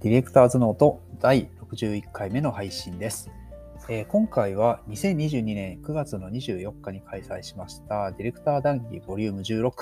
[0.00, 3.32] ディレクターズノート第61回目の配信です。
[3.88, 9.72] えー今回は2022年9月の24日に開催しましたディレクター談義ボリューム16、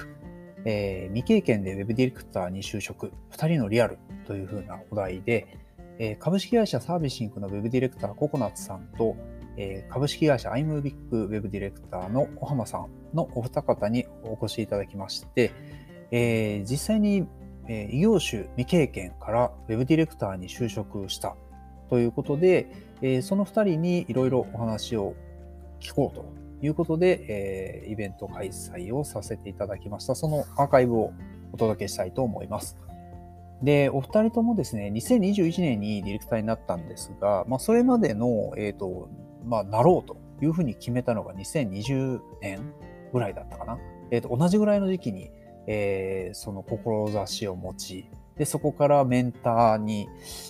[0.64, 5.58] えー未経験で Web ディレクターに就職2人のリアルというふうなお題で、
[5.98, 9.16] えー株式会社サービシンクの Web ディレクターココナッツさんと、
[9.58, 15.52] えー株式会社 iMovic Web ディレクターの小浜さんのお二方にお越しいただきまして、
[16.10, 17.26] えー実際に
[17.68, 21.36] え異業種未経験から Web ディレクターに就職した
[21.90, 22.68] ということで、
[23.02, 25.14] えその2人にいろいろお話を
[25.80, 26.24] 聞こうと
[26.62, 30.14] いうことで、えイベント開催をさせていただきました。
[30.14, 31.12] そのアーカイブを
[31.52, 32.76] お届けしたいと思います。
[33.62, 39.08] で、お二人ともですね、2021年にディレクターになったんですが、まあ、それまでの、えっ、と、
[39.44, 42.60] まあ、なろうというふうに決めたのが2020年
[43.12, 43.78] ぐらいだったかな。
[44.10, 45.30] えっ、と、同じぐらいの時期に、
[45.66, 50.08] えーその志を持ち、で、そこからメンターに、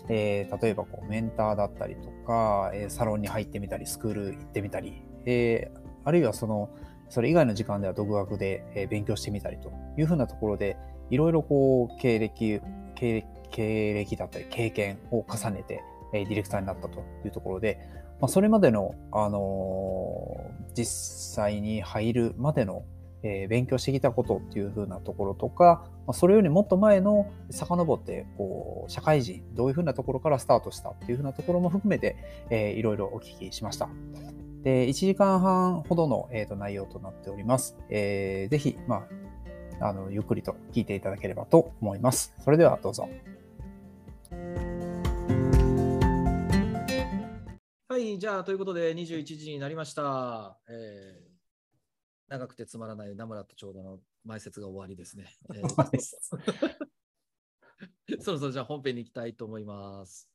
[0.08, 5.70] えー例えばこうメンターだったりとか、えサロンに入ってみたり、スクール行ってみたり、え
[6.04, 6.70] あるいはその、
[7.08, 10.76] それ以外の時間では独学で、え勉強してみたりというふうなところで、
[11.10, 12.60] いろいろこう、経歴、
[12.94, 17.78] 経経歴だったり経験を重ねて、えディレクターになったというところで、
[18.20, 22.84] まあ、それまでの、あのー実際に入るまでの、
[23.26, 32.16] えー勉強してきたことっていう風なところとか、まあ、それよりもっと前の遡ってこう社会人どういう風なところからスタートしたっていう風なところも含めて、
[32.50, 33.88] えーいろいろお聞きしました。
[34.62, 37.76] で1時間半ほどの、えーと内容となっております。
[37.88, 39.06] えーぜひ、ま
[39.80, 42.34] あ、あのゆっくりと聞いていただければと思います。
[42.44, 43.08] それではどうぞ。
[47.88, 50.58] はい、じゃあ、ということで、21時になりました。
[50.68, 51.25] えー
[52.28, 55.26] 長くてつまらない名村と長田の前説が終わりですね。
[55.54, 56.00] えー
[58.20, 60.30] そろそろじゃあ本編に行きたいと思います。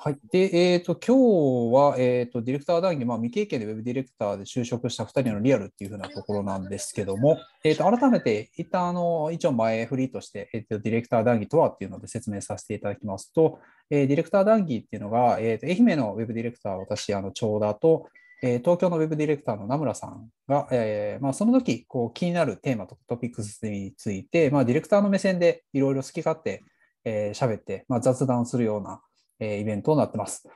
[0.00, 0.18] はい。
[0.30, 13.58] で、えっ、と、今日は、えっ、と、ディレクター談義、まあ、未経験でウェブディレクターで就職した2人のリアルっていうふうなところなんですけども、えっ、と、改めて、一旦、あの、一応前振りとして、えっ、と、ディレクター談義とはっていうので説明させていただきますと、
[13.90, 18.08] えーディレクター談義っていうのが、えっ、と、愛媛のウェブディレクター、私、あの、長田と、
[18.42, 26.62] えー東京のウェブディレクターの名村さんが、えーまあ、その時こう気になるテーマとかトピックスについて、まあ、ディレクターの目線でいろいろ好き勝手
[27.04, 29.00] えー喋って、まあ、雑談するような、
[29.40, 30.48] えーイベントになってます。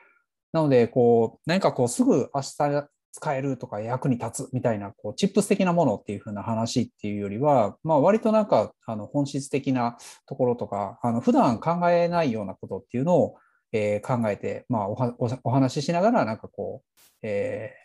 [0.53, 13.37] なので、こう、何かこう、すぐ明日使えるとか役に立つみたいな、こう、チップス的なものっていう風な話っていうよりは、まあ、割となんか、あの、本質的なところとか、あの、普段考えないようなことっていうのを、
[13.73, 17.83] えー考えて、まあおはお、話ししながら、なんかこう、えー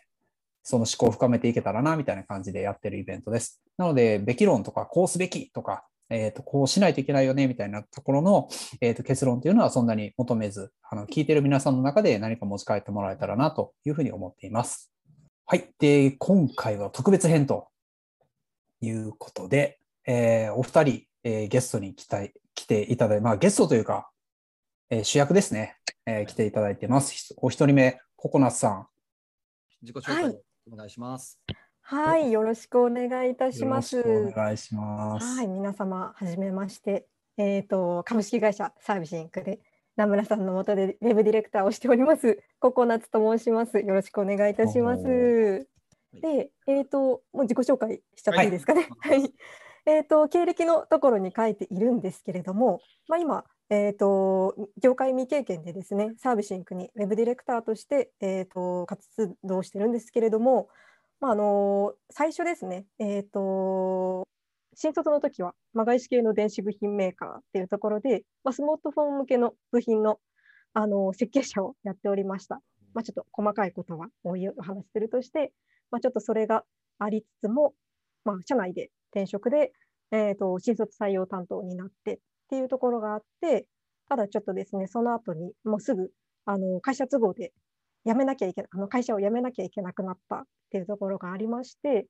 [0.70, 3.62] その思考を深めていけたらな、みたいな感じでやってるイベントです。
[3.78, 8.48] なので、べき論とか、こうすべきとか、えっ、と、こうしないといけないよね、みたいなところの、
[8.82, 14.92] えー、と結論というのはそんなに求めず、あの聞いてる皆さんの中で何か持ち帰ってもらえたらなというふうに思っています。
[15.46, 15.70] はい。
[15.78, 17.68] で、今回は特別編と
[18.82, 22.18] いうことで、えーお二人、えーゲストに来た
[22.54, 24.10] 来ていただいて、まあゲストというか、
[24.90, 25.76] えー主役ですね、
[26.06, 27.34] えー来ていただいてます。
[27.36, 28.86] お一人目、ココナッツさん。
[29.82, 30.38] 自己紹介はい
[30.72, 31.38] お願いします。
[31.82, 34.00] はい、よろしくお願いいたしよろます。
[34.00, 35.26] しくお願いします。
[35.26, 37.06] はい、皆様はじめまして。
[37.36, 39.60] えっ、と株式会社サービスインクで
[39.96, 43.78] 名村さんの下でウェブディレクターをしておりますココナッツと申します。
[43.78, 45.02] よろしくお願いいたします。
[45.02, 46.98] おで、えっ、と
[47.34, 48.88] もう自己紹介しちゃっていいですかね。
[49.00, 49.34] ははいい。
[49.84, 60.68] えっ、と経歴のところに書いているんですけれども、まあ今えっ、と業界未経験でですね、サービスインクにウェブディレクターとしてえっ、と活動してるんですけれども、
[61.20, 64.26] まああの最初ですね、えっ、と
[64.74, 70.20] 新卒の時は、まあ、外資系の電子部品メーカーっていうところで、まあ、スマートフォン向けの部品の
[70.72, 72.60] あの設計者をやっておりました。
[72.94, 75.52] まあ、ちょっと細かいことはおいお話しするとして、
[75.90, 76.62] まあ、ちょっとそれが
[77.00, 77.74] ありつつも、
[78.24, 79.72] まあ、社内で転職で、
[80.12, 83.66] えー、と新卒採用担当になってっていうところがあって、
[84.08, 86.10] ただちょっとですね、その後にもうすぐ
[86.46, 87.52] あの会社都合で
[88.06, 92.06] 辞めなきゃいけ、あの会社を辞めなきゃいけなくなったっていうところがありまして、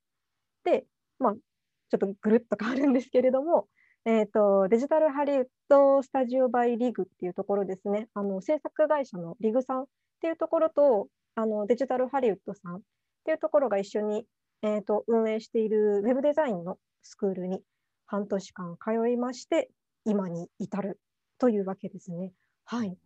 [0.64, 0.84] で、
[1.18, 3.66] まあ、ちょっとぐるっと変わるんですけれども、
[4.04, 9.86] えー、とデジタルハリウッドスタジオバイリグっていうところですね、あの制作会社のリグさんっ
[10.20, 12.80] ていうところとあのデジタルハリウッドさんっ
[13.24, 14.24] ていうところが一緒に、
[14.62, 17.60] えー、と運営しているウェブデザインのスクールに
[18.06, 19.70] 半年間通いまして、
[20.04, 21.00] 今に至る
[21.38, 22.32] というわけですね。
[22.64, 22.98] はい。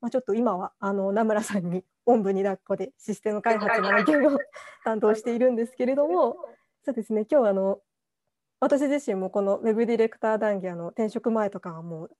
[0.00, 4.38] まあ、ちょっと今はあの名村さんにおんぶに抱っこでシステム開発の案件を
[4.84, 6.36] 担当しているんですけれども、
[6.84, 7.80] そうですね、今日あの
[8.60, 12.10] 私自身もこのウェブディレクター談義あの転職前とかはもう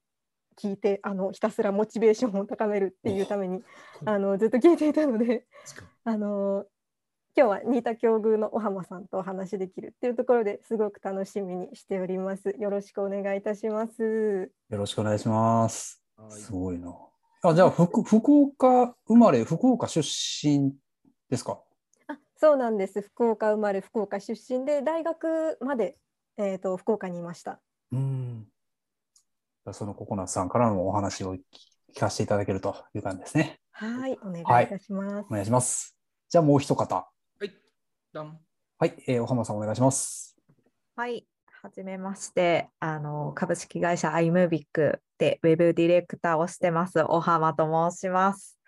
[0.61, 3.63] 聞いてあのひたすらモチベーションを高めるっていうために
[4.05, 5.45] あのずっと聞いていたので
[6.05, 6.65] あの
[7.37, 12.57] 今日は新田境遇の小浜さんとお話しできるっていうところですごく楽しみにしております。
[12.59, 14.51] よろしくお願いいたします。
[14.69, 16.03] よろしくお願いします。
[16.29, 16.93] すごいな。
[17.43, 20.75] あじゃあ福福岡生まれ福岡出身
[21.31, 21.61] ですか？
[22.09, 23.01] あそうなんです。
[23.01, 25.97] 福岡生まれ福岡出身で大学まで
[26.37, 27.61] えっ、ー、と福岡にいました。
[27.93, 28.49] うん。
[29.73, 33.61] そのココナッツさんからのお話を聞かせていただけるという感じですね。
[33.71, 35.15] はい、お願いいたします。
[35.15, 35.97] はい、お願いします。
[36.29, 37.09] じゃあもう一方。
[38.13, 38.39] はい、どん。
[38.79, 40.37] はい、えー、お浜さんお願いします。
[40.97, 41.27] はい、
[41.63, 48.59] はじめまして、あの株式会社アイムビックでウェブディレクターをしてます、お浜と申します。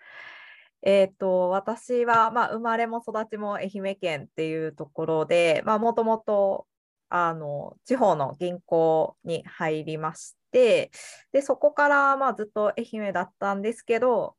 [0.81, 6.67] えーと、私は、まあ、生まれも育ちも愛媛県っていうところで、もともと
[7.09, 10.91] あの地方の銀行に入りまして、
[11.31, 14.35] でそこからまあずっと愛媛だったんですけど、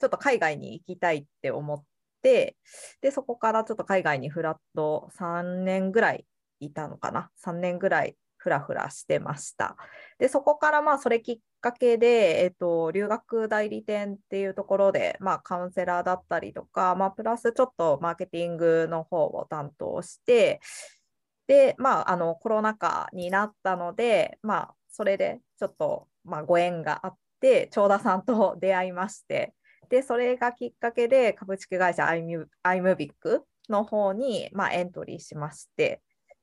[0.00, 1.86] ちょっと海外に行きたいって思って、
[2.22, 2.56] で
[3.10, 6.24] そこからちょっと海外にフラット3年ぐらい
[6.60, 9.76] いたのかな、3年ぐらいふらふらしてました。
[10.18, 20.60] でそこからまあそれきっかけで、えっと、留学代理店っていうところで、まあ、カウンセラーだったりとか、まあ、プラスちょっとマーケティングの方を担当して
[21.46, 29.54] で、まあ、あのコロナ禍になったので、まあ、それでちょっと、まあ、ご縁があって長田さんと出会いまして
[29.88, 32.48] でそれがきっかけで株式会社アイム
[32.96, 36.02] ビックの方に、まあ、エントリーしまして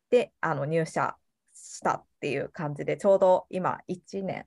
[0.10, 1.16] であの入社
[1.54, 4.46] したっていう感じでちょうど今1年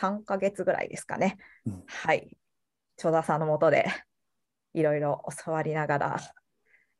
[0.00, 2.36] 3ヶ月ぐらいですかね、うん、はい。
[2.96, 3.86] 長田さんのもとで
[4.74, 6.20] いろいろ教わりながら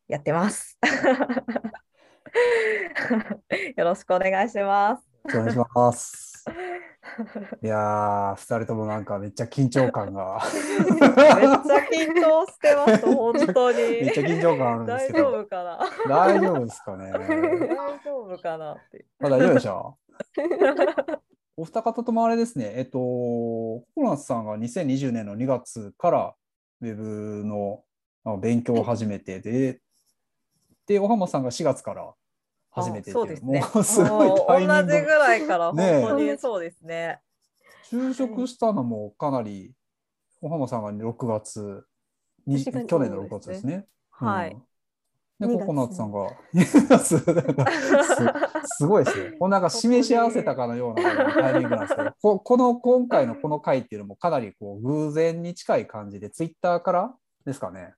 [0.09, 0.79] やってます。
[3.77, 5.03] よろしくお願いします。
[5.25, 6.36] お願いします
[7.63, 10.41] いやー、2人ともなんかめっちゃ緊張感が。
[10.89, 13.79] めっちゃ緊張してます、 本当に。
[13.79, 15.31] めっちゃ緊張感あるんですけど。
[15.31, 15.79] 大丈夫かな？
[16.09, 17.13] 大丈夫ですかね。
[17.13, 17.19] 大
[18.05, 19.07] 丈夫かなって。
[19.19, 19.99] まあ、大丈夫でしょ
[21.59, 26.35] お二方ともあれですね、えっと、ココナツさんが2020年の2月から
[26.83, 27.83] ウェブの
[28.39, 29.81] 勉強を始めてで、
[30.87, 32.13] で、小浜さんが4月から
[32.77, 33.61] 始めてそうですね。
[33.61, 34.87] も うすごいタイミング。
[34.87, 37.21] 同じぐらいから本当にそうですね。
[37.91, 39.73] 就職したのもかなり、
[40.43, 41.85] 小浜さんが6月
[42.47, 43.87] に、去年の6月ですね。
[44.11, 44.57] はい。
[45.41, 46.31] で、ココナッツさんが、
[46.99, 47.19] す
[48.79, 49.37] すごいですね。
[49.39, 57.15] こんなんか示し合わせたかのようなタイミングなんですけど、 ここの今回のこの回っていうのもかなりこう偶然に近い感じで、ツイッターから
[57.45, 57.95] ですかね。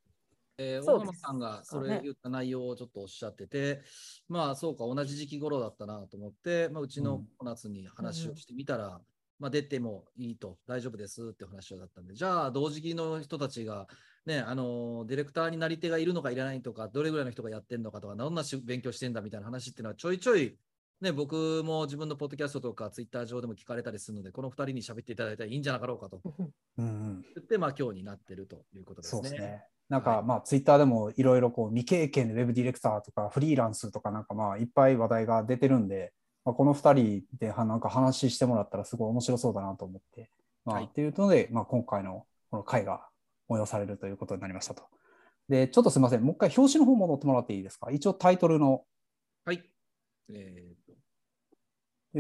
[0.59, 3.81] えー、大浜さんがそれ言った内容をちょっとおっしゃってて、ね、
[4.29, 9.01] まあそうか、同じ時期頃だったなと思って、まあ、うちの小夏に話をしてみたら、うん、
[9.39, 13.87] まあ、出てもいいと、大丈夫ですって話だったんで、じゃあ、同時期の人たちが、
[14.27, 20.59] ね、あのディレクターになり手がいるのかいらないとか、どれぐらいの人がやってるのかとか、どんな勉強してんだみたいな話っていうのは、ちょいちょい、
[21.01, 26.21] ね、僕も自分のポッドキャストとかツイッター上でも聞かれたりするので、この2人に喋っていただいたらいいんじゃなかろうかと。
[26.79, 29.23] うん、言って、まあ今日になってるということですね。
[29.23, 36.13] そうですねなんかまあツイッターでもいろいろこう未経験でウェブディレクターとかフリーランスとかなんかまあいっぱい話題が出てるんで、
[36.45, 40.31] まあ、この2人でなんか話してもらったらすごい面白そうだなと思って、
[40.67, 43.09] まあ、はい、っていうので、まあ、今回のこの回が
[43.49, 44.83] 催されるということになりましたと。
[45.49, 47.91] で、ちょっとすみません、もう一回表紙の方戻ってもらっていいですか？
[47.91, 48.85] 一応タイトルの。
[49.47, 49.63] はい。
[50.31, 50.78] えー、で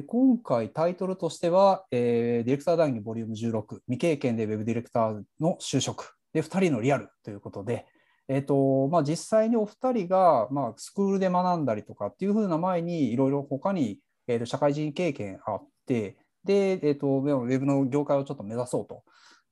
[0.02, 6.14] 今回タイトルとしては、えー、ディレクター談義ボリューム16未経験でウェブディレクターの就職。
[6.32, 7.86] で2人のリアルということで、
[8.28, 19.02] えーとまあ、実際にお二人が、まあ、スクールで学んだりとかっていうふうな前にいろいろ他に、えー、と社会人経験あってで、えーと、ウェブの業界をちょっと目指そうと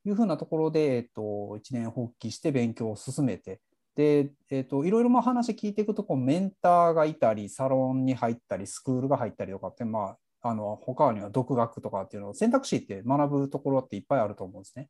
[0.04, 3.60] いうふうなところで、えーと、一年発起して勉強を進めて
[3.96, 14.88] で、えーと、いろいろまあ話聞いていくとこうメンターがいたりサロンに入ったりスクールが入ったりとかって、まあ、あの他には独学とかっていうのを選択肢って学ぶところっていっぱいあると思うんですね。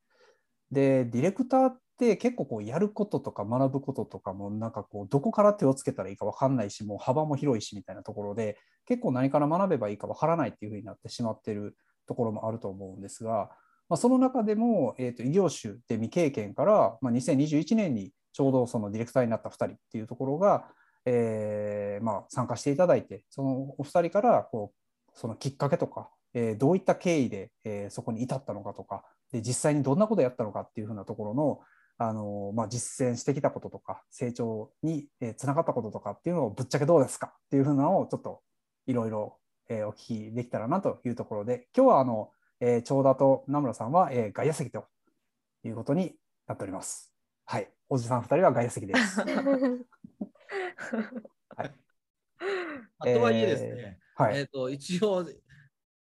[0.70, 13.50] でディレクターって結構こうやることとか学ぶこととかもなんかこうどこから手をつけたらいいか分かんないしもう幅も広いしみたいなところで結構何から学べばいいか分からないっていうふうになってしまってるところもあると思うんですが、
[13.88, 20.66] まあ、その中でも、えー、と異業種で未経験から、まあ、2021年にちょうどそのディレクターになった2人っていうところが、
[21.04, 24.85] えー、まあ参加していただいてそのお二人からこう
[25.16, 31.60] そのきっかけとか、えー、どういった経緯で、えー、そこに至ったのかとかで実際にどんなことをやったのかっていうふうなところの
[31.98, 38.42] あの、まあ、実践してきたこととか成長につながったこととかっていうのをぶっちゃけどうですかっていうふうなのをちょっと
[38.86, 39.38] いろいろ
[39.70, 42.30] お聞きできたらなというところで今日はあの
[42.60, 44.86] えー、長田と名村さんは、えー、外野席と
[45.64, 46.14] いうことに
[46.46, 47.12] なっております。
[47.44, 47.68] はい。
[47.88, 49.20] おじさん2人は外野席です。
[49.20, 49.26] は
[51.64, 51.70] い。
[53.02, 55.26] とはいえですね、えー、はい、えーと一応、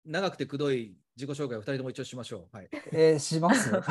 [0.06, 2.56] 長くてくどい自己紹介を2人とも一応しましょう。
[2.56, 3.70] はい、えー、します？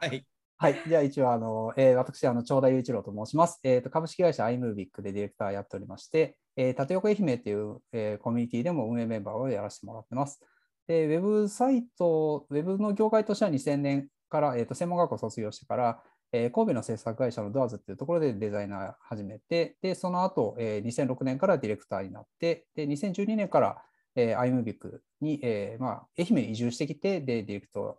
[0.00, 0.24] はい。
[0.56, 0.82] はい。
[0.86, 3.58] じゃあ一応、あの、えー、私、あの、長田雄一郎と申します。
[3.64, 10.38] えっ、ー、と、株式会社 iMovic でディレクターやっておりまして、えー、縦横愛媛という、えー、コミュニティでも運営メンバーをやらせてもらってます。
[10.86, 23.82] で、ウェブサイト、ウェブの業界としては2000年から、えっ、ー、と、専門学校卒業してから、えー、神戸の制作会社のドアーズっていうところでデザイナー始めて、で、その後、えー、2006年からディレクターになって、で、2012年から、
[24.16, 27.98] えー、アイムビックに、えーまあ、愛媛に移住してきて、で、ディレクト、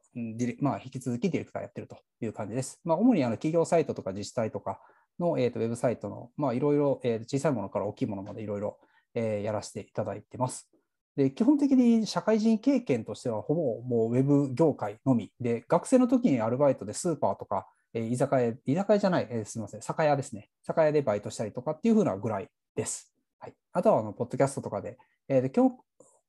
[0.60, 2.80] まあ、引き続きディレクターやってるという感じです。
[2.84, 4.80] まあ、主にあの企業サイトとか自治体とか
[5.20, 8.80] の、えーと、ウェブサイトの、まあ、いろいろ、えー、小さいものから大きいものまでいろいろ、
[9.14, 10.70] えー、やらせていただいてます。
[11.18, 20.50] で基本的に社会人経験としては、ほぼもうウェブ業界のみで、学生の時にアルバイトでスーパーとか、えー、居酒屋、居酒屋じゃない、えー、すみません、酒屋ですね。
[20.64, 23.14] 酒屋でバイトしたりとかっていうふうなぐらいです。
[23.40, 25.78] はい、あとはあの、ポッドキャストとかで、えー、で今日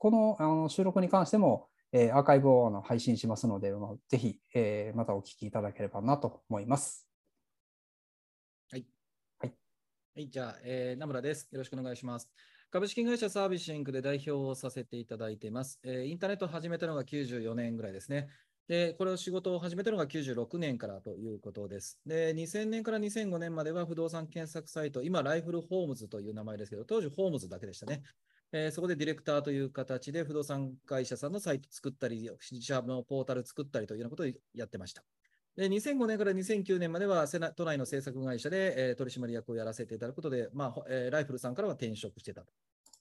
[0.02, 7.06] このあの収録に関しても、えー、アーカイブをあの配信しますので、まあ、ぜひ、えー、またお聞きいただければなと思います。
[8.72, 8.86] はい。
[9.38, 9.54] はい。
[10.16, 11.48] はい、じゃあ、えー、名村です。
[11.52, 12.28] よろしくお願いします。
[12.72, 15.78] 株式会社サービスインクで代表をさせていただいています。
[15.84, 18.28] えー、インターネットを始めたのが94年ぐらいですね。
[18.68, 21.98] で、これを仕事を始めたのが96年からということです。
[22.06, 28.02] で、2000年から2005年までは不動産検索サイト、今、ライフルホームズという名前ですけど、当時ホームズだけでしたね。
[28.52, 35.02] えー、そこでディレクターという形で不動産会社さんのサイト作ったり、自社のポータル作ったりというようなことをやってました。
[35.56, 42.52] で2005年から2009年までは都内の制作会社で、えー、取締役をやらせていただくことで、まあえー、ライフルさんからは転職してたと。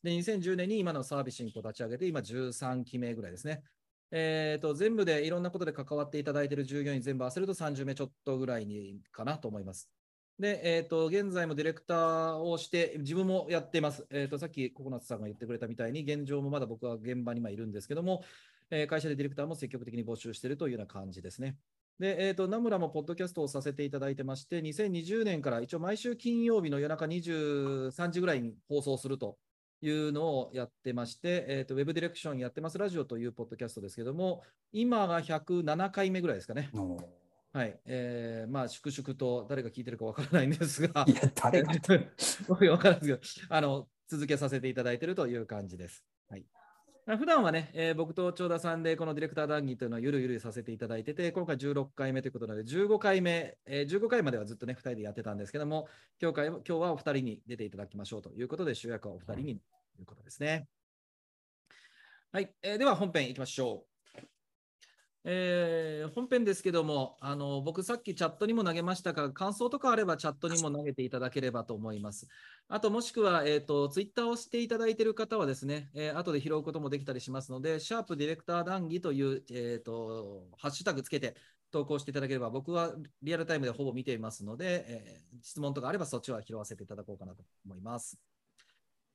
[0.04, 3.64] で、2010年に今のサービスに立ち上げて、今13期目ぐらいですね。
[4.12, 9.90] えーと、全部でいろんなことで関わっていただいている従業員全部合わせると30名ちょっとぐらいにかなと思います。
[10.38, 14.06] で、えーと、現在もディレクターをして、自分もやっています。
[14.10, 18.24] えーと、さっきココナッツさんが言ってくれたみたいに、現状もまだ僕は現場に今いるんですけども、
[18.72, 21.58] えー、会社でディレクターも積極的に募集しているというような感じですね。
[22.00, 29.38] で、えーと、名村もポッドキャストをさせていただいてまして、2020年から一応毎週金曜日の夜中23時ぐらいに放送すると
[29.82, 36.70] いうのをやってまして、えーと、ウェブディレクションやってますラジオというポッドキャストですけども、今が107回目ぐらいですかね。
[37.54, 37.80] はい。
[37.86, 41.74] えー、まあ、粛々と誰が聞いてるかわからないんですが、いや、誰が？
[42.48, 46.06] 僕わからないですけど、あの、続けさせていただいているという感じです。
[46.30, 46.46] はい。
[47.06, 55.88] 普段はね、えー、僕と長田さんでこのディレクター談義というのはゆるゆるさせていただいてて、今回16回目ということなので、15回目、えー、15回まではずっとね、2人でやってたんですけども、
[56.22, 59.60] 今日今日はお二人に出ていただきましょうということで、主役はお二人に
[59.96, 60.68] ということですね。
[62.32, 63.91] はい、えー、では本編いきましょう。
[65.24, 72.28] えー、本編ですけどもあの、僕さっきチャットにも投げましたが、感想とかあればチャットにも投げていただければと思います。
[72.68, 81.36] あと、もしくは、えーと、ツイッターをしていただいている方はですね、えー、後で拾うこともできたりしますので、シャープディレクター談義という、えーと、ハッシュタグつけて
[81.70, 88.18] 投稿していただければ、僕はリアルタイムでほぼ見ていますので、えー、質問とかあればそっちは拾わせていただこうかなと思います。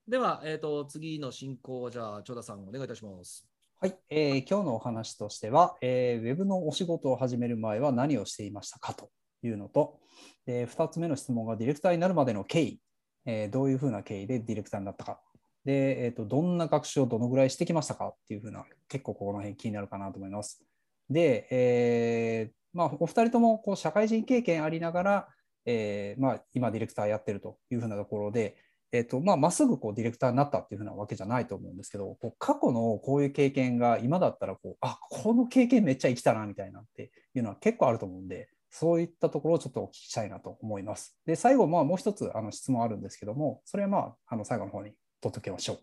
[0.07, 3.56] では、えーと、次の進行、じゃあ、長田さん、お願いいたします。
[3.79, 9.11] はい、えー、今日のお話としては、えー、ウェブのお仕事を始める前は何をしていましたかと
[9.43, 10.01] いうのと、
[10.47, 12.81] えー、2つ目の質問がディレクターになるまでの経緯、
[13.27, 15.21] えー、どういうふうな経緯でディレクターになったか、
[15.67, 20.65] でえーと、どんな学習をどのぐらいしてきましたかっていうふうな、結構ここの辺気になるかなと思います。
[21.11, 25.29] で、えーまあ、お二人ともこう社会人経験ありながら、
[25.67, 28.57] えーまあ、今ディレクターやってるというふうなところで、
[28.93, 41.19] えーとまあ、まっすぐこうディレクターになったっていうふうなわけじゃないと思うんですけどこう過去のこういう経験が今だったらこうあこの経験めっちゃ生きたなみたいなっていうのは結構あると思うんでそういったところをちょっとお聞きしたいなと思います。
[41.27, 45.79] で最後、まあ、もう一つあの質問あるんですけどもそれはまああの最後の方に取っておきましょう。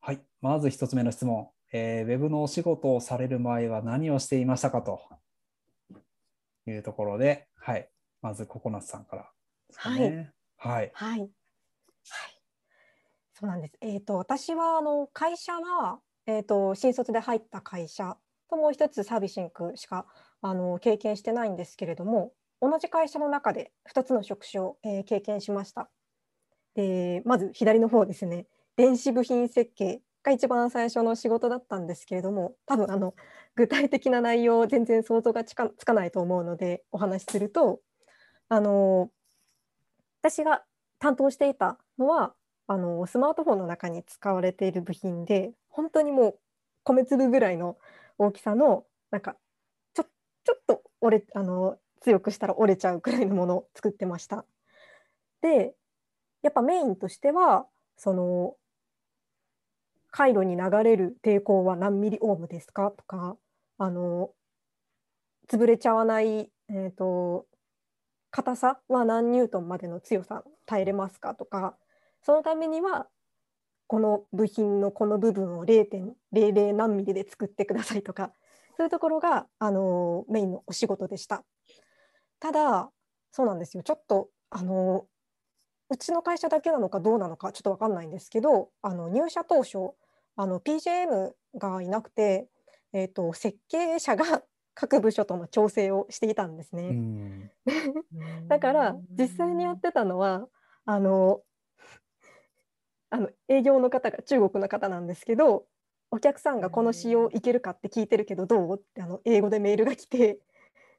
[0.00, 5.00] はい、まず1つ目の質問、えー、ウェブのお仕事をされる前は何をしていましたかと。
[6.66, 7.88] いうところで、はい、
[8.22, 9.30] まずココナッツさんから
[9.68, 10.32] ですかね。
[10.56, 11.30] はい、はい、はい
[13.32, 13.74] そうなんです。
[13.80, 18.16] えっ、ー、と私はあの会社はえっ、ー、と新卒で入った会社
[18.50, 20.06] ともう一つサービシンクしか
[20.42, 25.88] あの経験してないんですけれども、同じ会社の中で2つの職種を、えー、経験しました。
[26.74, 28.46] で、まず左の方ですね。
[28.76, 33.14] 電子部品設計が一番最初の仕事だったんですけれども、多分あの
[33.54, 37.80] 具体的な内容全然想像がつかつかないと思うのでお話しすると、
[38.48, 39.10] あの
[40.20, 40.64] 私が
[40.98, 42.34] 担当していたのは
[42.66, 46.38] あのスマートフォンの中に使われている部品で本当にもう
[46.84, 47.76] 米粒ぐらいの
[48.18, 49.36] 大きさのなんか
[49.94, 50.04] ちょ
[50.44, 54.44] ちょっと折れあの強くしたら折れちゃうくらいのものを作ってました。
[55.42, 55.74] で
[56.42, 57.66] やっぱメインとしては
[57.96, 58.54] その
[60.10, 63.36] 回路に流れる抵抗は何ミリオームですかとか
[63.78, 64.30] あの
[65.48, 67.46] 潰れちゃわない、えーと、
[68.30, 71.76] 硬さは何ニュートンまでの強さ耐えれますかとか
[72.22, 73.06] そのためには
[73.86, 78.32] この部品のこの部分を0.00何ミリで作ってくださいとか
[78.76, 81.44] そういうところがあのメインのお仕事でした。
[82.38, 82.90] ただ
[83.32, 85.06] そうなんですよちょっとあの
[85.90, 89.92] うちの会社だけなのかどうなのかちょっと分かんないんですけどあの入社当初
[90.36, 92.48] あの PJM がいなくて、
[92.92, 94.42] えーと、設計者が
[94.74, 97.50] 各部署との調整をしていたんですね。
[98.48, 100.48] だから実際にやってたのは
[100.86, 101.42] あの
[103.10, 105.66] あの営業の方が中国の方なんですけど
[106.10, 108.76] お客さんがこの仕様いけるかって聞いてるけどどう？
[108.76, 110.38] ってあの英語でメールが来て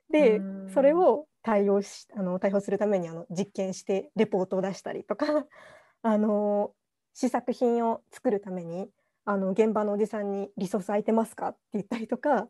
[0.10, 0.42] で
[0.74, 5.26] それを対応しあの対応するためにあの実験してレポートを出したりとか
[6.04, 6.74] あの
[7.14, 8.90] 試作品を作るために
[9.26, 12.50] あの現場のおじさんに「リソース空いてますか?」って言ったりとか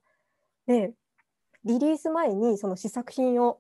[0.66, 0.94] で
[1.64, 3.60] リリース前にその試作品を、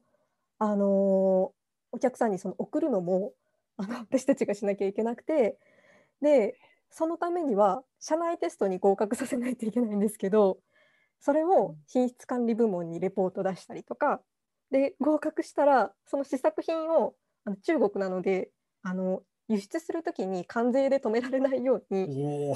[0.57, 1.53] あの
[1.91, 3.33] お客さんにその送るのも
[3.77, 5.57] あの私たちがしなきゃいけなくて
[6.21, 6.55] で
[6.89, 10.59] そのためには社内テストに合格させないといけないんですけど
[11.19, 14.21] それを品質管理部門にレポート出したりとか
[14.71, 17.13] で合格したらその試作品を
[17.45, 18.49] あの中国なので
[18.83, 22.55] あの輸出するときに関税で止められないように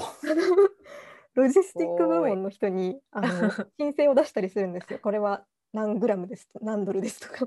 [1.34, 4.98] ロジスティック部門の人にあの 申請を出したりするんですよ。
[4.98, 7.46] これは何グラムですと何ドルですと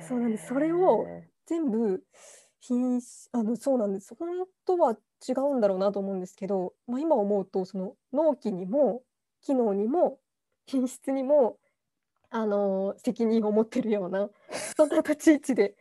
[0.00, 0.46] そうなんです。
[0.46, 1.04] それを
[1.46, 2.04] 全部
[2.66, 2.98] 品
[3.32, 4.28] あのそうなんです本
[4.64, 9.02] 当は違うんだろうなと思うんですけど、まあ、今思うとその納期にも
[9.42, 10.18] 機能にも
[10.66, 11.58] 品質にも
[12.30, 14.30] あの責任を持ってるような
[14.76, 15.76] そんな立ち位置で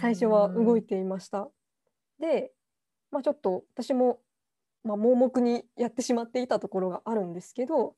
[0.00, 1.50] 最初は動いていました。
[2.18, 2.52] で、
[3.10, 4.20] まあ、ちょっと私も、
[4.82, 7.96] まあ、盲目にやってしまっていたところがあるんですけど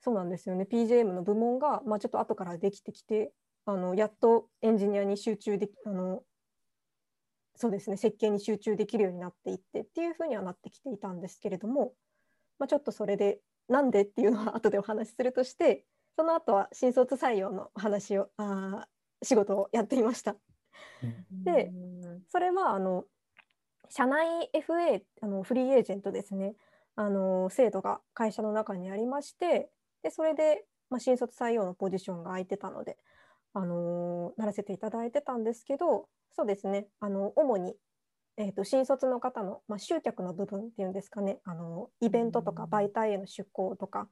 [0.00, 3.32] そうなんですよね PJM の部門が、まあ、ちょっと後からできてきて
[3.64, 6.22] あのやっとエンジニアに集中できあの
[7.60, 11.92] そうですね設計に集中できるようになっていってっていうふうにはなってきていたんですけれども、
[12.58, 15.84] まあ、ちょっとそれでなんでっていうのは後でお話しするとして
[16.16, 18.86] その後は新卒採用の話をあ
[19.22, 20.36] 仕事をやっていました。
[21.44, 21.70] で
[22.30, 23.04] それはあの
[23.90, 26.54] 社内 FA あのフリーエージェントですね
[26.96, 29.68] あの制度が会社の中にありまして
[30.02, 32.96] でそれで、まあ、新卒採用のポジションが空いてたので、
[33.54, 37.74] あのならせていただいてたんですけどそうですねあの主に、
[38.36, 44.08] えーと、新卒の方の、まあ、集客の部分っていうんですかねあのイベントとか媒体への出向とか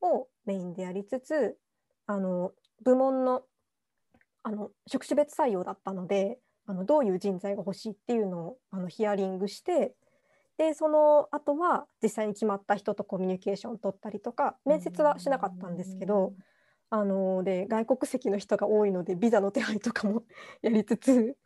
[0.00, 1.56] をメインでやりつつ
[2.06, 3.42] あの部門の
[4.44, 9.94] あの職種別採用だったのであのどういう人材が欲しいっていうのをあのヒアリングして
[10.58, 16.32] でその後は実際に決まった人とコミュニケーションを取ったりとか面接はしなかったんですけど
[16.94, 20.24] あので外国籍の人が多いのでビザの手配とかも
[20.60, 21.38] やりつつ。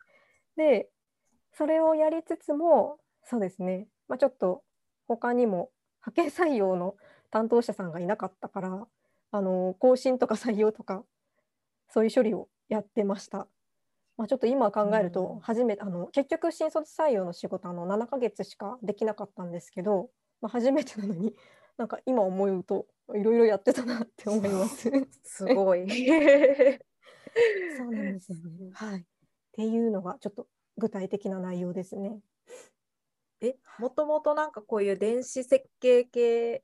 [0.57, 0.89] で
[1.53, 4.65] それをやりつつもそうですね、まあ、ちょっと
[5.07, 5.71] 他にも
[6.05, 6.97] 派遣採用の
[7.31, 8.87] 担当者さんがいなかったから
[9.31, 11.05] あの更新とか採用とか
[11.87, 13.47] そういう処理をやってました。
[14.17, 20.09] まあ、ちょっと今考えると初めて、あの結局新卒採用の仕事あの7ヶ月しかできなかったんですけど、
[20.41, 21.33] まあ、初めてなのに
[21.77, 24.91] なんか今思うといろいろやってたなって思います。
[25.23, 25.85] すごい。
[27.77, 28.71] そうなんですよね。
[28.73, 28.99] はい。
[28.99, 29.03] っ
[29.53, 32.19] ていうのがちょっと具体的な内容ですね。
[33.41, 36.63] え、もともとなんかこういう電子設計系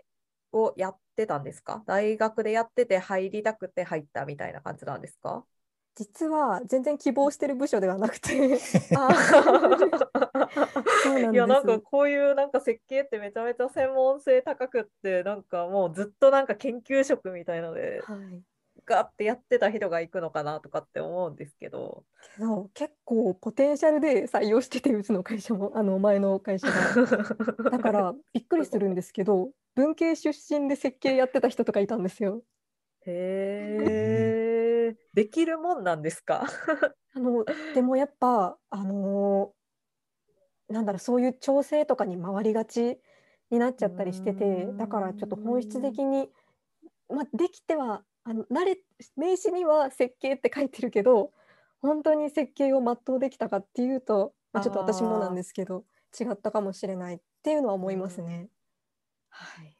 [0.51, 1.83] をやってたんですか？
[1.85, 5.45] 大学でやってて入りたくて入ったみたいな感じなんですか？
[5.95, 8.33] 実は全然希望してる部署ではなくて
[11.31, 18.17] いやなんかこういうなんか設計ってめちゃめちゃ専門性高くってなんかもうずっとなんか研究職みたいので、はい、
[18.85, 22.03] ガッてやってた人が行くのかなとかって思うんですけど。
[22.35, 26.73] けど結構ポテンシャルで採用しててうちの会社もあの前の会社が。
[27.71, 32.43] だからびっくりするんですけど文系出身で設計やってた人とかいたんですよ。
[33.05, 34.52] へえ、
[35.13, 36.45] できるもんなんですか？
[37.15, 39.53] あのでもやっぱあの
[40.67, 42.99] なんだろうそういう調整とかに回りがち
[43.49, 46.31] になっちゃったりしててだからちょっと本質的に、
[47.09, 48.79] まあ、できてはあの慣れ
[49.15, 51.31] 名刺には設計って書いてるけど
[51.81, 55.85] 本当に設計を全うできたかっていうと、まあ、ちょっと私もなんですけど
[56.19, 58.49] 違ったかもしれないっていうのは思いますね。
[59.29, 59.77] はい。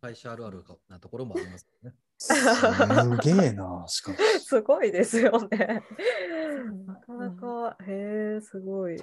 [0.00, 1.94] 会社あるあるなところもありますね。
[2.18, 2.32] す
[3.18, 4.18] げえな、しかし。
[4.40, 5.82] すごいですよね。
[6.66, 8.96] うんなかなか、へえ、すごい。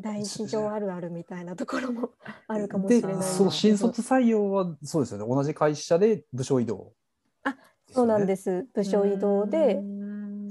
[0.00, 2.10] 大市場あるあるみたいなところも
[2.48, 3.50] あるかもでしれないですけど。
[3.50, 6.94] そう新卒採用はそうですよね同じ会社で部署移動、
[7.90, 8.66] そうなんですす。
[8.74, 9.74] 部署移動で、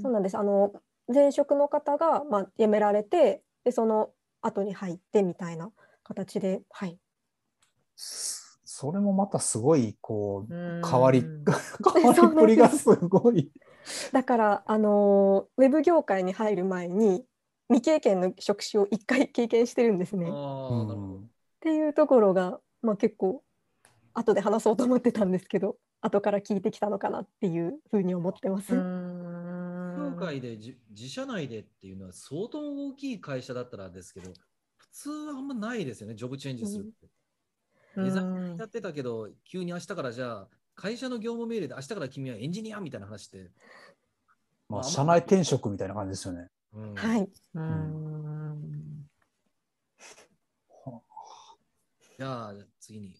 [0.00, 0.38] そうなんです。
[0.38, 0.72] あの
[1.12, 5.70] 前職の方がまあ辞められて、でその後に入ってみたいな
[6.04, 6.98] 形で、はい。
[8.78, 11.20] すそれもまたすごいこううん変わり
[11.92, 13.50] 変わりっぷりがすごい。
[14.12, 17.24] だからあのウェブ業界に入る前に
[17.68, 20.26] 未経験の職種を一回経験してるんですね。
[20.26, 21.20] っああ、なるほど。
[21.60, 23.42] ていうところがまあ結構
[24.14, 28.74] 後で話そうと思ってたんですけど、後から聞いてきたのかなっていうふうに思ってます。
[28.74, 34.32] 業界でじ自社内でっていうのは相当大きい会社だったらですけど、
[34.76, 37.08] 普通はあんまないですよね、ジョブチェンジするって。
[37.96, 43.50] デザイナーやってたけど、急に明日からじゃあ、会社の業務命令で明日から君はエンジニアみたいな話って。
[44.68, 46.48] まあ社内転職みたいな感じですよね。
[46.74, 47.28] うんはい。
[47.54, 48.08] うん
[52.18, 53.14] じゃあ、次に、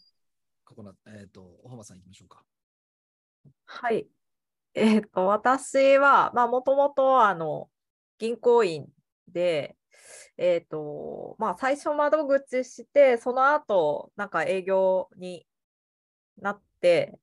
[0.65, 2.43] ここな、えっ、と、お浜さん行きましょうか。
[3.65, 4.09] はい。
[4.75, 7.71] えっ、と、私は、まあ、もともと、あの、
[8.19, 8.89] 銀行員
[9.29, 9.77] で、
[10.37, 15.47] えっ、と、まあ、最初窓口して、その後、なんか営業に
[16.39, 17.19] なって、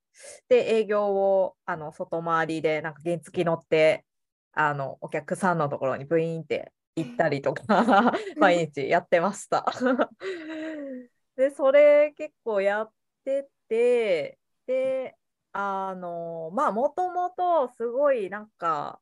[0.50, 4.06] で、営業を、あの、外回りで、なんか原付乗って、
[4.54, 7.64] あの、お客さんのところにブイーンって行ったりとか、
[8.38, 9.66] 毎日やってました。
[11.36, 12.92] で、それ結構やっ
[13.26, 15.18] てて、で、
[15.58, 19.00] あのまあもともとすごいなんか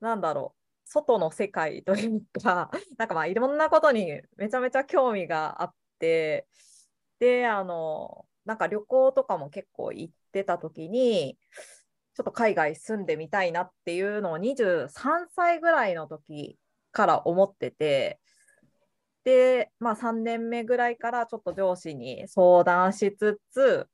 [0.00, 0.57] なんだろう
[0.88, 6.46] 外の世界というか なんかまあいろんなことにめちゃめちゃ興味があって
[7.18, 11.38] であのなんか旅行とかも結構行ってた時に
[12.14, 14.88] ちょっと海外住んでみたいなっていうのを23
[15.28, 16.58] 歳ぐらいの時
[16.90, 18.18] から思ってて
[19.24, 23.86] でまあ3年目ぐらいからちょっと上司に相談しつつ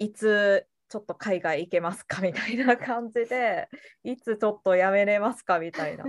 [0.00, 2.20] いつちょっと海外行けますか？
[2.22, 3.68] みたいな感じで
[4.04, 5.58] いつちょっとやめれますか？
[5.58, 6.04] みたいな。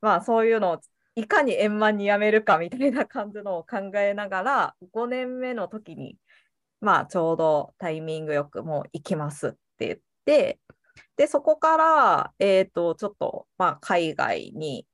[0.00, 0.80] まあそういうのを
[1.14, 2.58] いかに円満にやめるか？
[2.58, 6.16] みたいな感じのを考えながら5年目の時に
[6.80, 10.60] まあちょうどタイミングよくもう行きますって言って
[11.16, 14.86] でそこからえっ、とちょっとまあ海外に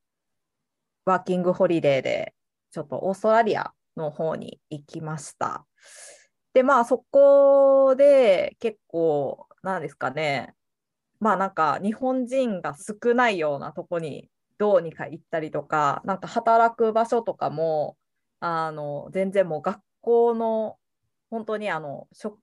[1.04, 2.34] ワーキングホリデーで
[2.70, 5.64] ちょっとオーストラリアの方に行きました。
[6.58, 10.56] で、まあそこで結構、なんですかね、
[11.20, 17.96] まあなんか日本人が少ないようなとこにどうにか行ったりとか、なんか働く場所とかも、
[18.40, 20.78] あの、全然もう学校の、
[21.30, 22.40] 本当にあの、食、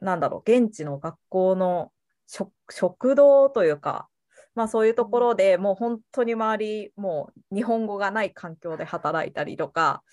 [0.00, 1.92] なんだろう、現地の学校の
[2.28, 4.08] 食食堂というか、
[4.54, 10.04] まあそういうところでもう本当に周り、もう日本語がない環境で働いたりとか、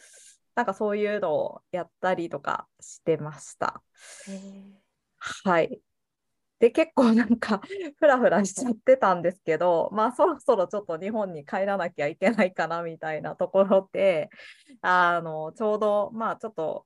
[0.55, 3.81] なんかそういうのをやったりとかしてました。
[5.17, 5.81] はい。
[6.59, 7.61] で、結構なんか
[7.99, 14.29] フラフラしちゃってたんですけど、まあそろそろちょっと日本に帰らなきゃいけないかなみたいなところで、
[14.81, 16.85] あの、ちょうどまあちょっと、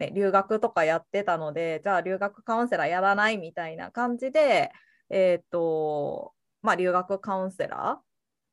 [0.00, 4.72] ね、留学とかやってたので、じゃあ留学カウンセラーやらないみたいな感じで、
[5.08, 8.11] えっ、と、まあ留学カウンセラー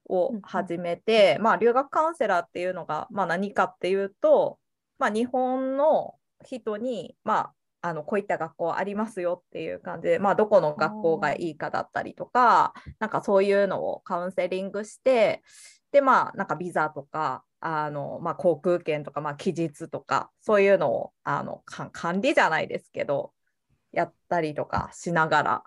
[0.09, 4.59] を始めて、まあ、留学カウンセラーっていうのが、まあ、何かっていうと、
[4.97, 15.41] まあ、日本の人に、まあ、あのこういった学校ありますよっていう感じで、まあ、どこの学校がいいかだったりとか、なんかそういうのをカウンセリングして、
[15.91, 23.31] で、まあ、なんかビザとか、あのまあ、航空券とか、まあ、期日とか、そういうのをあのか管理じゃないですけど、
[23.91, 25.63] やったりとかしながら、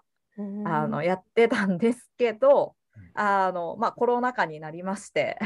[0.66, 2.74] あのやってたんですけど、
[3.14, 5.38] あのまあ、コロナ禍になりまして、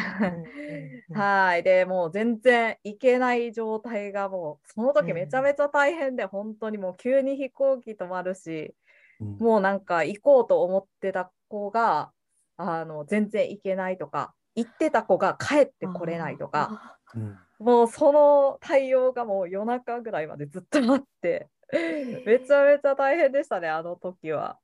[1.12, 8.74] はい、でもう全然行けない状態がもう、その時めちゃめちゃ大変で、本当にもう急に飛行機止まるし、
[9.20, 9.38] うん。
[9.38, 12.12] もうなんか行こうと思ってた子が、
[12.58, 24.58] あの全然行けないとか、行ってた子が帰ってこれないとか、うんもうその対応がもう夜中ぐらいまでずっとあって、めちゃめちゃ大変でしたね、あの時は。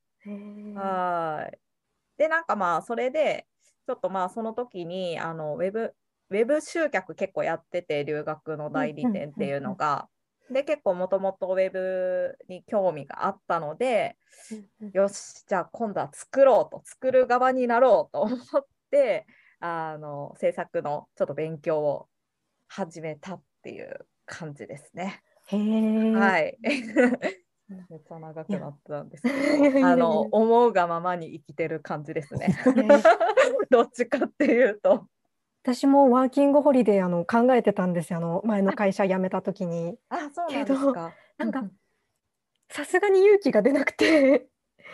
[0.75, 1.59] はい。
[2.19, 3.47] で、なんかまあ、それで、
[3.87, 5.95] ちょっとまあ、その時に、あの、ウェブ、
[6.31, 10.09] ウェブ集客結構やってて、留学の代理店っていうのが。
[10.51, 14.17] で、結構もともとウェブに興味があったので、
[14.93, 19.27] よし、じゃあ今度は作ろうと、作る側になろうと思って、
[19.61, 22.09] あの、制作のちょっと勉強を
[22.69, 25.23] 始めたっていう感じですね。
[26.11, 26.61] はい。
[27.89, 32.49] めっちゃ長くなったんですけど、 あの思うがままに生きてる感じですね。
[32.77, 32.89] ね
[33.71, 35.07] どっちかっていうと。
[35.65, 38.19] 私もワーキングホリデーあの考えてたんですよ。
[38.19, 39.97] あの前の会社辞めた時に。
[40.09, 41.15] あ、そうなんですか。
[41.39, 41.71] なんかう
[42.69, 44.49] さすがに勇気が出なくて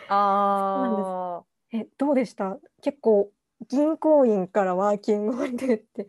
[0.09, 2.57] あえどうでした？
[2.81, 3.31] 結構
[3.67, 6.07] 銀行員からワーキングホリデーって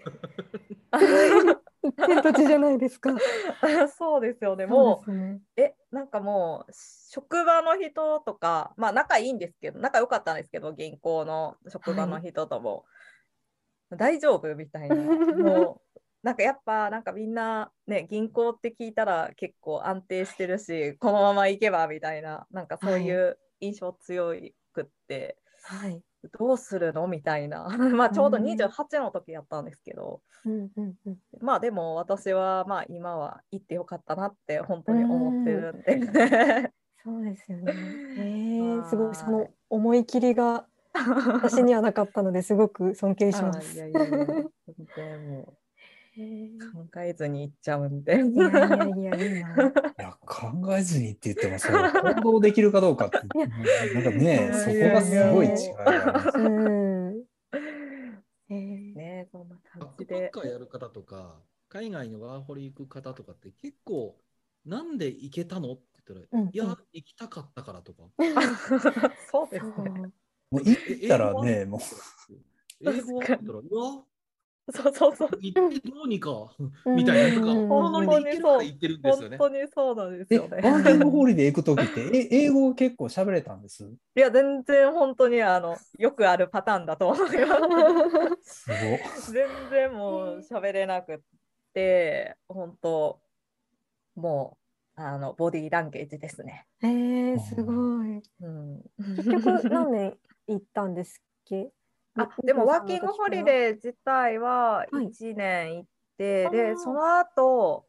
[1.84, 3.10] 一点土地じゃないですか。
[3.10, 4.66] あ、 そうですよね。
[4.66, 12.84] もうねえなんかもう職場の人とかまあ仲いいんですけど仲良かったんですけど銀行の職場の人とも、
[13.96, 14.96] 大丈夫みたいな
[15.36, 24.34] もうなんかやっぱなんかみんなね銀行って聞いたら結構安定してるしこのまま行けばみたいななんかそういう印象強
[24.72, 26.02] くって、はい。
[26.38, 27.06] どうするの？
[27.06, 27.68] みたいな。
[27.96, 28.44] まあちょうどうん。
[28.44, 31.18] 28の時やったんですけど、うんうんうん。
[31.40, 36.72] まあでも私はまあ今は行ってよかったなって本当に思ってるんで。
[37.02, 37.72] そうですよね。
[38.18, 38.90] へえはい。
[38.90, 43.74] すごいその思い切りが 私にはなかったのですごく尊敬しまあす。
[43.76, 44.26] いやいやいや。
[44.26, 45.54] 全然も
[46.12, 48.14] 考えずに行っちゃうんで。
[48.14, 48.34] いやいや
[48.94, 49.68] いやいいな。
[49.98, 53.18] いや、考えずにって言っても、そ れ行動できるかどうかって、
[53.94, 57.12] なんかね、そこがすごい違いがあ
[58.48, 58.60] り
[58.94, 60.30] ねそんなバック感じで。
[60.32, 64.18] パッカーやる方とか、海外のワーホリ行く方とかって結構、
[64.64, 68.02] なんで行けたのって言ったら、うんいや、行きたかったからとか。
[69.30, 69.72] そうですね。
[70.50, 71.80] もう行ったらね、もう、
[72.80, 73.22] 英語は？
[73.22, 74.04] ったら、いや、
[74.72, 75.28] そうそうそう。
[75.40, 76.50] 行ってどうにか、
[76.86, 79.36] みたいな、なんか、うんこのノリで行けるから行ってるんですよね。
[79.38, 80.56] 本当にそうなんですえ、よね。
[80.62, 83.84] ワーキングホリデー行くときって、え、英語結構喋れたんです？
[84.16, 87.28] いや全然本当にあのよくあるパターンだと思いま
[88.42, 88.64] す。
[88.64, 88.78] すごい。
[89.32, 91.18] 全然もう喋れなくっ
[91.74, 93.20] て本当
[94.16, 94.56] も
[94.96, 96.66] うあのボディーランゲージですね。
[96.82, 97.72] へえすご
[98.04, 98.22] い。
[98.42, 98.82] うん、
[99.16, 100.14] 結局何年
[100.48, 101.70] 行ったんですっけ？
[102.16, 103.44] あでもワーキングホリー。
[103.44, 107.86] デー自体ははい1年行って、あーでその後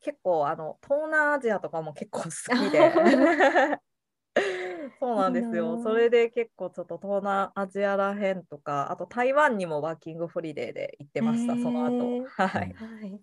[0.00, 2.92] 結構あの東南アジアとかも結構好きで
[5.00, 12.74] そうなんですよーそれで結構ちょっと東南アジアらへんとかあと台湾にもワーキングホリデーで行ってました、その後はい。
[12.74, 13.20] はい。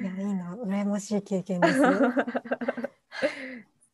[0.00, 1.82] いやいいな羨ましい経験です。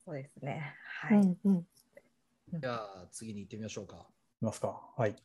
[0.04, 0.74] そうですね。
[1.00, 1.20] はい。
[1.20, 1.50] うんう
[2.56, 2.60] ん。
[2.60, 4.06] じゃあ、次に行ってみましょうか。
[4.40, 4.80] いますか。
[4.96, 5.16] はい。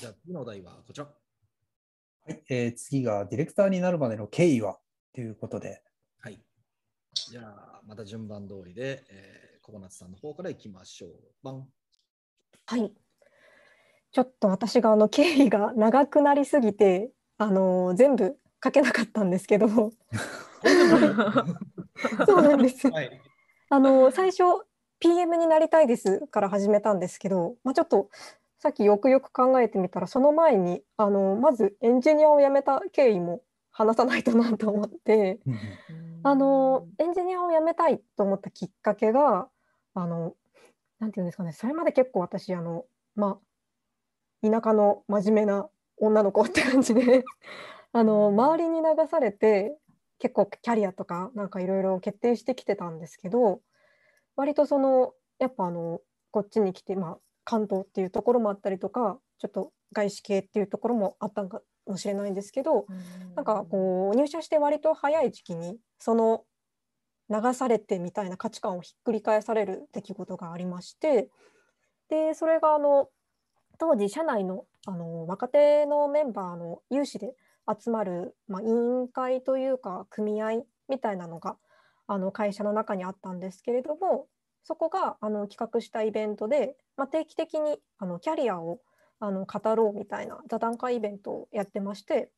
[0.00, 1.06] じゃあ、次のお題はこちら。
[1.06, 1.12] は
[2.32, 4.78] いえー次がディレクターになるまでの経緯は？
[5.14, 5.82] ということで、
[6.20, 6.40] はい。
[7.14, 11.10] じゃあ、また順番通りで、えー、小松さんの方から行きましょう。
[11.42, 11.66] バン。
[12.66, 12.92] はい。
[14.12, 19.92] ちょっと私があの経緯が長くなりすぎて、あの全部書けなかったんですけど、そ
[22.34, 22.88] うなんです。
[22.90, 23.20] はい。
[23.70, 24.42] あの最初
[25.00, 28.10] PM になりたいですから始めたんですけど、まあ、ちょっと
[28.60, 35.38] さっきよくよく考えてみたらその前にあのまずエンジニアを辞めた経緯も話さないとなと思って
[36.22, 39.48] あのエンジニアを辞めたいと思ったきっかけが
[39.94, 40.34] あの
[40.98, 43.38] なんていうんですかねそれまで結構私あのま
[44.42, 47.24] あ田舎の真面目な女の子って感じで
[47.92, 49.78] あの周りに流されて
[50.18, 53.62] 結構キャリアとかなんかいろいろ決定してきてたんですけど
[54.36, 62.86] 割とそのやっぱあのこっちに来て、まあ、関東っていうところもあったりとかちょっと外資系っていうところもあったのかもしれないんですけど
[63.34, 66.44] なんかこう入社して割と早い時期にその
[67.30, 71.28] 流されてみたいな価値観をひっくり返される出来事がありまして
[72.08, 73.08] でそれがあの
[73.78, 77.34] 当時社内のあの若手のメンバーの有志で
[77.68, 81.56] 集まる、まあ、委員会というか組合みたいなのが
[82.06, 84.26] あの会社の中にあったんですけれども
[84.62, 88.80] そこがあの企画したイベントで、まあ、定期的にあのキャリアを
[89.18, 92.30] あの語ろうみたいな座談会イベントをやってまして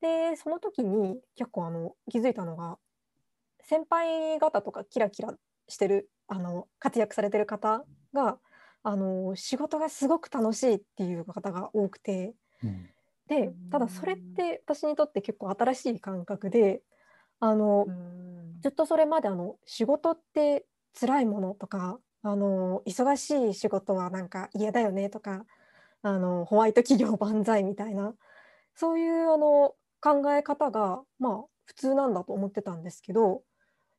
[0.00, 2.78] でその時に結構あの気づいたのが
[3.62, 5.34] 先輩方とかキラキラ
[5.68, 8.38] してるあの活躍されてる方が
[8.82, 12.90] あの仕事がすごく楽しいっていう方が多くてうん。
[13.28, 16.82] でただそれって私にとって結構新しい感覚で
[17.38, 17.86] あの
[18.60, 20.64] ずっとそれまであの仕事って
[20.98, 25.44] 辛いものとかあの忙しい仕事はなんか嫌だよねとか
[26.02, 28.14] あのホワイト企業万歳みたいな
[28.74, 33.42] そういうあの考え方がまあ普通なんだと思ってたんですけど、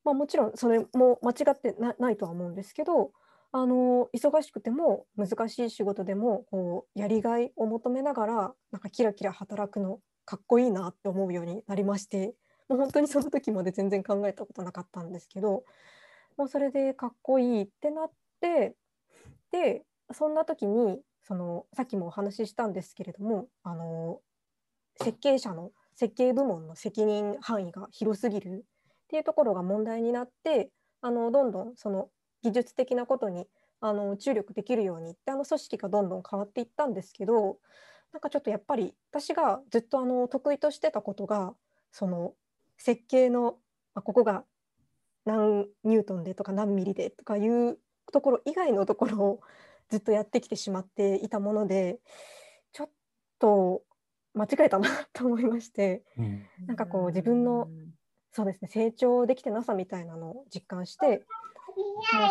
[0.03, 3.11] まあ、もちろんそれも間違ってないとは思うんですけど
[3.53, 12.33] あの忙しくても難しい仕事でもこうやりがいを求めながらなんかキラキラ働くのかっこいいなって思うようになりまして
[12.69, 15.63] もう本当にその時まで全然考えたことなかったんですけど
[16.41, 18.73] もうそれでかっこいいってなって
[19.51, 24.21] でそんな時にそのさっきもお話ししたんですけれどもあの
[24.99, 32.09] 設計者の設計部門の責任範囲が広すぎるっていうところが問題になってあのどんどんその
[32.41, 33.45] 技術的なことに
[33.79, 37.59] あの注力できるようにってあの組織がどんどん変わっていったんですけど
[38.13, 41.53] なんかちょっとやっぱり私がずっとあの得意としてたことが
[41.91, 42.33] その
[42.79, 43.57] 設計の、
[43.93, 44.43] まあ、ここが
[45.25, 47.77] 何ニュートンでとか何ミリでとかいう
[48.11, 49.41] ところ以外のところを
[49.89, 51.99] ずっとやってきてしまっていたもので
[52.71, 52.89] ちょっ
[53.39, 53.83] と
[54.33, 57.67] 間違えたなと思いまして、うん、なんかこう自分の
[58.31, 61.23] そうですね成長できてなさみたいなのを実感して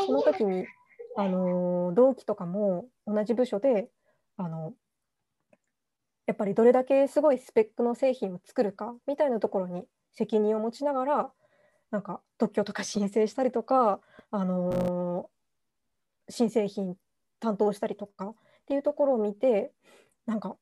[0.07, 0.66] その時に、
[1.16, 3.88] あの同期とかも同じ部署で
[4.37, 4.72] あの
[6.26, 11.31] やっぱりどれだけすごいスペックの製品を作るかみたいなところに責任を持ちながら
[11.90, 14.00] なんか特許とか申請したりとか、
[14.31, 16.96] あのー、新製品
[17.40, 18.35] 担当したりとかっ
[18.66, 19.72] ていうところを見て
[20.26, 20.57] なんか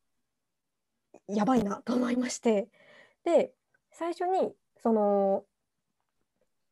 [1.27, 2.69] やばいなと思いまして
[3.25, 3.53] で
[3.93, 5.45] 最初にその、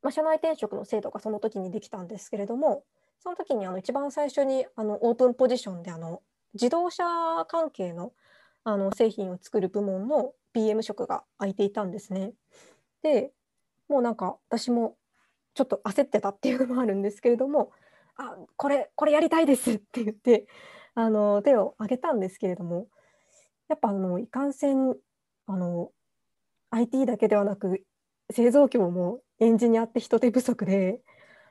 [0.03, 2.85] まあ、社内転職の制度がその時にできたんですけれども
[3.19, 6.23] その時にあの一番最初にあのオープンポジションであの
[6.55, 7.05] 自動車
[7.49, 8.13] 関係の
[8.65, 12.33] あの製品を作る部門の PM 職が空いていたんですね。
[13.01, 13.31] で
[13.89, 14.97] もうなんか私も
[15.55, 17.71] ちょっと焦ってたっていうのもあるんですけれども
[18.17, 20.47] あこれこれやりたいですって言って
[20.95, 22.89] あの手を挙げたんですけれども
[23.69, 24.95] やっぱあのいかんせん
[25.47, 25.91] あの
[26.71, 27.83] IT だけではなく
[28.31, 31.01] 製造業もエンジニアって人手不足で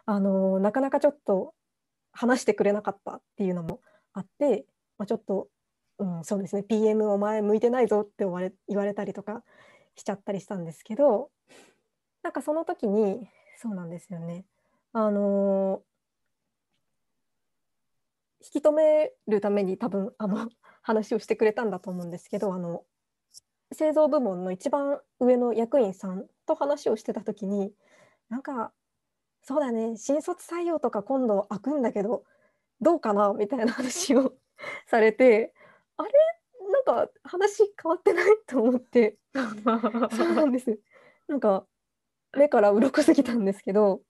[0.06, 1.54] あのなかなかちょっと
[2.12, 3.80] 話してくれなかったっていうのも
[4.13, 4.65] あって、
[4.98, 5.48] まあ、ちょっと
[5.98, 9.43] うん、そうですね PM お前向いてないぞって言われ言われたりとか
[9.95, 11.30] しちゃったりしたんですけど
[12.25, 13.29] なんかその時に
[13.61, 14.45] そうなんですよね。
[14.93, 15.83] あの
[18.43, 20.49] 引き止めるために多分あの
[20.81, 22.83] 話をしてくれたんだと思うんですけどあの
[23.71, 27.71] 製造部門の一番上の役員さんと話をしてた時に
[28.29, 28.71] なんか
[29.43, 32.23] そうだね新卒採用とか今度開くんだけど
[32.81, 34.33] どうかなみたいな話を
[34.89, 35.53] されて
[35.97, 36.11] あれ？
[36.71, 38.38] なんか話変わってない？
[38.47, 39.19] と思って。
[40.17, 40.79] そうなんです。
[41.27, 41.67] なんか
[42.38, 44.02] 目から鱗すぎたんですけど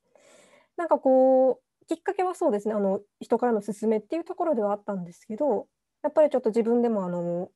[0.78, 2.74] なんかこうきっかけはそうですね。
[2.74, 5.68] あの人からの勧めっていうところではあったんですけど
[6.04, 7.50] やっぱりちょっと自分でもあの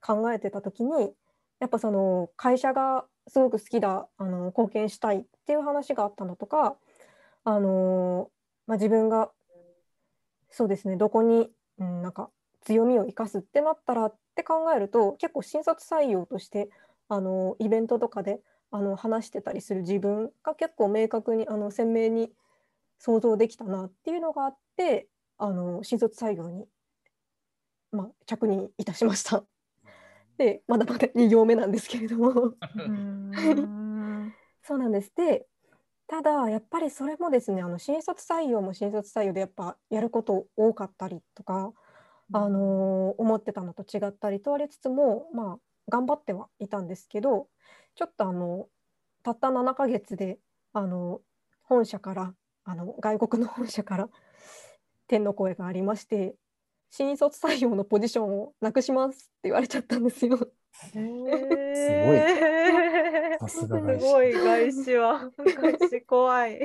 [0.00, 1.12] 考えてた時に
[1.60, 6.76] やっぱその会社がすごく好きだあの貢献したいっていう話があったのとか
[7.44, 8.30] あの、
[8.66, 9.30] まあ、自分が
[10.50, 12.30] そうですねどこに、うん、なんか
[12.62, 16.68] 強みを生かすってなったらって考えると結構新卒採用として
[17.08, 18.40] あのイベントとかで
[18.74, 22.32] あの話してたりする自分が結構明確にあの鮮明に
[22.98, 25.06] 想像できたなっていうのがあって
[25.38, 26.66] あの新卒採用に、
[27.92, 29.44] まあ、着任いたしました。
[30.38, 32.54] でまだまだ2行目なんですけれども
[34.64, 35.12] そうなんです。
[35.14, 35.46] で
[36.08, 41.72] ただやっぱりそれもですねあの新卒採用も新卒採用でやっぱやること多かったりとか
[42.32, 47.48] あの思ってたのと違ったりとありつつも、まあ、頑張ってはいたんですけど
[47.94, 48.66] ちょっとあの
[49.22, 50.38] たった7ヶ月で
[50.72, 51.20] あの
[51.62, 54.08] 本社からあの外国の本社から
[55.06, 56.34] 天の声がありまして
[56.90, 60.38] 新卒採用のポジションをなくしますって言われちゃったんですよ。
[60.72, 61.34] すご
[62.14, 62.18] い。
[63.40, 66.60] さすがすごい外資は外資怖い。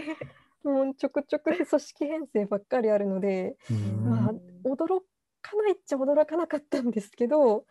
[0.64, 3.56] もうちょくちょく組織編成ばっかりあるので、
[4.04, 4.34] まあ、
[4.68, 5.00] 驚
[5.42, 7.66] かないっちゃ驚かなかったんですけど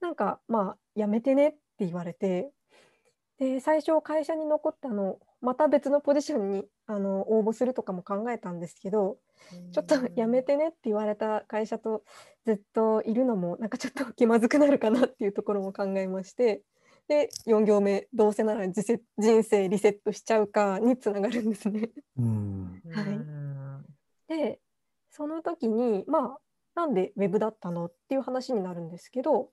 [0.00, 2.50] なんかまあやめてねって言われて
[3.38, 9.18] で最初会社に残ったのまた別のポジションにあの応募するとかも考えたんですけど
[9.72, 12.02] ちょっとやめてねって言われた会社と
[12.44, 16.62] ずっといるのもなんかちょっと気まずくなるかなっていうところも考えまして
[17.06, 18.82] で4行目どうせなら人
[19.42, 21.90] 生リセットしちゃうかにつながるんですね。
[22.92, 23.02] は
[24.28, 24.60] い、で
[25.10, 26.38] その時にまあ
[26.74, 29.50] なんで Web だったのっていう話になるんですけど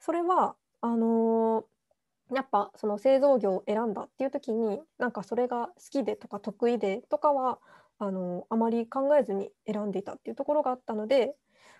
[0.00, 7.58] それはあのー、やっぱその製造業を選んだっていう時になんかそれが好きでとか得意でとかは
[7.98, 11.34] あのー、あまり考えずに選んでいたっていうところがあったので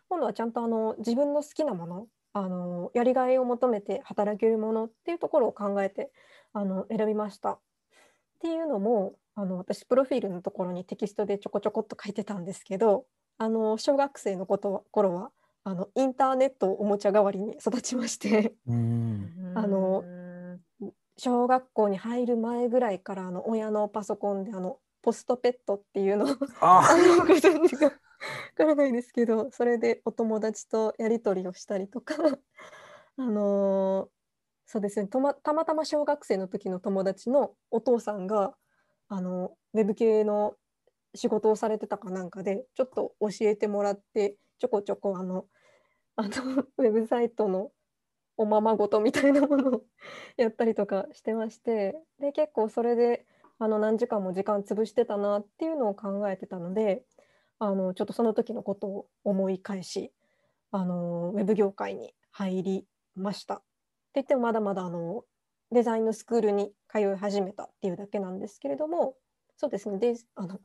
[0.09, 6.11] 今度はちゃんとあの自分の好きなものあのやりがいを求めて働けるものっていうところを考えて
[6.53, 7.53] あの選びました。
[7.53, 7.59] っ
[8.41, 13.05] ていうのもあの私プロフィールのところにテキストでちょこちょこっと書いてたんですけど
[13.39, 15.31] あの小学生のこと頃は
[15.65, 18.55] あのインターネットおもちゃ代わりに育ちまして。
[19.55, 20.05] あの
[21.17, 26.29] 小学校に入る前ぐらいからあの親のパソコンであのポストペットっていうのを
[26.61, 27.93] あ あのご存知かわ
[28.55, 32.15] からないですけどそれでお友達とやり取りをしたりとか
[33.19, 34.21] あのー
[34.73, 35.09] そうですね。
[35.09, 38.55] とまたまたま小学生の時の友達のお父さんが
[39.09, 40.55] あのウェブ系の
[41.13, 45.47] 仕事をされてたかなんかでちょっと教えてもらってちょこちょこあの
[46.17, 46.29] あの
[46.79, 47.73] ウェブサイトの
[48.37, 49.83] おままごとみたいなものを
[50.37, 53.27] やったりとかしてましてで結構それで
[53.59, 57.05] あの何時間も時間潰してたなっていうのを考えてたので
[57.59, 60.13] あのちょっとその時のことを思い返し
[60.71, 63.57] あのウェブ業界に入りました。
[63.57, 63.65] って
[64.15, 65.25] 言ってもまだまだあの
[65.71, 69.17] デザインのスクールに通い始めたっていうだけなんですけれども
[69.57, 70.59] そうですねであの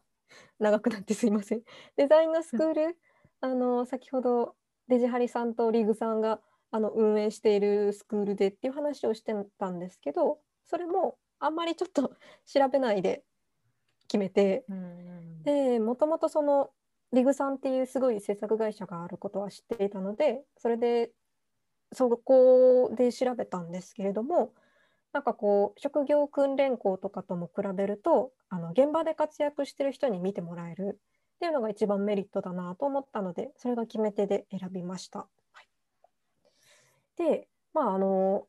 [0.60, 1.62] 長くなってすいません。
[1.96, 2.98] デザインのスクール
[3.46, 4.56] あの先ほど
[4.88, 6.40] デジハリさんとリグさんが
[6.72, 12.12] あの運営しているスクールでっていう話をしてたんですけどそれもあんまりちょっと
[12.48, 13.24] 調べないで
[14.08, 14.66] 決めて。
[14.68, 16.72] うんでもともとその
[17.14, 21.12] リグさんっていうすごい制作会社があることは知っていたのでそれで
[21.92, 24.54] そこで調べたんですけれども
[25.14, 31.00] なんかこう職業訓練校とかとも比べるとあの現場で活躍してる人に見てもらえる
[31.36, 35.20] っていうのが一番メリットだなと思ったのでそれが決め手で選びました。
[35.20, 35.28] は
[35.62, 35.68] い、
[37.18, 38.48] でまああの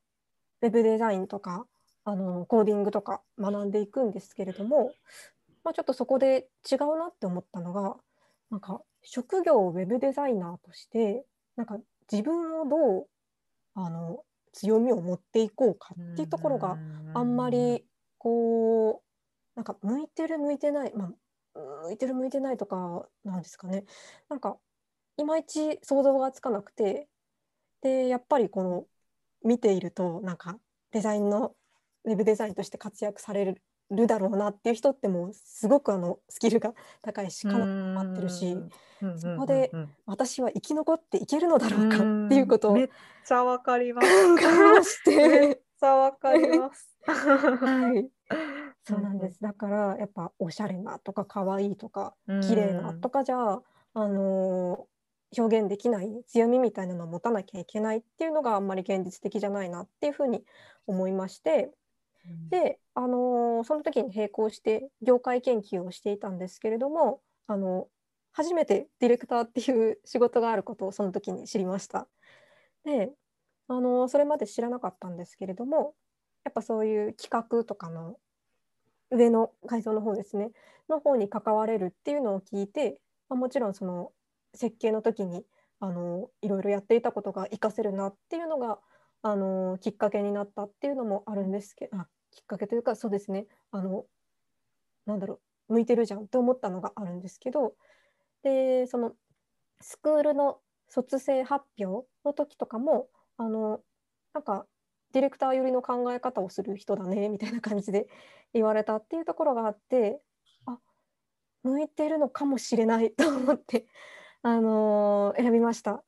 [0.63, 1.67] ウェブデザインとか
[2.05, 4.93] あのコーディングとか学んでいくんですけれども、
[5.65, 7.97] まあ、ちょっとそこで違うなって思ったのが
[8.51, 11.25] なんか職業ウェブデザイナーとして
[11.57, 11.79] なんか
[12.11, 13.07] 自分をどう
[13.75, 14.21] あの
[14.53, 16.79] 強みを持っていこうかっていうところが
[17.15, 17.85] あんまり
[18.19, 19.07] こう
[19.57, 21.11] なんか向いてる向いてない、まあ、
[21.85, 23.85] 向いてる向いてないとかなんですかね
[24.29, 24.57] なんか
[25.17, 27.09] いまいち想像がつかなくて
[27.83, 28.85] でやっぱりこの
[29.45, 30.59] 見ているとなんか
[30.93, 31.55] デザインの
[32.05, 33.45] ウェブデザインとして活躍され
[33.91, 38.57] るだろうなっていう人ってもうすごくあのスキルが高いしかなり待ってるし
[39.17, 39.71] そこで
[40.07, 42.89] 私は生き残っていけるのだろうかっていうことをめっ
[43.25, 45.11] ちゃわかります。
[45.11, 45.61] めっ。
[45.79, 46.97] ちゃわかります。
[47.07, 48.09] はい、
[48.89, 49.41] そうなんです。
[49.41, 53.63] だからやっぱおしゃれなとか可愛いとか綺麗なとかじゃあ
[54.09, 54.97] のー
[55.37, 60.45] 表現できない強みみたいなのを持たなきゃいけないっていうのがあんまり現実的じゃないなっていうふうに
[60.87, 61.73] 思いまして
[62.51, 67.89] で、あのーその時に並行して業界研究をしていたんですけれども、あの
[68.33, 72.09] 初めてディレクターっていう仕事があることをその時に知りました。
[72.85, 73.13] で、
[73.69, 75.95] あのーそれまで知らなかったんですけれども
[76.45, 78.17] やっぱそういう企画とかの
[79.11, 80.51] 上の階層の方ですね。
[80.89, 84.13] の方に関われるっていうのを聞いて、まあ、もちろんその
[84.55, 85.45] 設計の時に
[85.81, 88.79] あのいろいろやっていたことが活かせるなっていうのが
[89.23, 91.99] あのきっかけになったっていうのもあるんですけど
[92.31, 93.47] きっかけというかそうですね。
[93.71, 94.05] あの
[95.07, 97.75] なんだろう向いてるじゃんって思ったのがあるんですけど
[98.43, 99.13] でその
[99.81, 103.81] スクールの卒生発表の時とかもあの
[104.33, 104.67] なんか
[105.13, 108.09] ディレクター寄りの考え方をする人だねみたいな感じで
[108.53, 110.21] 言われたっていうところがあって
[110.67, 110.79] あ
[111.63, 113.87] 向いてるのかもしれないと思って、
[114.43, 116.05] あのー選びました。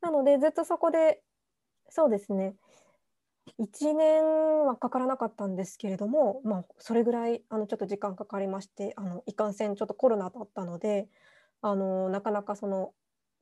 [0.00, 1.22] なのでずっとそこで
[1.88, 2.56] そうですね
[3.58, 4.24] 1年
[4.64, 11.08] はかからなかったんですけれども、まあ、それぐらいあのちょっと時間かかりましてあのいかんせんちょっとコロナだったので、
[11.62, 12.92] あのなかなかその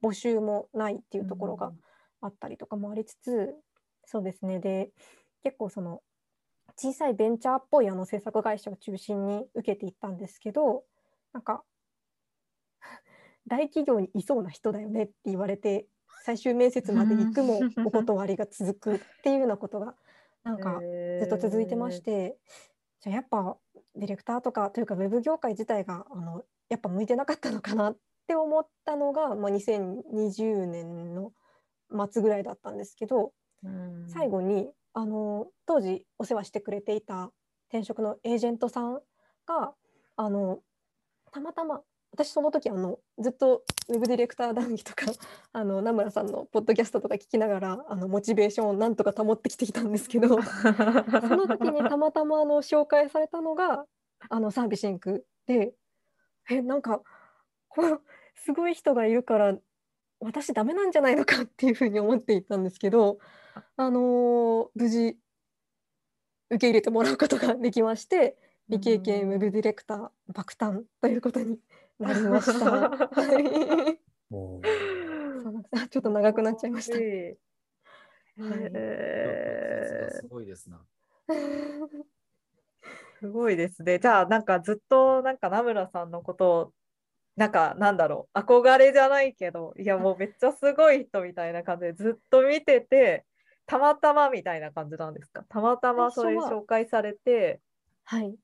[0.03, 1.73] 募集もないっていうところが
[2.21, 3.55] あったりとかもありつつ、
[4.11, 4.59] そうですね。
[4.59, 4.91] で
[5.43, 6.03] 結構その
[6.77, 10.85] 小さいベンチャーっぽいあの制作会社を中心に受けていったんですけど
[11.33, 11.63] なんか
[13.47, 15.87] 大企業にいそうな人だよねって言われて
[16.25, 19.95] 最終面接まで行くもお断りが続くっていうようなことが
[20.45, 20.81] なんか
[21.21, 22.37] ずっと続いてまして、
[23.01, 23.57] じゃあやっぱ
[23.97, 27.97] ディレクターとかというかウェブ業界自体があのやっぱ向いてなかったのかなっ
[28.27, 31.33] て思ったのが、まあ、2020年の
[32.11, 33.33] 末ぐらいだったんですけど
[34.07, 37.31] 最後にあの当時お世話してくれていた
[37.69, 39.01] 転職のエージェントさん
[39.47, 39.73] が
[40.17, 40.61] あの
[41.33, 41.81] たまたま
[42.11, 45.07] 私その時あのずっとウェブディレクター談義とか
[45.53, 53.87] あの名村さんのポッドキャストとか聞きながらあのモチベーションをなんとか保ってきてきたんですけどその時にたまたまあの紹介されたのが
[54.31, 55.75] あのサービシンクで
[56.51, 57.03] えなんか
[57.69, 58.03] こう
[58.35, 59.59] すごい人がいるから
[60.21, 63.19] 私ダメなんじゃないのかっていうふうに思っていたんですけど、
[63.77, 65.17] あのー無事
[66.51, 68.37] 受け入れてもらうことができまして
[68.71, 71.59] 未経験ウェブディレクター爆誕ということに
[71.99, 73.09] なりました。
[75.89, 76.99] ちょっと長くなっちゃいました。
[80.11, 80.81] すごいですな。
[83.21, 83.99] すごいですね。
[83.99, 86.73] じゃあなんかずっとなんか名村さんのことを
[87.37, 93.25] なんかなんだろう憧れじゃないけどいやもうめっちゃすごい人みたいな感じでずっと見てて
[93.69, 95.45] たまたまみたいな感じなんですか？
[95.49, 97.61] たまたまそれ紹介されて。
[98.05, 98.35] はい。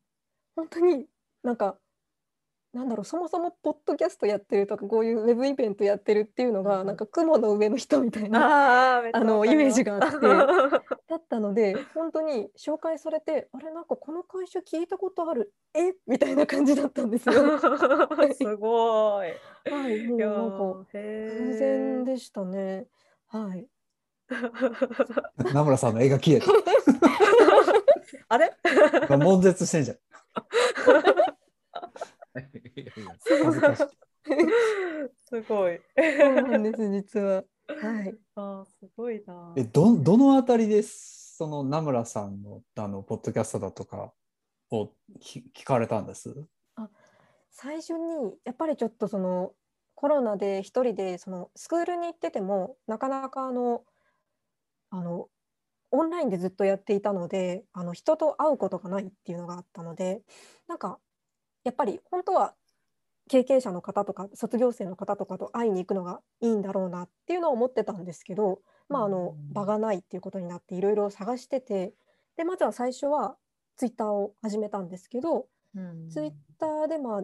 [0.54, 1.06] 本当に
[1.42, 1.76] なんか
[2.74, 10.18] なんだろうそもそもポッドキャストやってるとかこういうウェブイベントやってるっていうのが、うんなんか雲の上の人みたいなあのイメージがあって
[11.08, 15.52] だったので本当に紹介されてあれなんかこの会社聞いたことある？
[15.72, 15.94] え？
[16.06, 17.34] みたいな感じだったんですよ。
[18.36, 19.28] すごい。
[19.72, 22.86] はい、もうなんか偶ー然でしたね。
[23.28, 23.66] はい。
[25.52, 26.42] 名村さんの絵が消え
[28.28, 28.52] あれ？
[29.08, 29.16] た。
[29.16, 29.96] 悶絶してんじゃん。
[32.36, 32.40] い
[32.76, 32.92] やいや
[33.44, 33.86] 恥ずかしい。
[35.28, 35.80] すごい。
[35.96, 37.44] そうなんです実は。
[37.68, 38.14] はい。
[38.34, 39.54] あーすごいな。
[39.56, 44.12] え、ど、どのあたりです、その名村さんの、あの、ポッドキャストだとか
[44.70, 46.34] を聞聞かれたんです？
[47.50, 49.52] 最初にやっぱりちょっとその
[49.94, 53.84] コロナで一人でそのスクールに行っててもなかなかあの
[54.94, 55.26] あの
[55.90, 60.22] オンラインでずっとやっていたのであの人と会うことがないっていうのがあったので
[60.68, 60.98] なんか
[61.64, 62.54] やっぱり本当は
[63.28, 69.52] 経験者の方とか卒業生の方とかと会いに行くのがいいんだろうなっていうのを思ってたんですけど、まあ、あのうん。
[69.52, 71.94] 場がないっていうことになっていろいろ探してて
[72.36, 73.36] でまずは最初は
[73.76, 76.08] ツイッターを始めたんですけど、うん。
[76.10, 77.22] ツイッターでまあ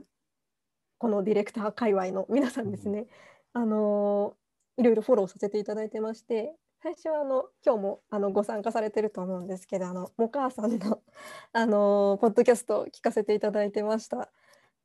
[0.98, 3.06] このディレクター界隈の皆さんですね、
[3.52, 4.34] あの
[4.76, 11.02] いろいろフォローさせていただいてまして最初はあの今日もあのご参加されてると思うんですけどあのもかあさんの
[11.52, 14.30] あのポッドキャストを聞かせていただいてました。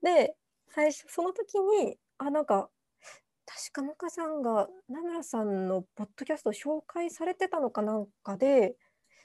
[0.02, 0.36] で
[0.68, 2.70] 最初その時にあなんか
[3.46, 8.76] 確かもかさんが名村さんのポッドキャストを紹介されてたのかなんかで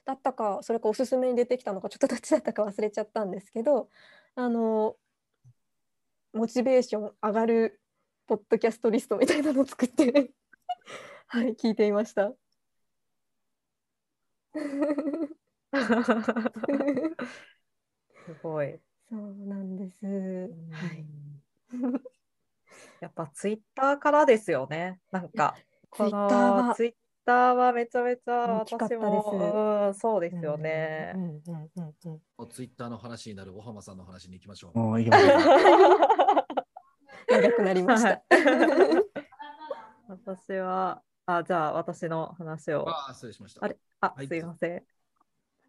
[0.05, 3.89] だったかそれかおすすめに出てきたのかちょっとどっちだったか忘れちゃったんですけど
[4.37, 4.97] あの
[6.33, 7.81] モチベーション上がる
[8.29, 10.31] ポッドキャストリストみたいなのを作って
[11.27, 12.33] はい聞いていました。
[18.27, 18.79] すごい。
[19.09, 20.07] そうなんです。
[20.07, 21.05] はい。
[23.01, 25.01] やっぱツイッターからですよね。
[25.11, 25.57] なんか、
[25.91, 26.93] こ Twitter はのツイッ
[27.25, 31.19] ターはめちゃめちゃ大きかった私ですも、うん、そうですよねう。
[31.19, 31.37] んうんうん
[31.77, 34.79] うんうんもうツイッターの話になる小浜さんの話に行きましょう。
[34.79, 35.31] もう行きましょう
[37.31, 38.09] 長くなりました。
[38.09, 39.21] は い
[40.09, 41.03] 私は、
[41.39, 42.89] あ、じゃあ私の話を。
[42.89, 43.65] ああ、失礼しました。
[43.65, 43.77] あれ？
[44.01, 44.83] あはいすいません。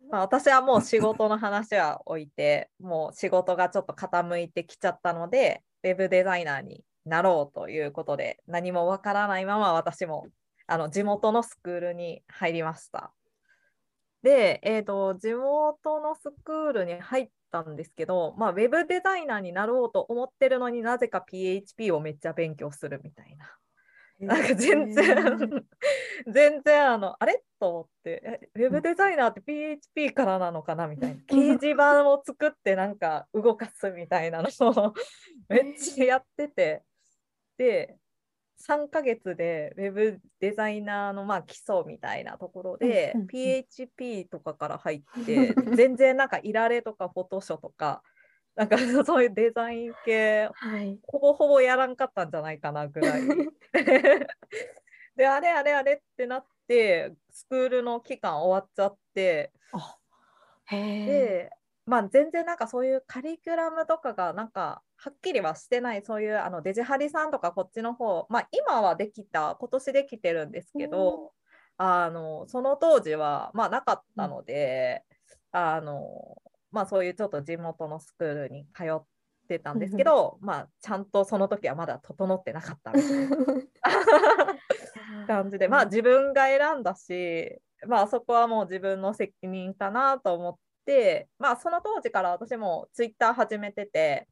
[0.10, 10.28] まあ、私はもう仕事の話は置いて、もう仕事がちょっと傾いてきちゃったので、ウェブデザイナーになろうということで、何もわからないまま私も
[10.68, 13.14] あの地元のスクールに入りました。
[14.24, 23.50] で、えーと、地元のスクールに入ったんですけど、まあ、ウェブデザイナーになろうと思ってるのになぜか PHP をめっちゃ勉強するみたいな。
[24.22, 25.66] なんか全然、
[26.32, 27.44] 全然あの、あれ？
[27.60, 30.88] と思って、えウェブデザイナーって PHP からなのかな？
[30.88, 31.22] みたいな。
[31.24, 34.94] 掲示板を作ってなんか動かすみたいなのを
[35.50, 36.84] めっちゃやってて。
[37.58, 37.98] で、
[38.62, 48.04] 3ヶ月でウェブデザイナーのまあ基礎みたいなところで PHP とかから入って、全然なんかいられとかフォトショとか、
[48.56, 51.00] なんか そういうデザイン系はい。
[51.04, 53.22] ほぼほぼやらんかったんじゃないかなぐらい。
[55.16, 59.52] で、あれあれあれってなって、スクールの期間終わっちゃって。
[61.06, 61.52] で、
[61.86, 71.34] まあ全然なんかそういうカリキュラムとかがなんかはっきりはしてない、そういうあのデジハリさんとかこっちの方、まあ今はできた、今年できてるんですけど、
[71.78, 75.04] あの、その当時はまあなかったので、
[75.52, 76.38] あの、
[76.72, 79.04] まあそういうちょっと地元のスクールに通っ
[79.48, 83.38] てたんですけど、まあちゃんとその時はまだ整ってなかったみたいな
[85.28, 90.56] 感じで、まあ自分が選んだし、まあそこはもう自分の責任かなと思っ
[90.86, 94.28] て、まあその当時から私もツイッター始めてて、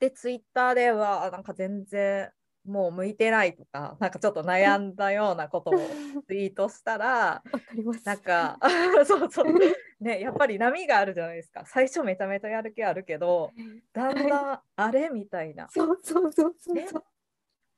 [0.00, 2.30] で、ツイッターではなんか全然
[2.64, 4.94] もう向いてないとか、なんかちょっと悩ん。
[4.96, 5.74] だようなことを
[6.26, 8.06] ツイートしたら、わかります。
[8.06, 8.58] なんか
[9.04, 9.52] そうそう
[10.00, 11.64] ねやっぱり波があるじゃないですか。
[11.66, 13.52] 最初めちゃめちゃやる気あるけど
[13.92, 15.68] だんだんあれみたいな。
[15.68, 17.04] そうそうそうそうねそう。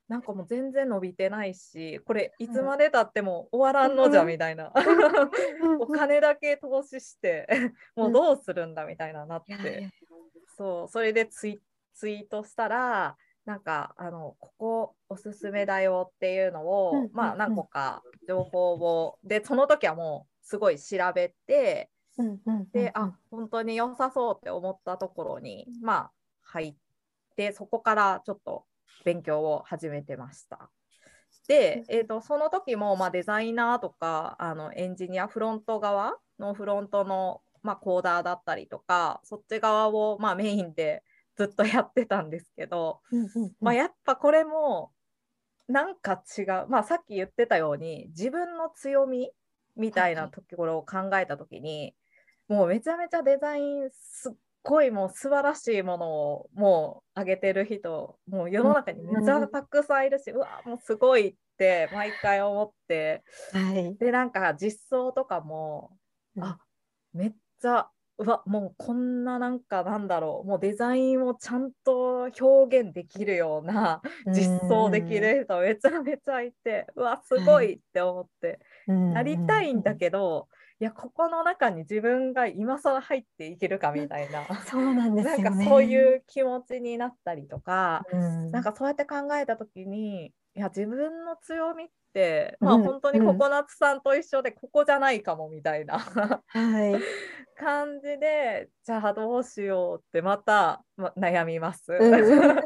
[0.09, 4.29] なんかもう全然伸びてないしこれいつまでたっても終わらんのじゃうん。
[4.29, 4.73] みたいな。
[4.75, 9.91] うん お金だけ投資してもうどうするんだみたいななっいやいやて
[10.57, 11.63] そうそれでツイ
[11.93, 13.17] ツイートしたら
[13.47, 17.11] なんかあのここおすすめだよっていうのを、うんうんうん。
[17.15, 26.75] まあ何個か情報をでその時はもうすごい調べてうんうんで、あ本当に良さそうって思ったところに、まあ、入っ
[27.37, 28.65] て、そこからちょっと
[29.05, 30.71] 勉強を始めてました。
[31.49, 41.05] で、えー、とその時も、まあ、デザイナーとかあのエンジニアフロント側のフロントの、まあ、コーダーだったりとかそっち側を、まあ、メインで
[41.37, 44.91] ずっとやってたんですけど、うんうんまあ、やっぱこれも
[45.69, 49.31] なんか違う、まあ、さっき言ってたように自分の強み
[49.77, 51.95] みたいなところを考えた時に、
[52.49, 54.33] もうめちゃめちゃデザインすっ
[54.63, 63.23] ごいもう素晴らしいものをもう上げてる人もう世の中にめちゃたくさんいるし、うわもうすごいって毎回思って。
[63.53, 63.97] はい。
[63.97, 65.91] でなんか実装とかも
[66.41, 66.59] あ
[67.13, 67.89] めっちゃ
[68.19, 80.49] うわもうこんななんかなんだろうもうデザインをちゃんと表現できるような実装できる人めちゃめちゃいてうわすごいって思って、なりたいんだけど、
[80.79, 84.55] いやここの中に自分が今更入っていけるかみたいな、ど。
[84.67, 85.43] そうなんですよね。
[85.43, 88.51] なんかそういう気持ちになったりとか、うん。
[88.51, 96.95] なんかそうやって考えた時にいや自分の強みって、まあ、うん本当にココナッツさんと一緒でここじゃないかもみたいなはい。
[97.59, 101.93] 感じでじゃあどうしようってまた、ま、悩みます。
[101.93, 102.13] うん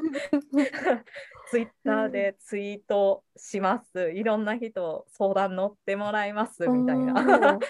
[1.50, 4.10] ツイッターでツイートします。
[4.12, 7.58] いろんな人相談乗ってもらいますみたいな。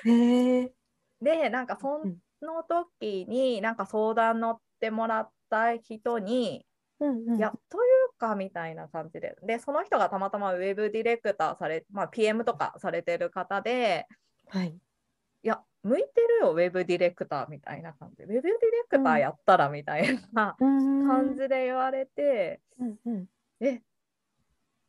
[1.22, 6.66] でなんかそうんの時になんか相談乗ってもらった人に
[7.00, 7.36] うんうん。
[7.36, 7.80] いやとい
[8.14, 9.36] うかみたいな感じで。
[9.42, 14.06] でその人がたまたまウェブディレクターされ、まあ、PM とかされてる方で
[14.48, 14.68] はい。
[14.68, 18.16] いや向いてるよウェブディレクターみたいな感じ。
[18.18, 23.26] でウェブディレクターやったらみたいな感感じで言われて、うんうん。
[23.60, 23.80] え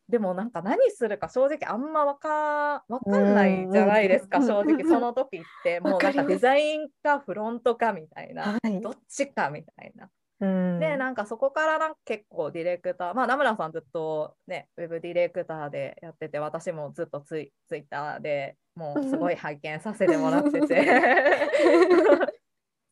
[0.09, 4.83] でもなんか何するか正直あんまわかわかんないじゃないですかうん正直。
[4.83, 8.59] その時ってもうなんかデザインかフロントかみたいな。
[8.61, 8.81] はい。
[8.81, 10.09] どっちかみたいな。
[10.41, 10.79] うん。
[10.79, 20.85] でなんかそこからなんか結構ディレクターまあ名村さんずっとねウェブディレクターでやってて私もずっとツイツイッターでもうすごい拝見させてもらってて。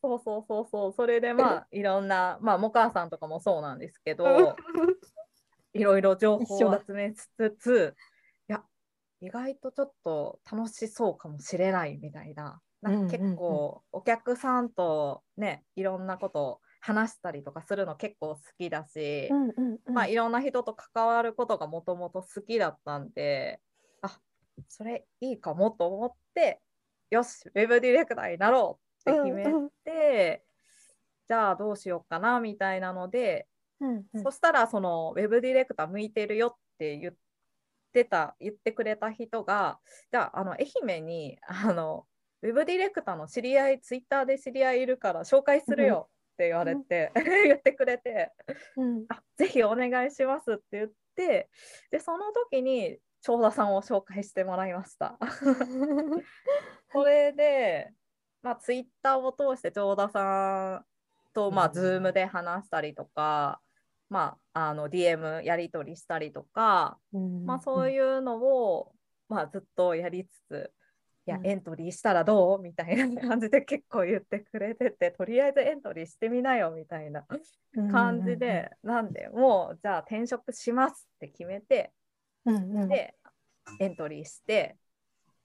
[0.02, 0.92] そうそうそうそう。
[0.94, 4.56] それでまあいろんなまあモカさんとかもそうなんですけど
[5.74, 7.28] いろいろ情報を集めつ
[7.58, 7.94] つ
[8.48, 8.62] いや
[9.20, 12.60] 意外とちょっと楽しそうかもしれないみたいな。
[12.80, 19.94] なんか結構お客さんとねいろんなことを話したりとかするの結構好きだし、うんうんうん。
[19.94, 23.60] まあ、いろんな人と関わることがもともと好きだったんで
[24.02, 24.18] あ
[24.68, 26.60] それいいかもと思って
[27.10, 29.64] よしウェブディレクターになろうって決めて、うん。
[29.64, 29.70] うん
[31.30, 33.46] じゃあどうしようかなみたいなので、
[33.78, 34.22] うんうん。
[34.24, 37.14] そしたらそのウェブディレクター向いてるよって言っ
[37.92, 39.78] てた言ってくれた人が
[40.10, 40.66] じゃああの愛
[40.96, 42.04] 媛にあの
[42.42, 46.08] ウェブディレクターの知り合いツイッターで知り合いいるから紹介するよ
[46.40, 47.12] って言われて、
[47.46, 48.32] 言ってくれて
[48.76, 49.04] うん。
[49.08, 51.50] あぜひお願いしますって言って
[51.90, 55.18] でその時に長田さんを紹介してもらいました。
[56.92, 57.92] それで、
[58.42, 60.86] まあ、ツイッターを通して長田さん
[61.34, 61.72] と、まあ、うん。
[61.74, 63.60] ズームで話したりとか、
[64.08, 66.98] まあ、あの DM やり取りしたりとか、
[67.44, 68.92] まあ、そうういうのを、
[69.28, 70.79] まあ、ずっとやりつつ、い
[71.30, 71.46] やうん。
[71.46, 72.60] エントリーしたらどう？
[72.60, 77.24] みたいな感じで結構言ってくれててとりあえずエントリーしてみなよみたいな
[77.90, 81.92] 感じで、なんでもうじゃあ転職しますって決めて
[82.44, 82.82] うんうん。
[82.82, 83.14] うんで
[83.78, 84.76] エントリーして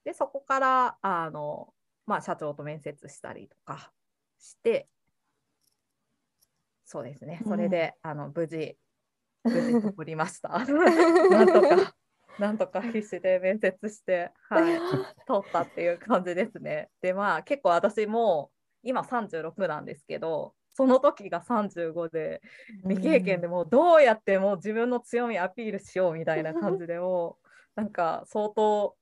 [0.04, 1.72] でそこからあの、
[2.06, 3.92] まあ、社長と面接したりとか
[4.38, 4.88] して
[6.84, 7.40] そうですね。
[7.44, 8.76] うんそれで、あの無事
[9.44, 10.48] 無事取りました。
[11.30, 11.95] なんとか
[12.38, 14.78] なんとか必死で面接して、はい、
[15.26, 16.90] 取ったっていう感じですね。
[17.00, 18.50] でまあ結構私も
[18.82, 22.42] 今36なんですけどその時が35で
[22.82, 27.38] 未経験でもうどうやってもう自分の強みアピールしようみたいな感じでも
[27.76, 28.94] うなんか相当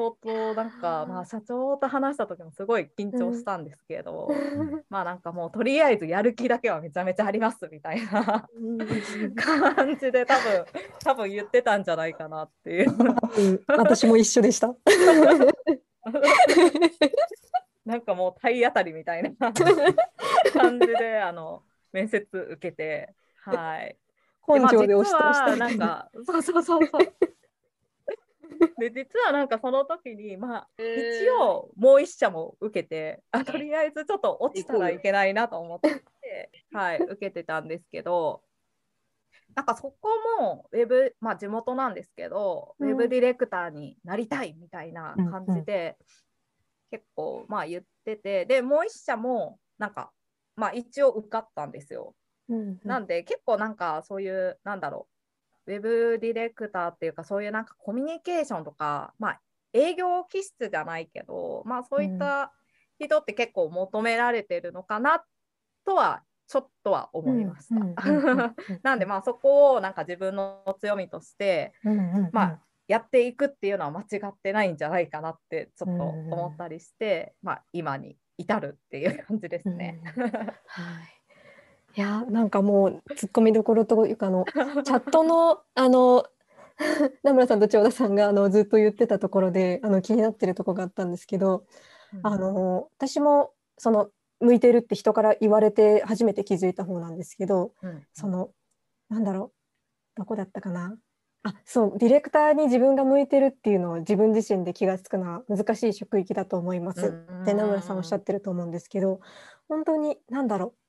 [0.00, 4.30] 相当なんかまあ社長と話した時もすごい緊張したんですけど、
[4.88, 8.78] まあなんかもうとりあえずやる気だけはめちゃめちゃありますみたいなうん
[9.34, 10.64] 感じで多分
[11.04, 12.94] 多分言ってたんじゃないかなっていうう
[13.52, 14.74] ん私も一緒でした。
[17.84, 19.30] なんかもう体当たりみたいな
[20.54, 23.98] 感じであの面接受けてはい。
[24.48, 27.12] 根性で押しなんかそうそうそうそう。
[28.78, 38.42] で実はなんかその時にまあ一応もう一社も受けてあとりあえずちょっと落ちたらいけないなと思って、はい、受けてたんですけど
[39.54, 40.08] なんかそこ
[40.40, 42.88] もウェブ、まあ、地元なんですけど、うん。
[42.90, 45.96] ウェブディレクターになりたいみたいな感じで、
[46.90, 50.12] 結構まあ言っててでもう一社もなんか
[50.56, 52.14] まあ一応受かったんですよ。
[52.48, 52.80] うん。
[52.84, 55.19] なんで結構なんかそういうなんだろう
[55.70, 59.40] ウェブディレクターっていうかそういうなんかコミュニケーションとかまあ
[59.72, 62.52] 営業気質じゃないけどまあそういった
[62.98, 65.24] 人って結構求められてるのかな
[65.86, 68.54] とはちょっとは思いました。
[68.82, 71.72] なんでまあそこをなんか自分の強みとして
[72.32, 80.00] まあやっていくっていうのは間違ってないんじゃないかなってちょっと思ったりして、まあ今に至るっていう感じですね。
[80.66, 81.19] はい。
[81.96, 84.44] いやなんかもう突っ込みどころというかあの
[84.84, 86.24] チャットのあの
[87.22, 91.64] 名村さんと千代田さんがあのずっと言ってたところであの気になってるところがあったんですけど、
[92.22, 94.10] あの私もその
[94.40, 98.06] 向いてるって人から言われて初めて気づいた方なんですけど、うん。
[98.14, 98.50] その
[99.08, 99.52] なんだろ
[100.16, 100.96] うどこだったかな。
[101.42, 107.06] あそうディレクターに自分が向いてるっていうのを自分自身で気がつくのは難しい職域だと思います。
[107.06, 109.20] って名村さんおっしゃってると思うんですけど
[109.68, 110.79] 本当に何だろう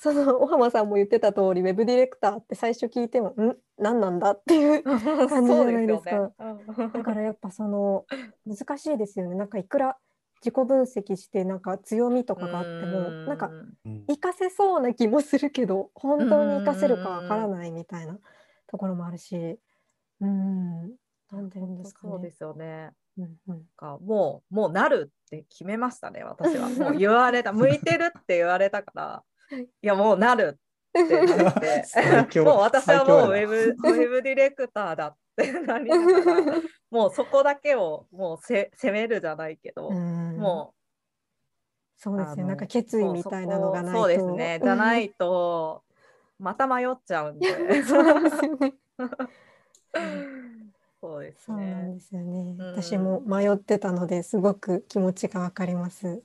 [0.00, 3.56] その小浜さんも言ってた通りウェブディレクターって最初聞いてもん？
[3.78, 4.30] 何なんだ？
[4.30, 4.82] っていう
[5.28, 6.32] 感じじゃないですか。
[6.94, 8.06] だからやっぱその
[8.46, 9.34] 難しいですよね。
[9.34, 9.98] なんかいくら
[10.40, 13.50] 自己分析してなんか強みとかがあってもなんか
[13.84, 14.04] うん。
[14.06, 18.18] 活かせそうな気もするけど本当に活かせるかわからないみたいな
[18.68, 19.58] ところもあるし
[20.20, 20.92] うん。
[21.32, 22.12] なんでですかね。
[22.12, 22.92] そうですよね。
[23.18, 26.68] うんうんかもうもうなるって決めましたね私は。
[26.68, 27.52] もう言われた。
[27.52, 29.24] 向いてるって言われたから
[29.56, 30.58] いやもうなる
[30.98, 31.50] ってな
[32.22, 40.74] って もう私はもうウ最ェブウェブディレクターだってなりながら もうそこだけをもうせ攻めるじゃないけど、うんも
[41.98, 42.44] そうですね。
[42.44, 43.98] なんか決意みたいなのがないと。
[44.00, 45.82] そうですねじゃないと
[46.38, 47.84] また迷っちゃうんでうん。
[47.84, 48.74] そうですよね。
[51.00, 51.92] そうですね。
[51.94, 52.56] ですよね。
[52.56, 56.22] うん私も迷ってたのですごく気持ちがわかります。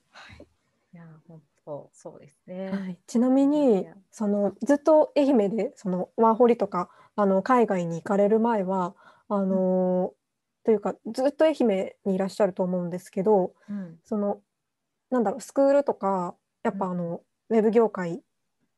[0.94, 2.70] いや本当そうですね。
[2.70, 8.96] はい、ちなみにそのずっと愛媛でそのワーホリとかあの海外に行かれる前は
[9.30, 10.14] あの、
[10.66, 14.00] というかずっと愛媛にいらっしゃると思うんですけどうん。
[14.04, 14.42] その
[15.10, 18.22] なんだろうスクールとかやっぱあの、ウェブ業界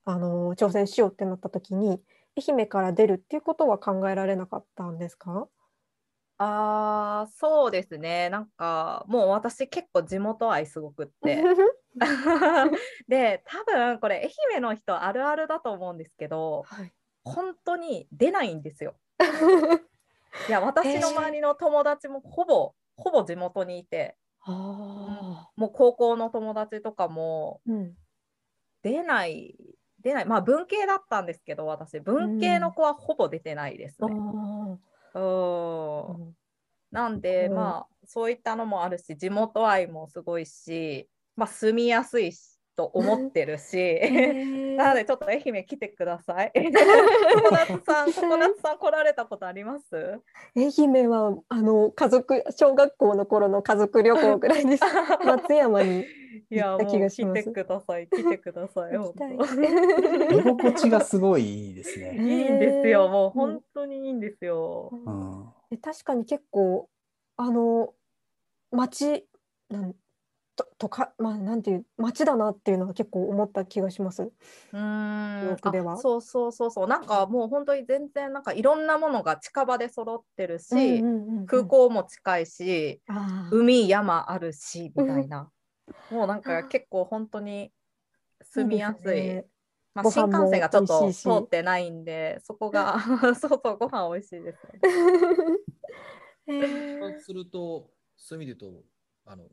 [0.06, 2.02] あの挑戦しようってなった時に
[2.38, 5.48] 愛媛から出るっていうことは考えられなかったんですか？
[6.38, 8.30] ああそうですね。
[8.30, 11.42] なんかもう私結構地元愛すごくっ て。
[13.08, 16.94] で多分これ愛媛の人あるあるだと思うんですけどはい。
[17.24, 18.96] 本当に出ないんですよ。
[20.48, 24.18] いや私の周りの友達もほぼほぼ地元にいて。
[24.48, 27.96] あもう高校の友達とかもーうん。
[28.84, 29.56] 出ない
[30.00, 30.26] 出ない。
[30.26, 32.00] まあ文系だったんですけど私。
[32.00, 34.14] 文系の子はほぼ出てないですあね。
[34.14, 34.78] ー
[35.20, 36.36] うん
[36.92, 44.46] なんで、うんまあそういったのもあるし地元愛もすごいし、まあ、住みやすいしと思ってるし、へ
[44.76, 46.52] なのーでちょっと愛媛来てください。
[46.54, 50.20] ココナッツさん、ココナッツさん来られたことあります？
[50.56, 54.84] 愛媛はあの家族小学校の頃の家族旅行ぐらいです。
[55.26, 56.06] 松山に
[56.52, 58.94] いや、もう来てください、来てください。
[60.38, 62.16] 居心地がすごいいいですね。
[62.24, 64.90] いいんですよ、もううん本当にいいんですよ。
[64.92, 65.46] うん。
[65.70, 66.90] で確かに結構
[67.38, 67.94] あの
[68.72, 69.28] 町
[69.70, 69.96] なん
[70.56, 74.24] ととかまあなんていう町だなっていうのは結構思った気がします。
[74.24, 81.02] うーんではあそうそうそうそう、なんかもう本当に全然なんかいろんなものが近場で揃ってるし、
[81.46, 83.02] 空港も近いし、
[83.52, 85.52] 海山あるしみたいな、
[86.10, 86.68] もうなんあかー。
[86.68, 87.72] 結構本当に
[88.42, 89.18] 住みやすい。
[89.18, 89.46] いいね
[89.94, 93.00] まあ、ご飯も新幹線がちょっと通ってないんで、そこが
[93.40, 94.58] そうそうご飯美味しいです
[96.48, 98.84] そうすると、そういう意味で言うと、
[99.26, 99.46] あの、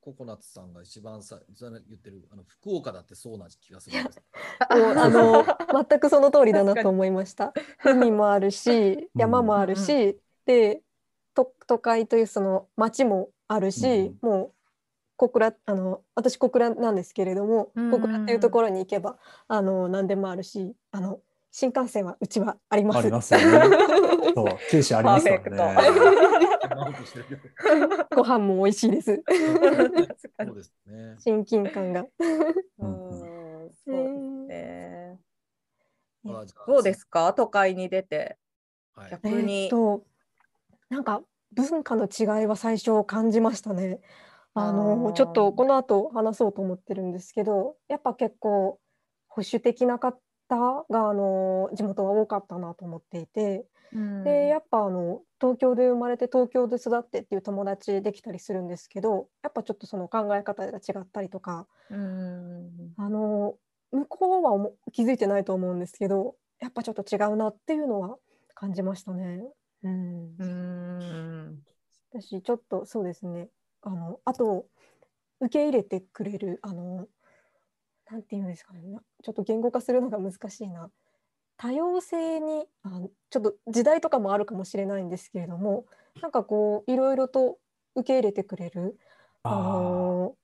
[0.00, 4.22] ココナッツさんが一番さ言ってるあの福岡だってそうな気がするんです。
[4.70, 5.44] もうあの
[5.90, 7.52] 全くその通りだなと思いました。
[7.84, 10.82] 海もあるし、山もあるし、で
[11.34, 14.54] と都会というその町もあるし、もう
[15.18, 22.98] 小倉あの私小倉なんですけれども、うん小倉っていうところに行けばあの何でもあるし、あの新幹線はうちはあります。
[22.98, 23.76] ありますよね。
[24.34, 25.90] そう、九州ありますからね。
[28.14, 29.16] ご飯も美味しいです。
[29.16, 31.16] どそうですね。
[31.18, 32.06] 親近感が。
[32.78, 35.18] うんそうね。
[36.24, 37.32] どうですか？
[37.34, 38.36] 都会に出て。
[38.94, 40.04] はい逆えーにっと
[40.90, 44.00] なんか文化の違いは最初感じましたね。
[44.58, 48.78] あのちょっとこの後話そうと思ってるんですけどやっぱ結構
[49.28, 50.16] 保守的なか
[50.48, 53.66] ターがあの地元が多かったなと思っていて、
[54.24, 62.70] でやっぱあの東京で生まれて東京で育ってっていう友達できたりするんですけどやっぱちょっとその考え方が違ったりとか、うん。
[62.96, 63.54] あの
[63.90, 68.16] 向こうは思気づいてないと思うんですけどやっぱちょっと違うなっていうのは
[68.54, 69.42] 感じましたね。
[69.82, 70.34] うん。
[70.38, 71.58] うん。
[72.10, 73.48] 私ちょっとそうですね
[73.82, 74.66] あのあと
[75.40, 77.06] 受け入れてくれるあの
[78.10, 80.90] なんていうんですかねなちょっと言語化するのが難しいな
[81.56, 85.84] 多様性にあのちょっと時代とかもあるかもしれないんですけれども
[86.22, 87.58] なんかこういろいろと
[87.94, 88.98] 受け入れてくれる
[89.42, 90.34] あの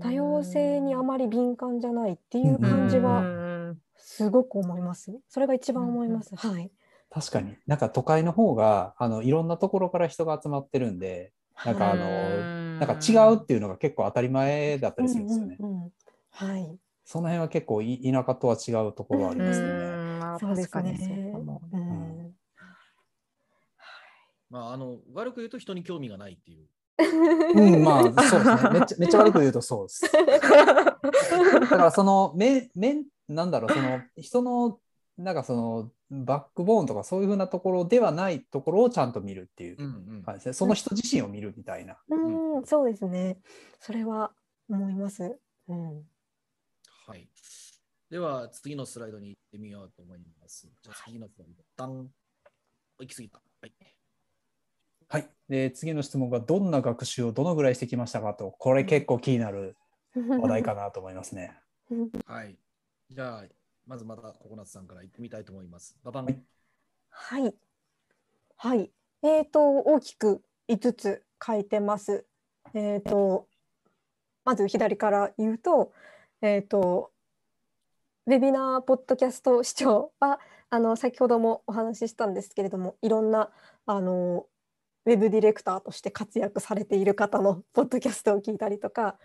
[0.00, 5.18] 多様性にあまり敏感じゃないっていう感じうはんすごく思います。
[5.28, 6.34] それが一番思います。
[6.36, 6.70] はい。
[7.10, 7.56] 確かに。
[7.66, 11.32] なんか都会の方が、あの、いろんなところから人が集まってるんで、
[11.64, 15.56] なんかあの、うんなんか違うっていうのが結構当たり前だったりするんですよね。
[15.60, 15.92] うんうんうん
[16.30, 16.78] はい。
[17.04, 20.38] その辺は結構い田舎とは違うところはありますよね。
[20.40, 21.32] そうです確かにそうね。
[21.34, 22.34] ううんん。
[24.50, 26.66] まあ、あの悪く言うと人に興味がないっていう。
[27.54, 28.70] うん、まあ、そうですね。
[28.72, 30.10] めっちゃ、 めっちゃ悪く言うとそうです。
[30.12, 34.78] だから、その、め、め、なんだろう、その、人の、
[35.16, 40.52] なんかその、バックボーンとかそういうふうなところではないところをちゃんと見るっていううんうん感じですね。
[40.52, 41.96] その人自身を見るみたいな。
[42.10, 43.38] うん、そうですね。
[43.80, 44.32] それは
[44.68, 45.38] 思います。
[45.68, 46.02] うん。
[47.06, 47.28] はい。
[48.10, 50.68] では、次のスライドに行ってみようと思います。
[50.82, 51.64] じゃあ、次のスライド。
[51.76, 52.10] ダン。
[52.98, 53.40] 行き過ぎた。
[53.62, 53.72] はい。
[55.08, 55.30] はい。
[55.48, 59.76] で、次の質問が、どんな学習をどのぐらいしてきましたかと、これ結構気になる
[60.14, 61.58] 話題かなと思いますね。
[62.26, 62.58] はい。
[63.10, 63.44] じゃあ、
[63.86, 65.96] まずまたココナッツさんから行ってみたいと思います。
[66.02, 66.44] ババン。
[67.10, 67.54] はい
[68.56, 68.92] はい。
[69.22, 72.24] えっ、と、大きく5つ書いてます。
[72.74, 73.48] えっ、と、
[74.44, 75.92] まず左から言うと、
[76.40, 77.10] えっ、と、
[78.26, 80.38] ウェビナー、ポッドキャスト視聴は、
[80.70, 83.50] あの、先ほどもお話ししたんですけれども、いろんな、
[83.86, 84.46] あの、
[85.06, 89.18] ウェブディレクターとして活躍されている方のポッドキャストを聞いたりとか、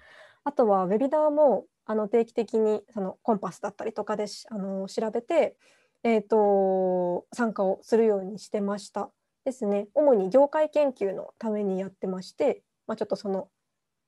[0.43, 5.55] あとはウェビナーもあの定期的にそのコンパスだったりとかであの調べて、
[6.03, 9.09] えー、と参加をするようにしてました。
[9.45, 9.87] ですね。
[9.93, 13.47] 主に業界研究のためにやってまして、まあ、ちょっとその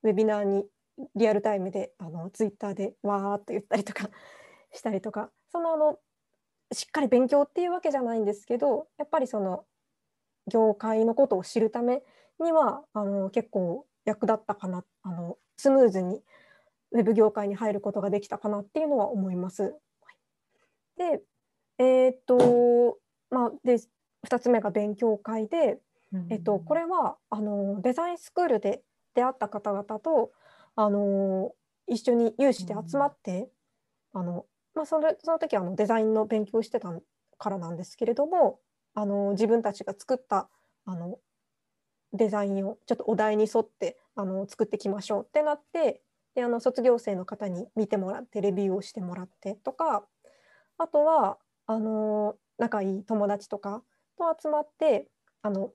[0.02, 0.66] ウェビナーに
[1.14, 4.10] リアルタイムであのツイッターでわーっと言ったりとか
[4.72, 5.98] したりとかそのあの
[6.72, 9.64] しっかり勉強っていうわけじゃないんですけどやっぱりその
[10.46, 12.02] 業界のことを知るため
[12.38, 16.22] にはあの結構役立ったかなあのスムーズに
[16.92, 19.74] ウェブ業界に入ることができたかなっていうのは思います。
[20.96, 21.22] で、
[21.78, 22.98] えーっと
[23.30, 23.76] まあ、で
[24.28, 25.78] 2つ目が勉強会で、
[26.28, 28.82] えっと、これはあのデザインスクールで
[29.14, 30.32] 出会った方々と
[30.76, 31.52] あの
[31.86, 33.48] 一緒に有志で集まって、
[34.12, 36.92] あのまあ、それその時はあのデザインの勉強をしてた
[37.38, 38.60] からなんですけれども
[38.94, 40.48] あの自分たちが作った
[40.84, 41.18] あの
[42.12, 46.02] デザインをちょっとお題に沿ってあの作っていきましょうってなって
[46.34, 50.04] であの卒業生の方に見てもらってレビューをしてもらってとか
[50.78, 53.82] あとはあの仲いい友達とか
[54.16, 55.08] と集まって
[55.42, 55.70] あの、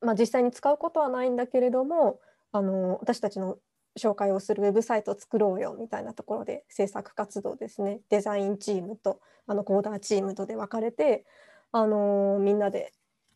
[0.00, 2.20] まあ、実際に使うことはないんだけれども
[2.52, 3.58] あの私たちの
[3.98, 11.24] 紹介をするウェブサイトを作ろうよみたいなところで制作活動ですねデザインチームとあのコーダーチームとで分かれて
[11.72, 12.92] あのみんなで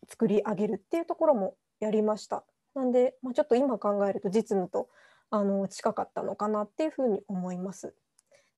[0.07, 2.43] 作り上げるっていうところもやりました。
[2.75, 4.87] なんで、まあ、ちょっと今考えると実務と
[5.31, 7.95] あの近かったのかなっていうふうに思います。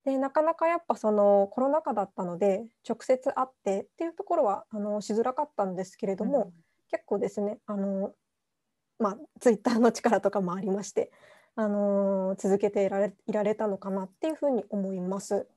[0.04, 6.52] でなかなかやっぱそのコロナ禍だったので直接会ってっていうところはあのしづらかったんですけれども、
[6.92, 8.12] 結構ですねあの、
[9.00, 11.12] まあ、ツイッターの力とかもありまして、
[11.56, 15.48] あの続けていられいられたのかなっていうふうに思います。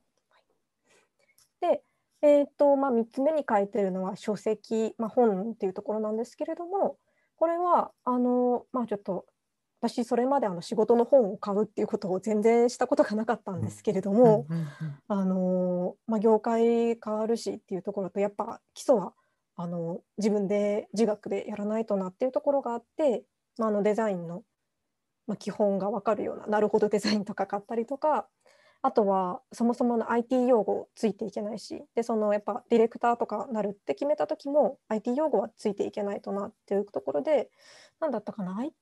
[1.59, 1.83] で、
[2.21, 6.97] えーとまあ、3つ目に書いてるのは書籍、まあ、本っていうところなんですけれども
[7.35, 9.25] これはあの、まあ、ちょっと
[9.79, 14.47] 私それまであの仕事の本を買うっていうことを全然したことがなかったんですけれども、
[15.07, 19.13] あのまあ、業界変わるしっていうところとやっぱ基礎は
[19.55, 23.23] あの自分で自学でやらないとなっていうところがあって、
[23.57, 24.43] まあ、あのデザインの、
[25.27, 28.27] まあ、基本が分かるようななるほどデザインとか買ったりとか
[28.81, 37.49] あとはそもそもの IT 用語ついていけないしでそのやっぱディレクターとかなるって決めた時も IT 用語はついていけないとなっていうところで
[37.99, 38.73] 何だったかな IT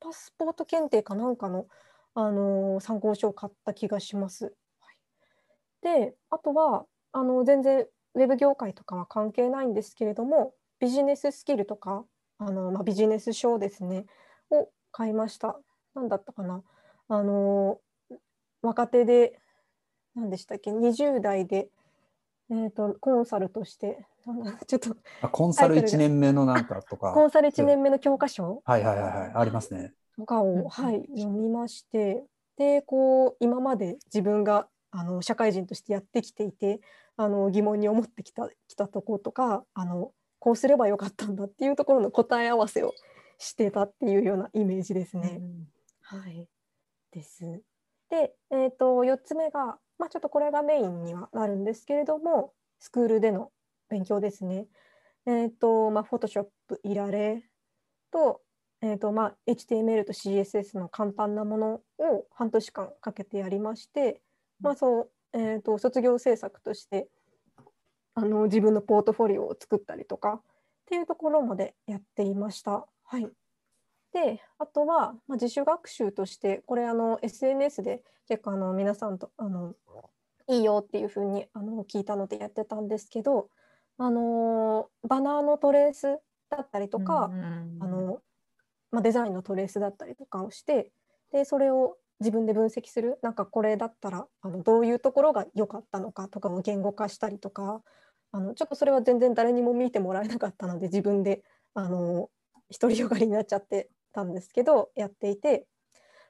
[0.00, 1.66] パスポート検定かなんかの、
[2.14, 4.54] あのー参考書を買った気がします。
[4.80, 12.04] はい、であとはあの全然ウェブ業界とかは関係ないんですけれどもビジネススキルとか
[12.38, 14.06] あの、まあ、ビジネス書ですね
[14.50, 15.58] を買いました。
[15.94, 16.62] 何だったかな
[17.08, 17.80] あの
[18.62, 19.38] 若手で
[20.14, 21.68] 何でしたっけ20代で
[22.50, 24.04] えっ、と、コンサルとして、
[24.66, 27.12] ちょっと、あコンサル1年目のなんかとか。
[27.12, 28.62] コンサル1年目の教科書？
[28.64, 29.32] はいはいはいはい。
[29.34, 29.92] ありますね。
[30.16, 32.24] とかうんを、はい、読みまして、
[32.56, 36.80] で、こう、今まで自分があの社会人としてやってきていて、
[37.16, 42.94] あの疑問に思ってきたきたところとか、あのこうすればよかったんだっていうところの答え合わせを
[43.38, 45.40] してたっていうようなイメージですね。
[46.02, 46.48] はい。
[47.12, 47.62] です。
[48.10, 53.52] で、えっ、と、4つ目が、まあ、ちょっとこれがメインにはなるんですけれども、スクールでの
[53.90, 54.66] 勉強ですね。
[55.26, 56.46] えっ、と、まあ、Photoshop
[56.84, 57.44] いられ
[58.10, 58.40] と、
[58.80, 64.22] えっ、と、まあ、HTML と CSS の簡単なものを半年間かけてやりまして、
[64.60, 67.06] まあ、そう、えっ、と、卒業制作として、
[68.14, 70.42] あの、自分のポートフォリオを作ったりとかっ
[70.86, 72.86] ていうところまでやっていました。
[73.04, 73.28] はい。
[74.12, 79.74] で、あとは、まあ、自主学習として、これあの SNS で結構あの皆さんとあの
[80.48, 83.48] いいよっていうふうにあの聞いたのでやってたんですけど、
[83.98, 87.30] あのバナーのトレースだったりとか、
[87.80, 88.20] あの
[88.90, 90.90] まあ、デザインのトレースだったりとかをして
[91.32, 97.82] でそれを自分で分析するなんかこれだったらあのどういうところが良かったのかとかを言語化したりとか
[98.32, 101.42] あのちょっとそれは全然誰にも見てもらえなかったので自分で
[101.74, 102.28] あの
[102.78, 105.66] 独りよがりになっちゃってたんですけどやっていて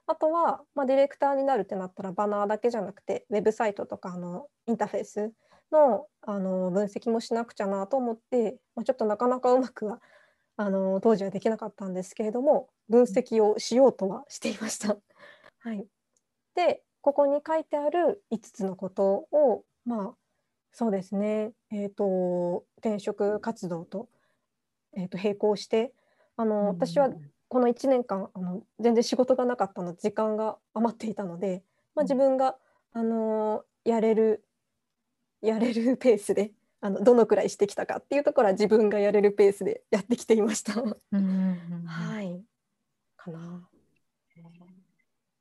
[0.07, 5.33] あとは、まあ、ディレクターになるってなったらバナーだけじゃなくてウェブサイトとかあのインターフェース
[5.71, 10.01] のあの分析もしなくちゃなと思って、まあ、ちょっとなかなかうまくは
[10.57, 14.97] あの当時はできなかったんですけれども分析をしようとはしていました。
[15.61, 15.87] はい、
[16.55, 20.15] でここに書いてある5つのことをまあ
[20.73, 24.09] そうですね、えー、と転職活動と,、
[24.95, 25.93] えー、と並行して
[26.37, 27.11] あの私は
[27.51, 31.65] この1年間あの全然仕事がなかったので時間が余っていたので、
[31.97, 32.57] まあ、自分が、
[32.93, 34.45] あのやれる
[35.43, 40.81] やれる ペースであのどのくらいしてきたかっていうところは自分がやれるペースで やってきていました。
[40.81, 42.45] はい。
[43.17, 43.69] かな。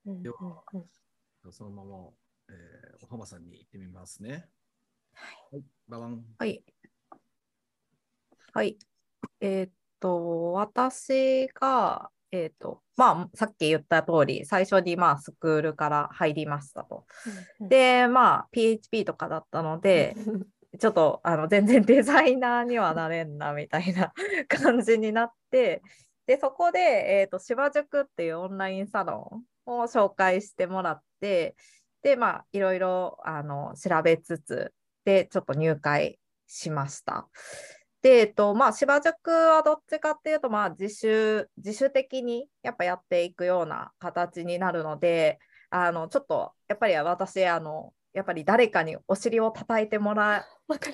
[0.06, 0.80] うんではうん
[1.44, 2.10] うんそのまま、
[2.50, 4.50] えー、お浜さんに行ってみますね。
[5.14, 5.64] はい。
[5.88, 6.26] ババン。
[6.40, 6.64] はい。
[8.54, 8.80] はい。
[9.42, 17.06] えーっと、私が、えーっと、まあ、さっき言った通り、最初にまあ、スクールから入りましたと。
[17.60, 20.16] うんで、まあ、PHP とかだったので、
[20.78, 24.14] ちょっとあの全然デザイナーにはなれんなみたいな
[24.48, 25.82] 感じになって、
[26.28, 31.56] で、そこで、えーと、芝塾っていうオンラインサロンを紹介してもらって、
[32.04, 34.74] で、まあ、いろいろあの調べつつ、
[35.06, 37.28] で、ちょっと入会しました。
[38.02, 45.40] で、えっと、まあ、芝塾はどっちかっていうと、まあ、自主、自主的にやっぱやっていくような形になるので、
[45.70, 50.46] あの、ちょっと、やっぱり私、あの、やっぱり誰かにお尻を叩いてもら。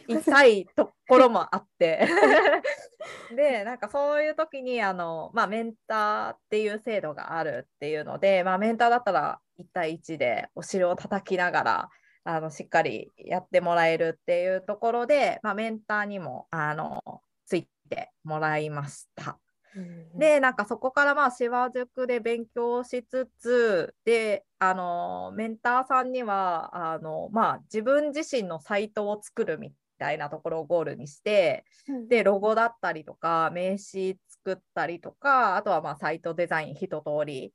[0.07, 2.07] いたいところもあって
[3.35, 11.89] でなんかそういう時にあの、まあ、メンターっていう制度があるっていうので、まあ、メンターだったら1対1でお尻を叩きながら
[12.25, 17.01] あのしっかりやってもらえるっていうところで、まあ、メンターにもあの
[17.45, 19.39] ついてもらいました。
[19.75, 32.07] うん、でなんかそこからまあ芝塾で勉強しつつであのメンターさんにはあの、まあ、自分自身のサイトを作るみたいなところをゴールにしてうん。
[32.07, 37.53] でロゴだったりとか名刺作ったりとかあとはまあサイトデザイン一通り。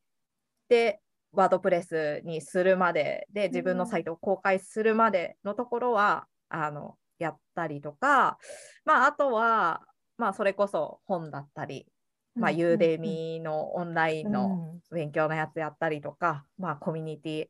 [0.69, 1.01] で
[1.33, 8.39] ワードプレスにするまでで自分のサイトを公開するまでのところは、あのやったりとか、
[8.85, 9.83] まあ、あとは、
[10.17, 11.87] まあ、それこそ本だったり
[12.35, 17.47] まあ、ユーデミのオンラインの勉強のやつやったりとか、まあ、コミュニティ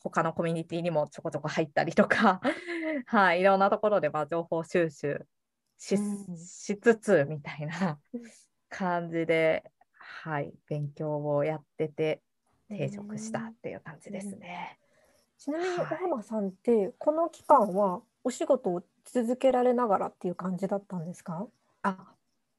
[0.00, 2.40] 他のコミュニティにもちょこちょこ入ったりとか、
[3.06, 5.26] はい、いろんなところでまあ情報収集
[5.76, 6.36] し,、うん。
[6.36, 7.98] しつつみたいな
[8.68, 12.22] 感じで、はい、勉強をやってて
[12.68, 14.78] 定職したっていう感じですね。
[15.38, 15.98] ちなみに小はい。
[15.98, 21.46] 浜さんってこの期間はお仕事を続けられながらっていう感じだったんですか？
[21.82, 22.14] あ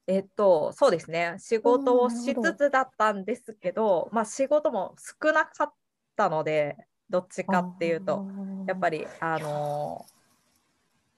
[0.06, 1.36] えっと、そうですね。
[1.38, 5.72] 仕事をしつつだったんですけど、まあ、仕事も少なかっ
[6.16, 6.76] たので
[7.08, 8.26] どっちかっていうと。
[8.66, 10.04] やっぱりりあの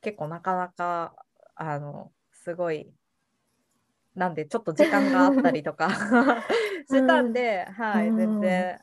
[0.02, 1.14] 結構なかなか
[1.54, 2.92] あのすごい
[4.14, 5.88] なんでちょっと時間があったりとか
[6.86, 8.78] したんで、はい、うん全然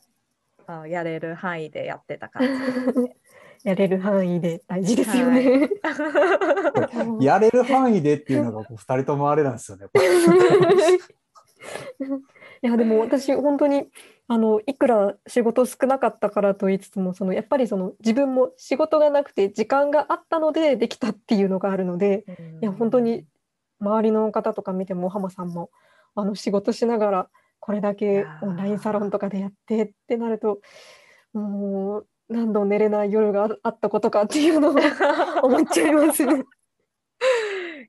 [0.66, 2.50] あのやれる範囲でやってた感じ。
[3.62, 5.68] やれる範囲で大事ですよね。
[7.20, 9.86] やれる範囲でっていうのがこう2人ともあれなんですよね。
[12.62, 13.90] いやでも私本当に
[14.28, 22.24] あのいくら仕事少なかったからと言いつつもそのやっぱりその自分も仕事がなくて時間があったのでできたっていうのがあるので
[22.62, 23.26] いや本当に
[23.80, 25.70] 周りの方とか見ても浜さんも
[26.14, 27.28] あの仕事しながら
[27.60, 30.60] これだけオンラインサロンとかでやってってなると
[31.32, 34.74] もう何度寝れない夜があったことかっていうのを
[35.42, 36.44] 思っちゃいますね。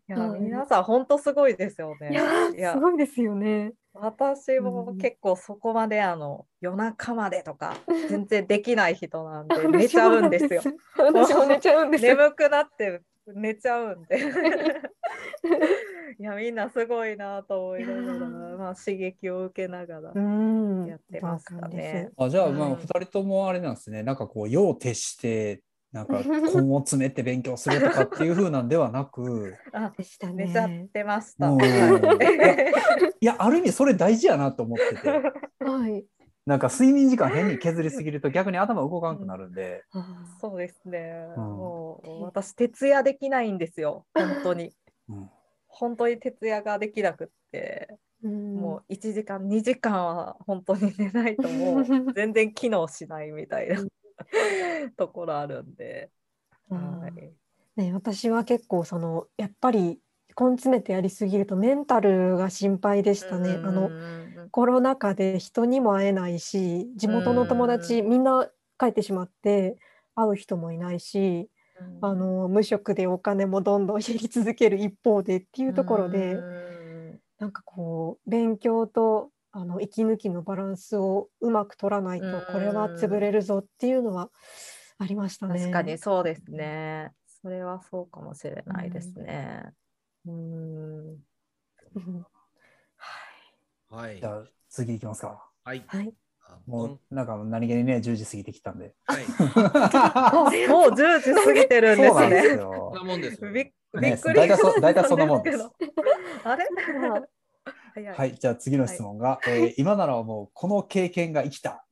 [0.08, 2.12] いや、皆さん本当すごいですよね。
[2.56, 3.74] いやすごいですよね。
[3.94, 7.76] 私も結構そこまであの夜中までとか
[8.10, 10.62] 全然できない人なんで 寝ちゃうんですよ。
[10.98, 14.18] 私も寝ちゃうんです眠くなって寝ちゃうんで。
[16.20, 20.22] いやみんなすごいなと思いながら、まあ、刺激を受けながら
[20.88, 22.12] やってましたね。
[22.18, 30.46] あじゃあまあ2人ともあれなんですねなんかこう夜を徹してなんか 根を詰めて勉強するとかっていうふうなんではなくあでしたね。
[30.46, 31.52] 寝ちゃってました。
[33.20, 35.10] いやある意味それ大事やなと思ってて。
[35.10, 36.06] はい
[36.46, 39.84] なんか睡眠時間変に削りすぎると逆に頭動かなくなるんで。
[39.94, 40.04] うん、
[40.40, 41.28] そうですね。
[41.38, 44.06] うん、もう私徹夜できないんですよ。
[44.14, 44.74] 本当に。
[45.08, 45.30] うん、
[45.68, 53.78] 本当に徹夜ができなくって、うん、もう1時間2時間は本当に寝ないともう 全然機能しないみたいな
[54.98, 56.10] ところあるんで。
[56.70, 60.00] はい、ね、私は結構そのやっぱり
[60.40, 63.52] 根詰めてやりすぎるとメンタルが心配でしたね。
[63.52, 63.90] あの
[64.52, 68.50] コロナ禍で人にも会えないし地元の友達みんな
[68.80, 69.78] 帰ってしまって
[70.16, 71.50] 会う人もいないし、
[72.02, 76.46] あの無職でお金もどんどん減り続ける一方でっていうところで、
[77.40, 84.30] なんかこう勉強とあの息抜きのバランスをうまく取らないとこれは潰れるぞっていうのは
[84.98, 85.60] ありましたね。
[85.60, 87.12] 確かにそうですね。
[87.26, 89.74] それはそうかもしれないですね。
[90.26, 91.18] うん。
[93.92, 94.20] はい。
[94.20, 95.46] じゃあ次いきますか。
[95.64, 95.84] はい。
[95.86, 96.14] はい。
[96.66, 98.94] もうなんか何気にね10時過ぎてきたんで。
[99.06, 99.26] はい。
[100.70, 102.58] もう10時過ぎてるんですね。
[102.58, 104.12] そんなもんですびっくり。
[104.34, 105.70] 大体そ大体そんなもんです。
[106.44, 106.66] あれ？
[108.16, 108.36] はい。
[108.36, 111.84] じゃあ次の質問が、えー、今ならもうこの経験が生きたっ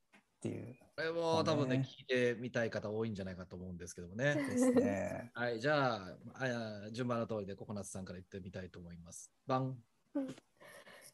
[0.41, 0.75] ていう。
[0.95, 4.35] これも多分ね、聞いてみたい方多いんじゃないかと思うんですけどもね。
[4.35, 5.31] ですね。
[5.33, 9.31] はい、じゃああ、順番の通りでココナッツさんから言ってみたいと思います。
[9.47, 9.77] バン。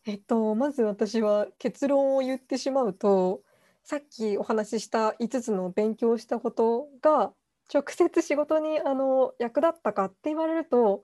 [0.08, 3.42] えっと、まず私は結論を言ってしまうと
[3.84, 7.34] さっきお話しした5つの勉強したことが
[7.74, 11.04] 直接仕事にあの役立ったかって言われると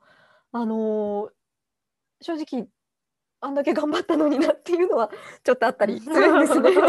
[0.52, 1.30] あの
[2.22, 2.68] 正直
[3.40, 5.10] あんだけ頑張ったのになっていうのは
[5.44, 6.70] ちょっとあったりするんですね。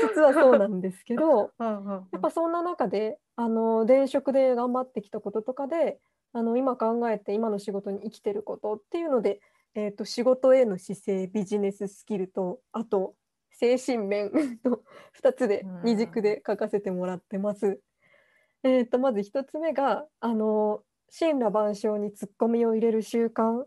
[0.00, 5.98] 実はそうなんですけどやっぱそんな中であの前職で頑張ってきたこととかで
[6.32, 9.40] あの今考えて今の仕事に生きてることっていうので
[9.74, 13.14] えーと、仕事への姿勢ビジネススキルとあと
[13.52, 14.30] 精神面
[14.64, 14.80] の
[15.20, 17.80] 2つで二軸で書かせてもらってます。
[18.62, 20.82] えーと、まず1つ目があの
[21.16, 23.64] 神羅万象にツッコミを入れる習慣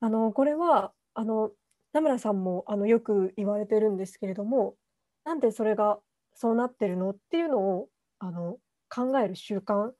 [0.00, 1.52] あのこれはあの
[1.92, 4.76] 名村さんもあのよく言われてるんですけれども
[5.24, 6.00] なんでそれが
[6.34, 8.58] そうなってるのっていうのをあの
[8.88, 9.92] 考える習慣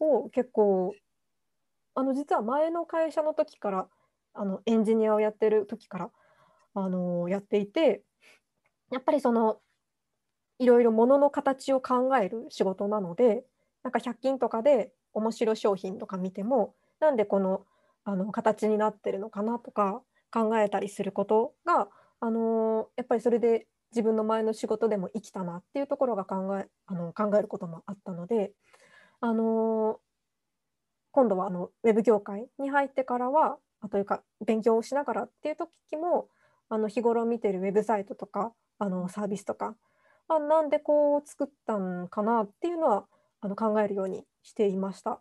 [0.00, 0.94] を結構
[1.94, 3.88] あの実は前の会社の時から
[4.34, 6.10] あのエンジニアをやってる時から
[6.74, 8.02] あのやっていて
[8.90, 9.58] やっぱりその
[10.58, 13.44] いろいろものの形を考える仕事なので
[13.82, 17.64] なんか100均とかで面白商品とか見てもなんでこの
[18.04, 21.88] あの形になってるのかなとか考えたりすることが、
[22.20, 28.52] あのやっぱりそれで自分の前の仕事でも生きたなっていうところが考えあの考えることもあったので、
[29.20, 30.00] あの
[31.12, 33.56] 今度はあのウェブ業界に入ってからは
[33.88, 36.28] というか勉強をしながらっていう時も
[36.68, 39.76] あの日頃見てるウェブサイトとかあのサービスとか
[40.28, 43.04] あなんでこう作ったんかなっていうのは
[43.40, 45.20] あの考えるようにしていました。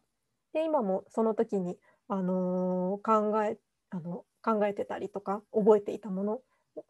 [0.54, 1.78] で今もその時に、
[2.08, 3.58] あのー、考え
[3.90, 6.40] あの考えてたりとか覚えていたもの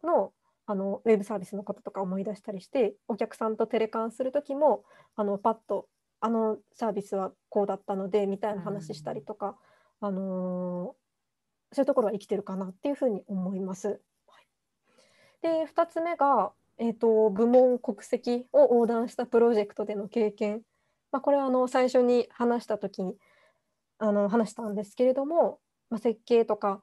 [0.02, 0.32] の
[0.66, 4.84] あのウェブサービスのこととか思い出したりしてお客さんとテレカンする時も
[5.14, 5.88] あのパッと
[6.20, 9.58] あのサービスはこうだったのでみたいな話したりとか、
[10.00, 10.94] あの
[11.74, 14.00] そういうところは生きてるかなっていうふうに思います。
[15.42, 20.62] で2つ目が、えーと、部門国籍を横断したプロジェクトでの経験、
[21.12, 23.14] まあ、これはあの最初に話した時に
[23.98, 25.58] あの話したんですけれども、
[25.90, 26.82] まあ、設計とか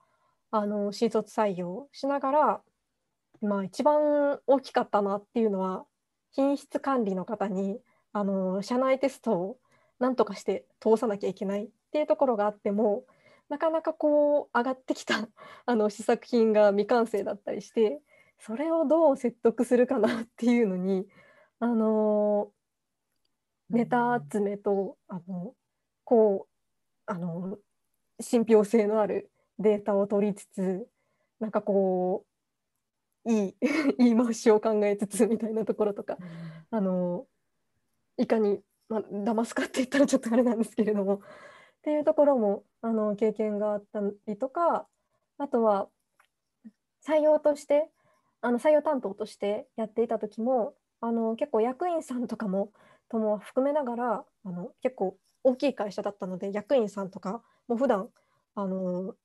[0.51, 2.61] あの新卒採用しながら、
[3.41, 5.85] まあ、一番大きかったなっていうのは
[6.33, 7.79] 品質管理の方に
[8.13, 9.57] あの社内テストを
[9.99, 13.05] 何とかして通さなきゃいけないっていうところがあっても
[13.51, 15.27] なかなかこう上がってきた
[15.65, 18.01] あの試作品が未完成だったりして
[18.39, 21.05] それをどう説得するかなっていうのに
[21.59, 22.53] あの
[23.69, 25.53] ネタ集めとあの
[26.05, 27.59] こうあの
[28.21, 29.29] 信憑性のある
[29.59, 30.87] データを取りつつ
[31.41, 32.25] なんかこ
[33.25, 33.55] ういい
[33.99, 36.17] 言い回しを考えつつみたいなところとか、
[36.71, 37.27] あの
[38.17, 41.21] いかに、まあ、騙すかって言ったらちょっとあれなんですけれども
[41.81, 44.85] っていうところもあの経験があったりとか
[45.39, 45.87] あとは
[47.05, 47.89] 採用として
[48.41, 52.71] あの採用担当としてやっていた時もあの結構役員さんとかも
[53.09, 58.09] とも含めながらあの結構大きい会社だったので役員さんとかも普段
[58.53, 59.15] あの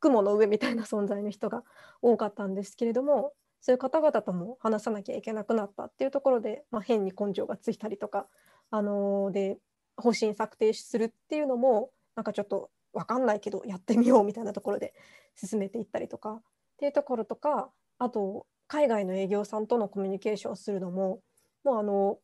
[0.00, 1.62] 雲の上みたいな 存在の人が
[2.00, 8.26] 多かったんですけれどもそういう方々とも話さなきゃいけなくなったっていうところで、まあ、変に根性がついたりとか、
[8.70, 9.58] あので
[9.96, 14.94] 方針策定するっていうのもなんかちょっと分かんないけどやってみようみたいなところで
[15.34, 16.42] 進めていったりとかっ
[16.78, 21.20] ていうところとかあと海外の営業さんとのコミュニケーションをするのも
[21.64, 22.18] もうあの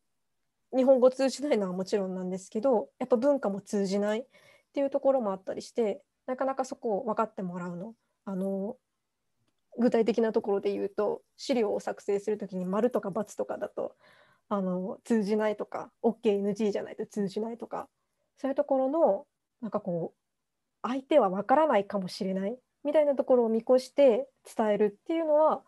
[0.76, 4.24] 日本語通じないのはもちろんなんですけどやっぱ文化も通じないっ
[4.74, 7.94] ていうところもあったりしてなかなかそこを分かってもらうの。
[8.24, 8.76] あの
[9.78, 13.94] 具体的なところで言うと資料を作成する時に丸とか×とかだと
[14.48, 17.88] あの通じないとか OKNG じゃないと通じないとか
[18.38, 19.26] そういうところの
[19.60, 25.62] なんかこう相手は分からないかもしれないみたいなところを見越して伝えるっていうのは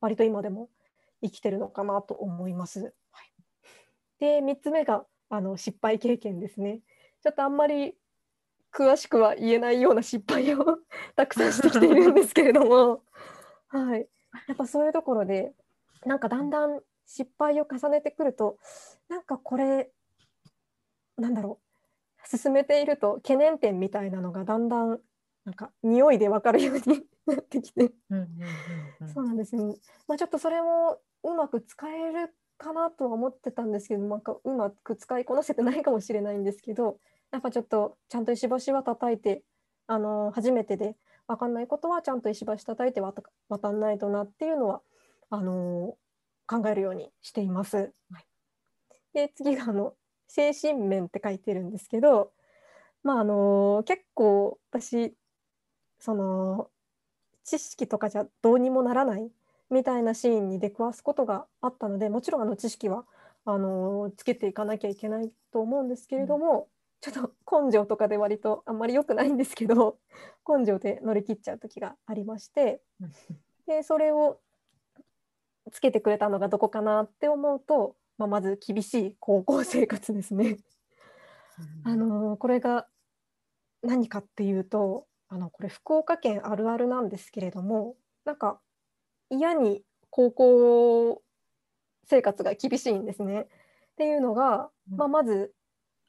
[0.00, 0.68] 割と今でも
[1.22, 2.94] 生きてるのかなと思います。
[3.10, 3.32] はい、
[4.18, 6.80] で3つ目があの失敗経験ですね。
[7.22, 7.94] ちょっとあんまり
[8.72, 10.78] 詳しくは言えないような失敗を
[11.14, 13.02] たくさんしてきているんですけれども、
[13.68, 14.08] はい、
[14.48, 15.52] やっぱそういうところで
[16.04, 18.58] なんかだんだん失敗を重ねてくると
[19.08, 19.90] なんかこれ
[21.16, 25.00] なんだろう進めていると懸念点みたいなのがだんだん
[25.44, 27.92] なんか匂いで分かるように なってきて、
[29.12, 29.76] そうなんですよ、
[30.08, 36.98] まあ、ちょっとそれもうまく使えるかなとは思ってたんですけどなんかうまく使いこなせてないかもしれないんですけど
[37.32, 39.42] やっぱちょっとちゃんと石橋は叩いて
[39.86, 40.96] あの初めてで
[41.26, 44.82] 分かんないことはちゃんと石橋叩いて渡んないとなっていうのは
[45.30, 45.96] あの
[46.52, 47.92] 考えるようにしています。
[48.10, 48.26] はい、
[49.14, 49.94] で次があの
[50.28, 52.32] 精神面って書いてるんですけど、
[53.02, 55.14] まああの結構私
[55.98, 56.68] その
[57.44, 59.30] 知識とかじゃどうにもならない
[59.70, 63.04] みたいなシーンに出くわすことがあったのでもちろんあの知識は
[63.44, 66.68] あのつけていかなきゃいけないと思うんですけれども、
[67.00, 67.14] ちょっ
[67.46, 69.96] と根性とかで割とあんまり良くないんですけど
[70.48, 72.80] 根性で乗り切っちゃう時がありまして
[73.66, 74.38] でそれを
[75.70, 80.58] つけてくれたのがどこかなって思うと、まあ、まず厳しい高校生活ですね。
[81.84, 82.86] あのこれが
[83.82, 87.94] 何かっていうとあのこれ福岡県あるあるなんですけれども
[88.24, 88.60] なんか
[89.30, 91.22] 嫌に高校
[92.04, 93.42] 生活が厳しいんですね。
[93.42, 93.46] っ
[93.96, 95.52] ていうのが、まあ、まず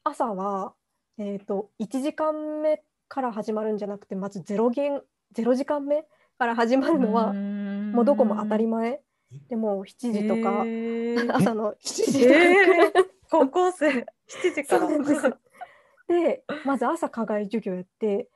[0.02, 0.74] 朝は
[1.18, 5.00] えーと、1時間目から始まるんじゃなくてまず0限
[5.36, 6.04] 0時間目
[6.38, 9.00] から始まるのはもうどこも当たり前
[9.48, 13.88] でも7時とか、えー、 朝の7時とか、えー、高校生。
[13.88, 15.38] 7時から。
[16.06, 18.28] でまず朝課外授業やって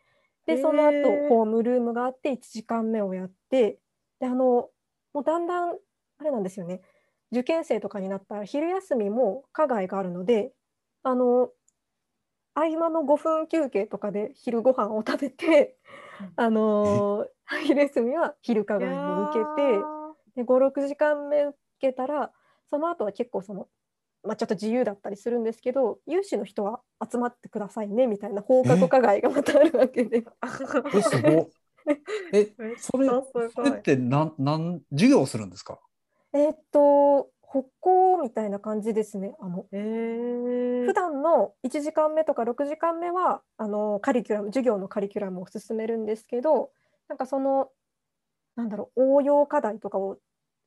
[0.47, 3.79] でその後、えー、ホームルームがあって1時間目をやって
[4.21, 4.71] であの
[5.13, 5.77] もうだんだん
[6.19, 6.81] あれなんですよね。
[7.31, 10.53] 受験生とかになったら昼休みも課外があるので
[11.03, 11.51] あの
[12.55, 15.77] 合間の5分休憩とかで昼ご飯を食べて、
[16.37, 19.98] あのー、昼休みは昼課外を受けてで
[20.45, 22.31] 56時間目受けたら
[22.71, 23.69] その後は結構その、
[24.25, 30.25] まあ、ちょっと自由だったりするんですけど有志の人は集まってくださいねみたいな放課後課外がまたあるわけで。
[30.95, 31.49] えすご
[32.33, 33.09] えそれ
[33.51, 35.79] それって何何授業するんですか？
[36.35, 39.35] えー、っと歩行みたいな感じですね。
[39.41, 46.71] あの、えー、普段の1時間目とか6時間目はあのカリキュラム授業のカリキュラムを進めるんですけど
[47.09, 47.71] なんかその
[48.55, 50.19] なんだろう応用課題とかを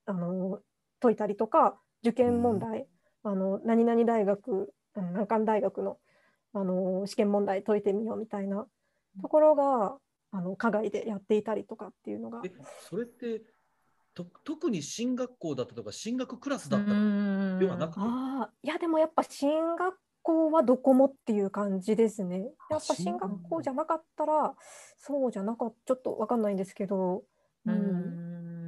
[0.05, 0.59] あの
[0.99, 2.87] 解いたりとか受験問題、
[3.23, 5.97] うん、あの何々大学難関大学の
[6.53, 8.65] あの試験問題解いてみようみたいな
[9.21, 9.97] ところが
[10.31, 12.41] あの課外でやっていたりとかっていうのが。
[12.89, 13.41] それって
[14.13, 17.99] と特に進学校だったとか進学クラスだったではなくて？
[18.01, 22.51] あいやでもやっぱ進学校はどこもっていう感じですね。
[22.69, 24.53] やっぱ進学校じゃなかったら
[24.97, 27.23] そうじゃなかったちょっと分かんないんですけど、
[27.65, 27.73] うん、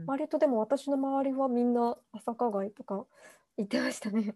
[0.08, 3.06] 割とでも私の周りはみんな朝課外とか
[3.58, 4.36] 行ってましたね。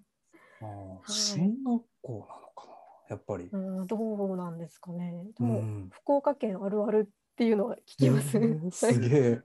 [0.61, 0.65] あ
[1.07, 2.73] 進学校なのかな
[3.09, 5.25] やっぱり、うん、どうなんですかね。
[5.37, 8.39] でも、福岡県あるあるっていうのは聞きます、
[8.71, 9.41] すげえ。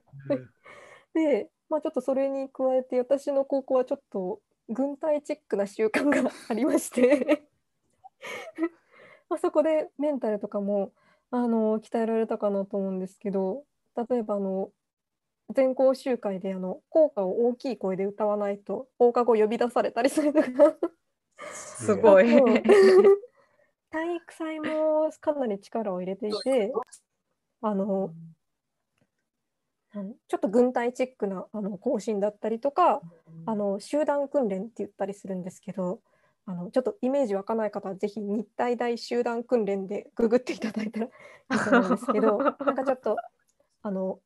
[1.13, 7.43] でまあ、ちょっとそれに加えて私の高校はちょっと軍隊チックな習慣がありまして。
[9.29, 10.91] まあそこでメンタルとかも
[11.31, 14.71] あの鍛えられたかなと思うんですけど例えばあの
[15.49, 20.47] 全校集会であの校歌を大きい声で歌わないと放課後呼び出されたりするとか
[21.53, 22.27] すごい。
[23.91, 26.73] 体育祭もかなり力を入れていて
[27.61, 28.11] あの
[30.27, 33.01] ちょっと軍隊チックなあの行進だったりとか
[33.45, 35.99] あの集団訓練って言ったりするんですけど
[36.47, 43.17] あのちょっとイメージ湧かない方はぜひ日体大集団訓練でググっていただいたらいいと思うんですけどなんかちょっと
[43.83, 44.19] あの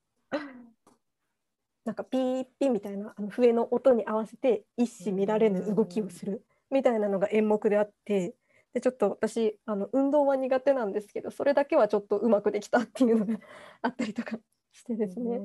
[1.88, 8.36] なんかピーピーみたいなあの笛の音に合わせて一糸乱れぬ動きをするみたいなのが演目であって
[8.74, 13.40] でちょっと私あの運動は苦手なんですけどそれだけはちょっとうまくできたっていうのが
[13.82, 14.38] あったりとか
[14.74, 15.38] してですね。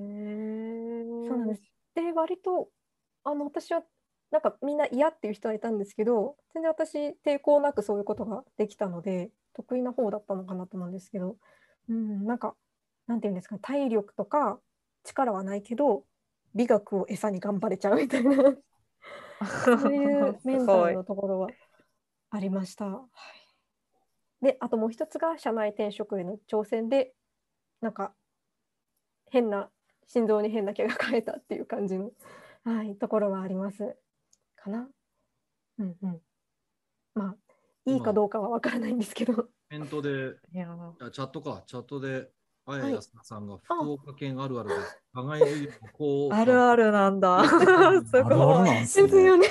[1.28, 1.62] そうなんです。
[1.94, 2.70] で割と
[3.22, 3.84] あの私は
[4.32, 11.36] なんかみんな嫌っていう人はいたんですけど全然私抵抗なくそういうことができたので得意な方だったのかなと思うんですけど、
[11.88, 12.56] うん、なんか
[13.06, 14.58] なんていうんですか体力とか
[15.04, 16.04] 力はないけど
[16.54, 18.34] 美学を餌に頑張れちゃうみたいな
[19.64, 21.48] そういうメンタルのところは
[22.30, 22.86] ありました。
[22.86, 23.08] は
[24.42, 27.14] い、であともう一つが社内転職への挑戦で
[27.80, 28.14] なんか
[29.30, 29.70] 変な
[30.06, 32.10] 心臓に変な毛が生えたっていう感じの、
[32.64, 33.96] はい、ところはあります
[34.56, 34.88] かな？
[35.78, 36.22] うんうん、
[37.14, 37.36] まあ
[37.84, 39.34] いいかどうかは分からないんですけど。
[39.34, 42.30] コメントで、チャットか、チャットで、
[42.66, 44.74] あややすなさんが福岡県あるあるで、
[45.14, 46.34] 互いにこう。
[46.34, 47.42] あるあるなんだ。
[48.06, 48.70] すごい。
[48.70, 49.48] ですよね。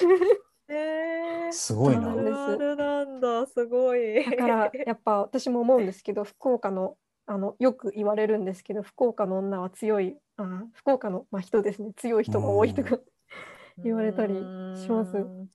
[0.70, 2.14] えー、すごいな。
[2.14, 4.24] あるなんだ、すごい。
[4.24, 12.98] だからやっぱ私も思うんですけど、 福岡のあのよく言われるんですけど、福岡の女は強い、あ福岡の、まあ、人ですね、強い人が多いとか
[13.84, 14.36] 言われたり
[14.78, 15.12] します。
[15.14, 15.50] 伝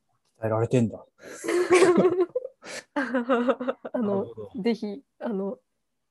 [0.44, 1.04] えられてんだ。
[2.94, 4.26] あの
[4.62, 5.58] ぜひあの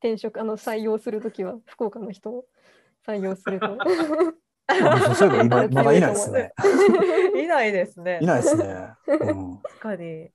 [0.06, 2.46] 転職あの採用するときは 福岡の人を
[3.06, 3.78] 採用すると。
[5.16, 6.54] そういえば まだ いないですね。
[7.36, 8.20] いないですね。
[8.22, 8.94] いないですね。
[9.08, 10.32] うん、確かに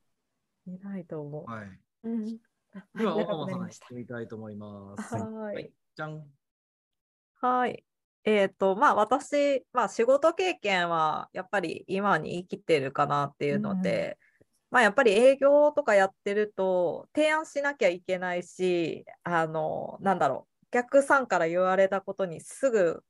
[0.66, 1.51] いないと思う。
[1.51, 1.80] はい。
[2.05, 3.14] うん、では、
[4.09, 5.14] たいと思います。
[5.16, 5.72] はい。
[5.97, 6.24] じゃん。
[7.40, 7.84] はい。
[8.24, 14.30] えっ、ー、と、まあ私、まあ仕事経験はやっぱり今に生きてるかなっていうので、うん、
[14.70, 23.02] まあやっぱり営業とかやってると提案しなきゃいけないし、あの、なんだろう、お客さんから言われたことにすぐ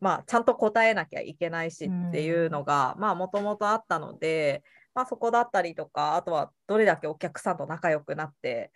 [0.00, 4.62] まあ、ちゃんと答えなきゃいけないしっていうのが、まあもともとあったので、
[4.94, 8.72] まあ、そこだったりとかあとはどれだけお客さんと仲良くなって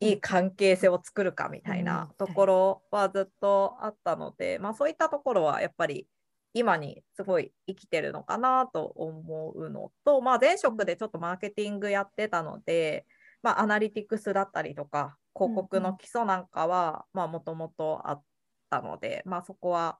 [0.00, 6.08] いい関係性を作るかみたいなところはずっとあったので、まあ、そういったところはやっぱり
[6.52, 13.06] 今にすごい生きてるのかなと思うのと、まあ、前職でちょっとマーケティングやってたので、
[13.42, 18.22] まあ、アナリティクスだったりとか広告の基礎なんかはもともとあっ
[18.68, 19.98] たので、まあ、そこは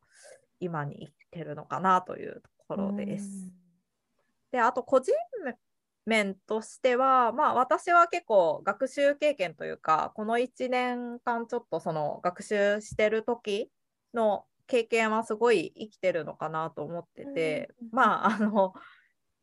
[0.59, 3.53] 今に生きてるのかなというところです。
[4.51, 5.13] であと個人
[6.07, 13.71] 面としては、まあ、私は結構学習経験というかこの1年間ちょっとその学習してる時
[14.13, 18.73] の経験はすごい生きてるのかなと思ってて、まああの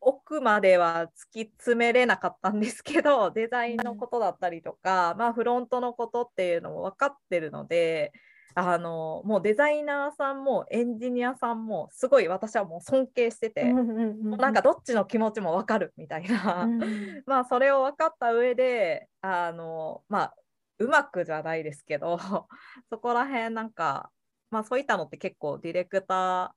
[0.00, 8.12] 奥までは突き詰めれなかったんですけど デザインのことだったりとか、まあ、フロントのことっていうのも分かってるので
[8.54, 16.66] あのもうデザイナーさんもエンジニアさんもすごい私はもう尊敬してて、なんかどっちの気持ちも分かるみたいな、
[17.26, 20.34] まあそれを分かった上であのまあ
[20.78, 22.18] うまくじゃないですけど
[22.90, 24.10] そこら辺なんか
[24.50, 26.54] まあそういったのって結構ディレクタ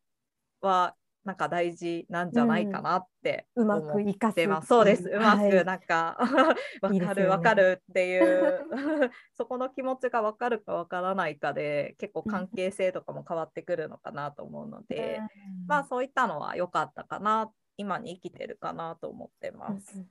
[0.62, 4.68] ーはなんか大事なんじゃないかなってうまくいかせます。
[4.68, 5.08] そうです。
[5.08, 6.18] うまくなんか、
[6.82, 8.66] わ、はい、かるわ、かるっていう
[9.38, 15.20] そこの気持ちがわかるかわからないかで結構関係性とかも変わってくるのかなと思うので、
[15.62, 20.00] うん、まあそういったのは良かったかな今に生きてるかなと思ってます。
[20.00, 20.10] うん、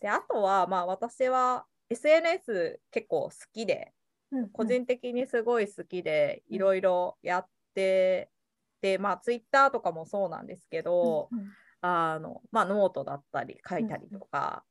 [0.00, 4.01] であとはまあ私は SNS 結構好きで、うん、
[4.52, 8.30] 個人的にすごい好きでいろいろやって
[8.80, 11.46] で、まあ、ツイッターとかもそうなんですけど、うんうん、
[11.80, 14.64] あのまあ、ノートだったり書いたりとか、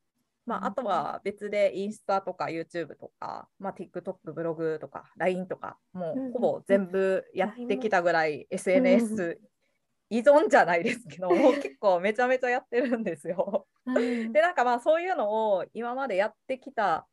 [0.47, 9.39] うんうん、まあ、あとは別でインスタとか YouTube とか、まあ、TikTok、ブログとか LINE とか、もうほぼ全部やってきたぐらい SNS
[10.09, 13.65] 依存じゃないですけど、結構めちゃめちゃやってるんですよ。
[13.95, 17.07] で、なんかまあそういうのを今までやってきた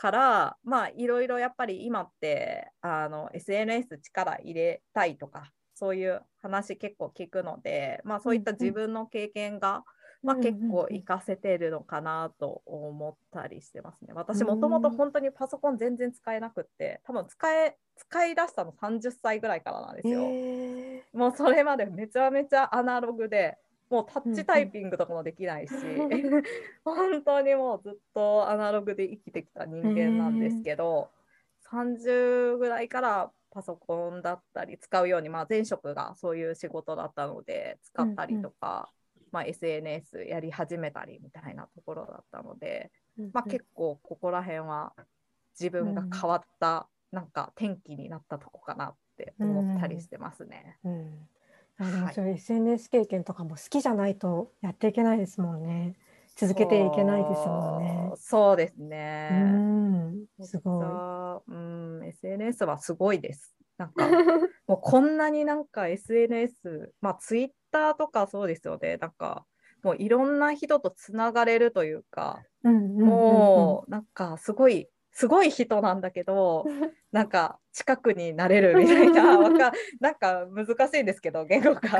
[0.00, 9.84] からまあいろいろやっぱり今ってあの SNS 力入れたいとかそういう話結構聞くので、まあ、そういった自分の経験が、
[10.22, 14.14] まあ、結構活かせてるのかなと思ったりしてますね。
[14.14, 20.20] 私もともと本当にパソコン全然使えなくって多分使え使い出したの30歳ぐらいからなんですよ。
[20.22, 23.58] えもうそれまでめちゃめちゃアナログで
[23.90, 25.74] もうタッチタイピングとかもできないし、
[26.84, 31.10] 本当にもうずっとアナログで生きてきた人間なんですけど、
[31.70, 38.92] 30ぐらいからパソコンだったり使うように、まあ、前職がそういう仕事だったので使ったりとか、
[39.32, 42.92] まあ、SNS やり始めたりみたいなところだったので、
[43.32, 44.92] まあ、結構ここら辺は
[45.58, 50.78] 自分が変わった、なんか転機になったとこかなって思ったりしてますね。
[50.84, 51.28] うん
[51.82, 55.96] あでもはいそういう SNS 経験とかも好きじゃないとやっていけないですもんね。
[56.36, 58.56] 続けていけないですもんねそう。
[58.56, 58.80] です
[59.28, 59.64] うね。
[60.14, 61.04] ん、すごい。
[61.48, 61.52] い。
[61.52, 63.56] うん、SNS はすごいです。
[63.76, 64.18] なんか、
[64.66, 68.96] もうこんなになんか SNS、まあ Twitter とかそうですよね。
[68.98, 69.46] なんか、
[69.82, 73.06] もういろんな人とつながれるというか、うんう
[73.44, 76.64] んもうなんかすごい、すごい人なんだけど、
[77.12, 79.38] なんか近くになれるみたいな、
[80.00, 81.98] なんか難しいんですけど、言語化。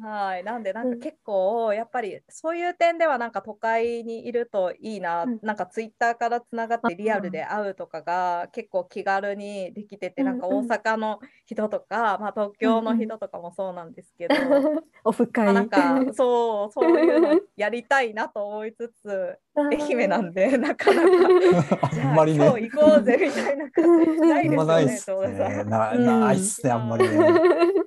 [0.00, 0.98] はい、なんでなんうん。
[1.00, 5.38] か結構やっぱりそういう点ではなんか都会にいるといいな、うん。
[5.42, 14.34] なんかツイッターからつながってリアルで会うとかが結構気軽にできてて、うんなんか大阪の人とか、まあ、東京の人とかもそうなんですけど、
[15.04, 15.44] オフ会。
[15.44, 22.44] まあなんかそうそういうのやりたいなと思いつつ 愛媛なんでなかなか ああんまりね。
[22.46, 25.62] 今日行こうぜみたいな感じないですよあんまないっね、すね。
[25.64, 25.68] ん。
[25.68, 27.18] なうんないっすね、あんまりね。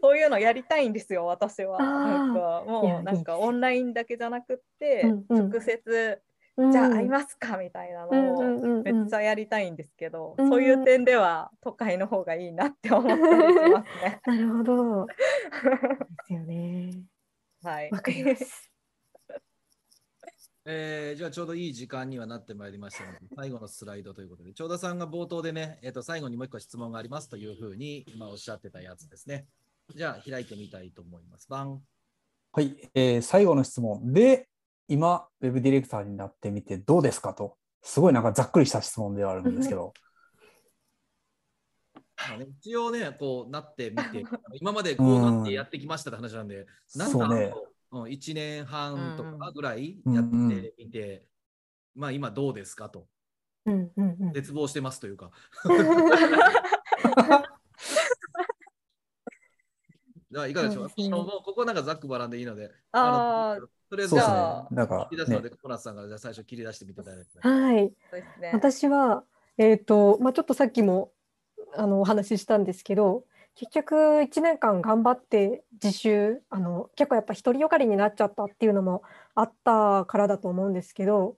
[0.01, 1.77] そういうのやりたいんですよ、私は。
[1.99, 6.21] なんかもうなんかオンラインだけじゃなくって、うんうん直接、
[6.57, 14.21] うんじゃあ会いますかみたいなうんのをうんうんうんめっちゃやりたいんですけど、うんそういう点では都会の方がいいなって思ったりしますね。
[14.25, 15.05] なるほど。
[15.05, 15.13] で
[16.25, 17.03] すよね。
[17.61, 17.91] はい。
[17.91, 18.71] わかります。
[20.65, 29.47] えーじゃあちょうどいい時間にはなってまいりましたので、最後のスライドということで、長田さんが冒頭でね、えー、と最後にもう一個質問がありますというふうに今おっしゃってたやつですね。
[29.95, 31.47] じゃあ開いてみたいと思います。
[31.49, 31.81] バン。
[32.51, 34.49] はい、えー最後の質問で、
[34.87, 39.93] 今、ウェブディレクターになってみてどうですかと、すごいなんかざっくりした質問ではあるんですけど、
[42.17, 44.23] まあね、一応ね、こうなってみて、
[44.59, 46.65] 今までこうなってやってきましたって話なんで、
[46.95, 47.53] なんかそうね、
[47.91, 51.27] うん、1年半とかぐらいうんやってみて、
[51.95, 53.07] まあ今どうですかと、
[53.65, 54.33] うんうんうん。
[54.33, 55.31] 絶望してますというか。
[60.31, 60.89] じゃあいかがでしょう？
[60.89, 67.39] そうですねあのもうここなんかざっくばらんでいいので、あーのとりあえずねじゃあ、なんかね切り出すので、コナツさんがじゃあ最初切り出してみていただいて。
[67.39, 67.75] はい。
[67.75, 67.93] ね。
[68.53, 69.23] 私は、
[69.57, 71.11] えっ、と、まあ、ちょっとさっきも
[71.75, 73.23] あのお話ししたんですけど、
[73.55, 81.37] 結局1年間頑張って自習、あの結構やっぱ独りよがりになっちゃったっていうのもあったからだと思うんですけど、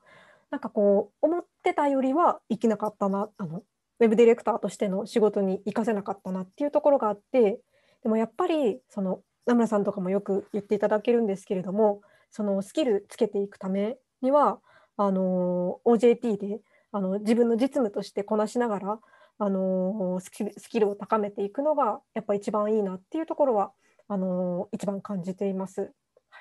[0.49, 3.61] なんかこう思ってたよりは生きなかったな、あの
[3.99, 7.59] ウェブディレクターとしての仕事に活かせなかったなっていうところがあって、
[8.03, 12.01] でもやっぱりその名村さんとかもよく言っていただけるんですけれども、
[12.31, 14.59] そのスキルつけていくためには、
[14.97, 16.59] あの OJT で
[16.91, 18.99] あの自分の実務としてこなしながら、
[19.41, 23.71] あのスキルスキルを高めていくのがやっぱ一番いいなっていうところは
[24.09, 25.93] あの一番感じています。
[26.29, 26.39] は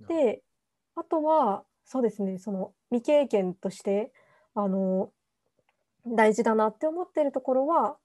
[0.00, 0.42] い、で
[0.94, 4.12] あとはそうですねその未経験として
[4.54, 5.10] あの
[6.06, 7.96] 大事だなって思ってるところは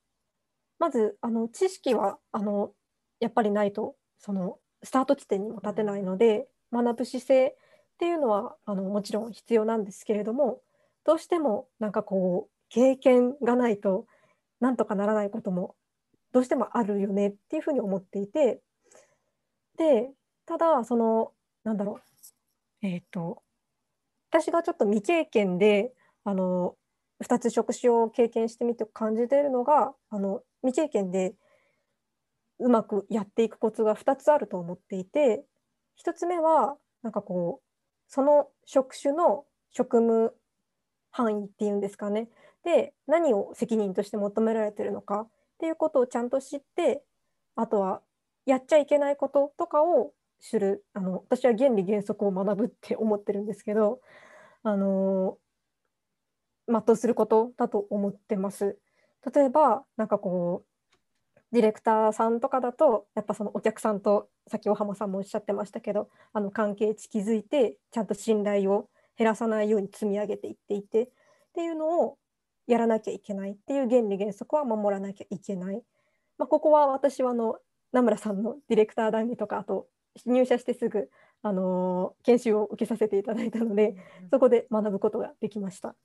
[0.80, 2.72] まずあの知識はあの
[3.20, 7.54] やっぱりないとそのスタート地点にも立てないので学ぶ姿勢っ
[8.00, 10.62] ていうのはあのもちろん必要なんですけれども
[11.06, 14.06] どうしてもなんかこう経験がないと
[14.60, 15.76] なんとかならないことも
[16.32, 18.62] どうしてもあるよねっていうふうに思っていて
[19.78, 20.10] で
[20.46, 21.32] ただその
[21.64, 22.02] なんだろう
[22.82, 23.42] えっ、と
[24.30, 25.92] 私がちょっと未経験で
[26.24, 26.76] あの
[27.24, 31.34] 2つ職種を経験してみて感じているのがあの未経験で
[32.60, 35.44] うまくやっていくコツが2つあると思っていて
[36.06, 37.70] 1つ目はなんかこう
[38.08, 40.34] その職種の職務
[41.12, 42.28] 範囲っていうんですかね。
[42.64, 45.30] で何を責任として求められてるのかっ
[45.60, 47.02] ていうことをちゃんと知って
[47.56, 48.02] あとは
[48.46, 50.84] やっちゃいけないこととかを知る。
[50.94, 54.02] あの私は原理原則を学ぶって思ってるんですけど
[54.64, 55.38] あの
[56.70, 58.78] 全うすることだと思ってます。
[59.34, 60.70] 例えばなんかこう
[61.52, 71.10] ディレクターさんとかだとやっぱそのお客さんとさっきお浜さんもおっしゃってましたけどあの関係値築いてちゃんと信頼を減らさないように積み上げていっていてっ
[71.54, 72.18] ていうのを
[72.68, 75.82] やらなきゃいけないっていう原理原則は守らなきゃいけない。
[76.38, 77.58] まあ、ここは私はあの
[77.92, 79.88] 名村さんのディレクター談義とかあと
[80.26, 81.10] 入社してすぐ、
[81.42, 83.96] あのー研修を受けさせていただいたので
[84.32, 85.96] そこで学ぶことができました。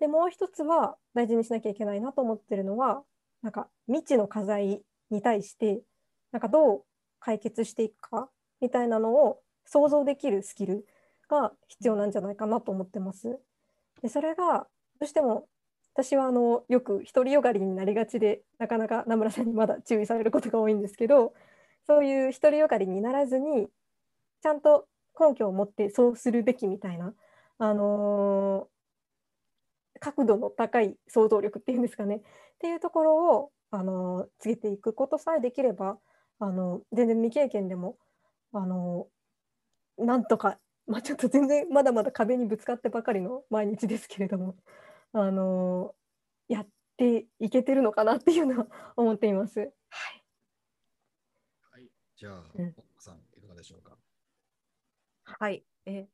[0.00, 3.02] でもう一つは大事にしなきゃいけないなと思ってるのは
[3.42, 5.82] なんか未知の課題に対して
[6.32, 6.82] なんかどう
[7.20, 8.28] 解決していくか
[8.60, 10.86] みたいなのを想像できるスキル
[11.28, 13.38] が必要なんじゃないかなと思ってます。
[14.02, 14.66] でそれが
[14.98, 15.46] どうしても
[15.94, 21.34] 私はあのよく独りよがりになりがちでなかなか名村さんにまだ注意されることが多いんですけど
[21.86, 23.68] そういう独りよがりにならずに
[24.42, 24.86] ちゃんと
[25.18, 27.12] 根拠を持ってそうするべきみたいな、
[27.58, 28.68] あの
[30.00, 32.20] 角度の高い想像力っていうんですかねっ
[32.58, 35.98] ていうところを、あのーつけていくことさえできれば、
[36.40, 37.96] あの全然未経験でも、
[38.52, 44.56] あのーなんとか、まあ、ちょっと全然まだまだ壁にぶつかってばかりの毎日ですけれども、
[45.12, 48.66] あのーやっていけてるのかなっていうのは
[48.96, 49.60] 思っています。
[49.60, 49.70] はい
[51.72, 53.96] はい、じゃあ、うん奥さん、いかがでしょうか？
[55.24, 55.64] はい。
[55.86, 56.08] え、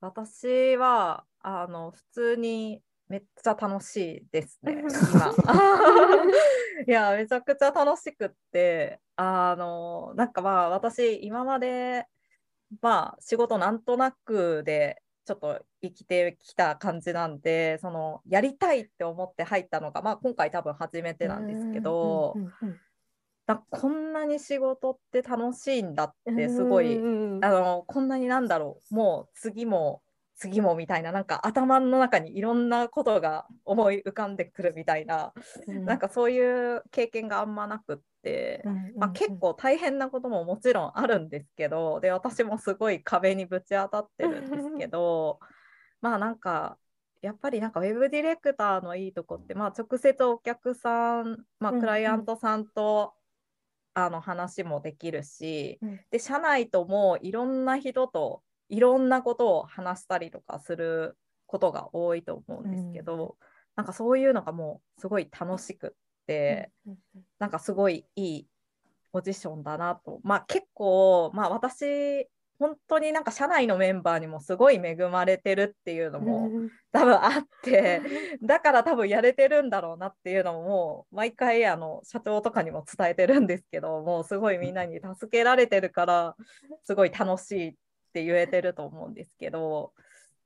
[0.00, 2.82] 私は、あの、普通に
[3.12, 4.88] めっちゃ楽しいですね、今。
[6.88, 12.06] いや、めちゃくちゃ楽しくって、あの、なんかまあ、私、今まで、
[12.80, 22.34] まあ、仕事なんとなくで、ちょっと生きてきた感じなんで、その、やりたいって思って入ったのが、まあ、今回多分初めてなんですけど、
[23.68, 30.00] こんなに仕事って楽しいんだってすごい、あのこんなになんだろうもう次も
[30.42, 35.32] 次もみたいななんか頭の中にいろんなことが思い浮かんでくるみたいな、
[35.68, 35.84] うん。
[35.84, 38.94] なんかそういう経験があんまなくって、うんうんうん。
[38.98, 45.38] まあ、結構大変なことももちろんあるんですけどで私もすごい壁にぶち当たってるんですけど
[46.02, 46.76] まあなんか
[47.20, 53.14] やっぱりなんかウェブディレクターのいいとこって、まあ、直接お客さん、まあ、クライアントさんと、
[53.94, 56.00] あの話もできるし、うん。
[56.10, 58.42] で社内ともいろんな人と
[58.72, 63.36] いろんなことを話したりとかすることが多いと思うんですけど、
[63.76, 65.90] なんかそういうのがもうすごい楽しくっ
[66.26, 66.96] て、うん
[67.38, 68.46] なんかすごいいい
[69.12, 70.20] ポジションだなと。
[70.24, 72.26] まあ結構、まあ私、
[72.58, 76.70] 本当になんか社内のメンバーにもすごい恵まれてるっていうのもうん。
[76.92, 78.00] 多分あって、
[78.40, 86.36] だから多分やれてるんだろうなっていうのももう毎回あの社長とかにも伝えてるんですけど、もうすごいみんなに助けられてるから、
[86.84, 87.74] すごい楽しいっ
[88.12, 89.92] て言えてると思うんですけど、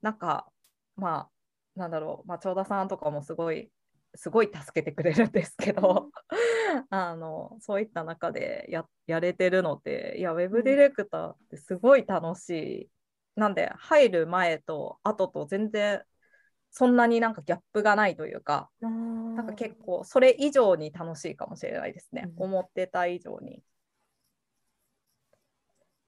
[0.02, 0.50] なんか
[0.96, 1.28] ま
[1.76, 3.70] あ、なんだろう、まあ、長田さんとかもすごい、
[4.14, 6.10] すごい助けてくれるんですけど、
[6.90, 12.90] あのそういった中でややれてるので、いや、ウェブディレクターってすごい楽しい。
[13.36, 16.02] なんで、入る前と後と全然
[16.70, 22.30] そんなになんかギャップがないというか、ななんか結構それ以上に楽しいかもしれないですね。
[22.38, 23.62] うん思ってた以上に。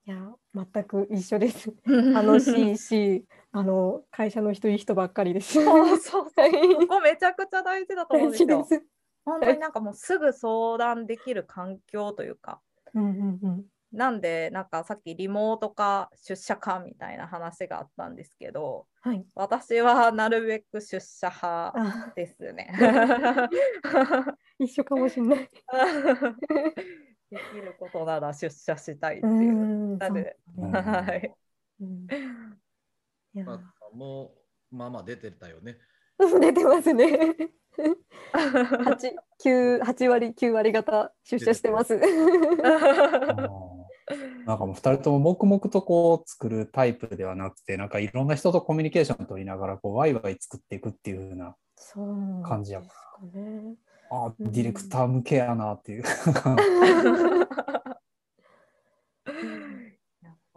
[0.09, 0.17] いや
[0.55, 1.71] 全く一緒です。
[1.85, 5.53] 楽しいし、あの会社の人いい人ばっかりです。
[5.53, 6.49] そうそうはそう。
[6.49, 8.63] い ここめちゃくちゃ大事だと思うん大ですよ。
[8.63, 8.87] 事です。
[9.27, 12.63] 本当になんかもうすぐ相談できる環境というか。
[12.95, 13.65] うんうんうん。
[13.93, 19.27] なんで、なんかさっきリモートか出社かみたいな話があったんですけど、はい。
[19.35, 22.73] 私はなるべく出社派あ、ですね。
[24.59, 25.51] 一緒かもしれない。
[27.31, 29.99] できることなら出社したいってういう。
[29.99, 30.09] は
[31.17, 31.35] い。
[31.81, 32.07] うん
[33.45, 34.35] まあ、も
[34.73, 35.77] う、まあまあ出てたよね。
[36.19, 37.37] 出てますね。
[38.85, 41.97] 八九八割九割方出社してます。
[44.47, 51.55] なんかもう2人とも黙々とこう作るタイプではなくて、なんかいろんな人とコミュニケーション取りながらこうワイワイ作っていくっていう風な、
[52.43, 53.75] 感じやですかね。
[54.11, 56.05] あーうんディレクター向けやなっていう。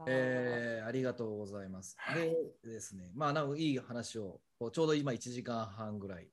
[0.08, 0.62] えー
[0.92, 1.96] ありがとうございます。
[2.14, 4.42] でですね、まあ、なんかいい話を、
[4.74, 6.28] ちょうど今1時間半ぐらい、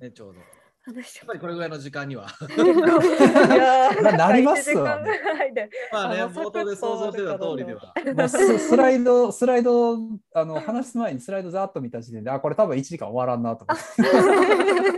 [0.00, 0.40] ね、ちょうど。
[0.40, 2.28] やっぱりこれぐらいの時間には。
[4.02, 5.70] ななりま1すわ時間ぐらいで。
[5.92, 7.92] まあね、冒頭で想像してた通りでは。
[8.16, 9.98] もうススライド、スライド、
[10.32, 14.97] あの話す前にスライドざーっと見た時点で、あ、これ多分1時間終わらんなと思って。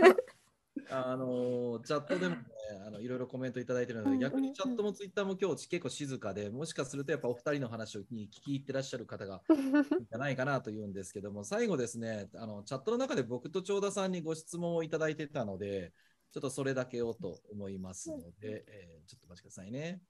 [0.93, 2.41] あのチャットでもね、
[2.85, 15.93] あのいろいろコメントいただいてるので、逆にチャットもツイッターも今日結構静かで、もしかするとやっぱお二人の話に聞き入ってらっしゃる方が いるんじゃないかなというんですけども、最後ですね、あのチャットの中で僕と長田さんにご質問をいただいてたので、
[16.31, 20.01] ちょっとそれだけをと思いますので、えーちょっとお待ちくださいね。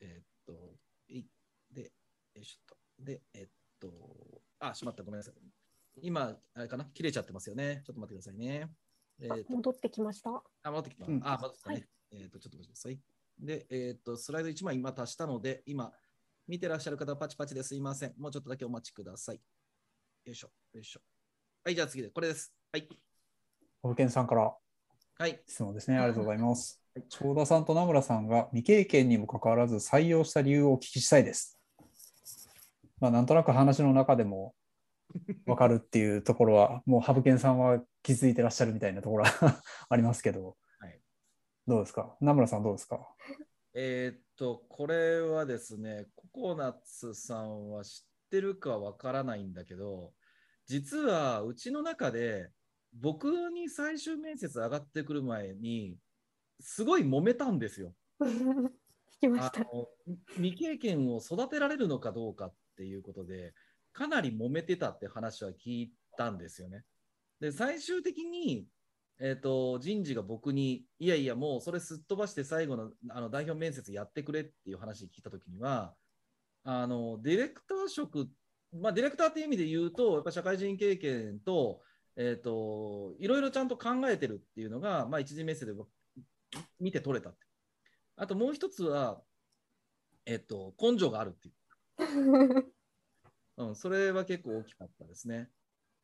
[0.00, 0.76] えーっと、
[1.08, 1.24] い
[1.70, 1.92] で、
[2.34, 2.76] よいしょっと。
[3.04, 5.34] で、えーっと、あ、しまった、ごめんなさい。
[6.02, 6.84] 今、あれかな？
[6.86, 7.82] 切れちゃってますよね。
[7.86, 8.70] ちょっと待ってくださいね。
[9.20, 10.42] えー戻ってきました？
[10.62, 11.06] あ、戻ってきた。
[11.06, 11.74] うんあ、戻ってきたね。
[11.76, 12.98] はいえっ、と、ちょっと待ってください。
[13.38, 15.92] で、えっ、と、スライド1枚今足したので、今、
[16.48, 18.14] 見てらっしゃる方はパチパチですいません。
[18.18, 19.40] もうちょっとだけお待ちください。
[20.24, 21.00] よいしょ、よいしょ。
[21.64, 22.52] はい、じゃあ次で、これです。
[22.72, 22.88] はい。
[23.82, 24.52] 保健さんから
[25.18, 25.40] はい。
[25.46, 25.98] 質問ですね。
[25.98, 26.82] ありがとうございます。
[27.08, 31.58] 長田さんと名村さんが未経験にもかかわらず採用した理由をお聞きしたいです。
[32.98, 34.54] まあ、なんとなく話の中でも
[35.46, 41.00] 分かるっていうところは、もうハブケンさんは気づいてらっしゃるみたいなところは ありますけど、はい
[41.66, 42.16] どうですか？
[42.20, 43.06] 名村さんどうですか？
[43.74, 50.12] えーっと、これはですね、ココナッツさんは知ってるかわからないんだけど、
[50.66, 52.50] 実はうちの中で、
[52.92, 55.96] 僕に最終面接上がってくる前に、
[56.58, 57.94] すごい揉めたんですよ。
[58.20, 58.70] 聞
[59.20, 59.60] きました。
[59.60, 59.88] あの
[60.36, 63.54] 未経験を育てられるのかどうかっていうことで、
[63.92, 66.84] かなり揉めてたって話は聞いたんですよね。
[67.40, 68.66] で、最終的に、
[69.18, 75.94] えー、と人事が僕に、いやいや、もうそれすっ飛ばして最後のあの代表面接やってくれっていう話聞いたときには、
[76.64, 78.28] あのディレクター職、
[78.72, 81.82] まあ、ディレクターっていう意味で言うと、やっぱ社会人経験と、
[82.16, 85.88] えー、といろいろちゃんと考えてるっていうのが、まあ、一次面接で僕
[86.78, 87.32] 見て取れた。
[88.16, 89.22] あともう一つは、
[90.26, 91.54] えっと、根性があるっていう。
[93.56, 95.50] うん、それは結構大きかったですね。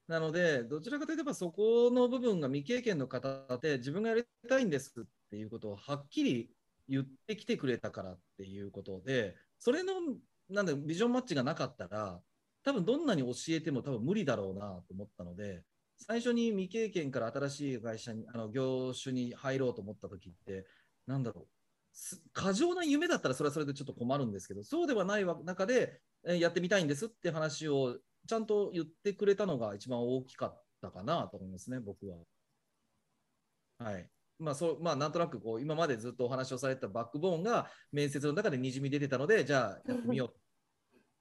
[0.09, 6.51] なので、どちらかといえばそこの部分が未経験の方で自分がやりたいんですっていうことをはっきり
[6.89, 9.95] 言ってきてくれたからっていうことで、それの
[10.49, 12.21] なんでビジョンマッチがなかったら、
[12.65, 15.63] 多分どんなに教えても多分無理だろうなと思ったので、
[15.99, 20.67] 最初に未経験から新しい会社に、あの業種に入ろうと思った時って、
[21.07, 21.47] なんだろう、
[22.33, 32.17] 過剰な夢だったらそれはそれでちょっと困るんですけど、そうではない中で、やってみたいんですって話をちゃんと言ってくれたのが一番大きかったかなと思いますね、僕は。
[33.79, 34.09] はい。
[34.39, 40.33] まあ、そう、まあ、なんとなくこう、今までずっとお話をされてたバックボーンが面接の中でにじみ出てたので、じゃあやってみよ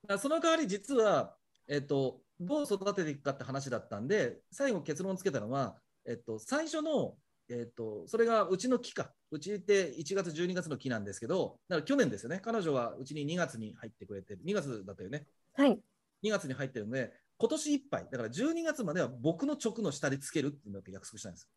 [0.07, 0.17] う。
[0.19, 1.35] その代わり実は、
[1.67, 7.17] えっと、どう育てていくかって話だったんで、最後結論つけたのは、えっと、最初の、
[7.49, 9.13] えっと、それがうちの期か。
[9.31, 12.39] うちって1月、12月の期なんですけど、だから去年ですよね。
[12.43, 14.43] 彼女はうちに2月に入ってくれてる。
[14.43, 15.27] 2月だったよね。
[15.53, 15.81] はい。
[16.23, 21.49] 2月に入ってるので、今年いっぱい、だから12月までは僕の直の下でつけるっていうのを約束したんです。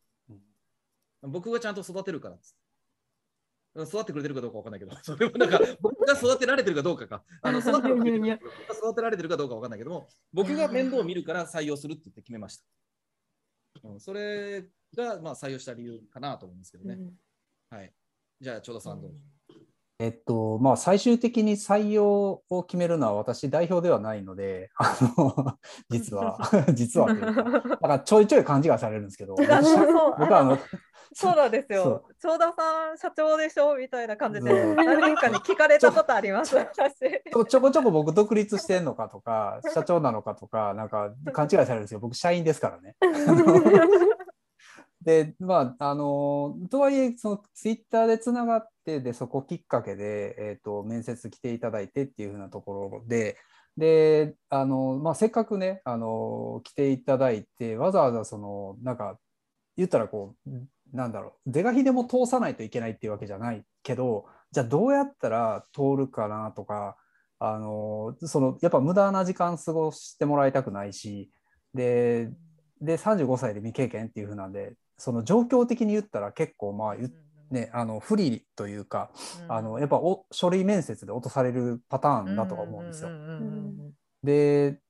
[1.22, 2.38] 僕がちゃんと育てるからっ。
[3.84, 8.40] 育ってくれてるかどうかわかんないけど、 それはなんか僕が育てられてるかどうかか、あの育てられてる
[8.70, 12.64] 育てられてるかどうかわかんないけども、僕が面倒を見るから採用するって言って決めました。
[13.84, 14.62] うん、それ
[14.96, 16.98] がまあ採用した理由かなと思うんですけどね。
[17.70, 17.94] はい。
[18.40, 19.18] じゃあ、ちょうどさんどうぞ。
[20.00, 25.58] えっと、まあ、最終的に採用を決めるのは私代表ではないので、あの、
[25.90, 26.38] 実は、
[26.72, 27.32] 実はだ
[27.76, 30.56] からちょいちょい勘違いされるんですけど、 僕はあの、
[31.12, 32.04] そうなんですそよ。
[32.20, 33.74] 長田さん、社長でしょ？
[33.74, 36.94] みたいな感じで、何人かに聞かれたことあります、私。
[37.00, 41.98] ちょちょこちょこ僕独立してんのかとか、社長なのかとか、なんか勘違いされるんですよ。
[41.98, 42.94] 僕社員ですからね。
[45.08, 53.38] で、まあ、あの、とはいえ、そのツイッターでつながって、で、そこきっかけで、えっ、と、面接来ていただいてっていうふうなところで、
[53.78, 59.18] で、あの、まあ、せっかくね、あの、来ていただいて、わざわざその、なんか、
[59.78, 60.50] 言ったらこう、
[60.92, 66.98] なんだろう、是が非でも通さないといけないっていうわけじゃないけど、じゃあどうやったら通るかなとか、
[67.38, 71.30] あの、その、やっぱ無駄な時間過ごしてもらいたくないし、
[71.72, 72.28] で、
[72.82, 77.10] で、35歳で未経験っていうふうなんで、その状況的に言ったら結構まあ言っ
[77.50, 79.10] ね、あの不利というか、
[79.48, 83.10] あのやっぱお書類面接で落とされるパターンだとは思うんですよ。
[84.22, 84.80] で、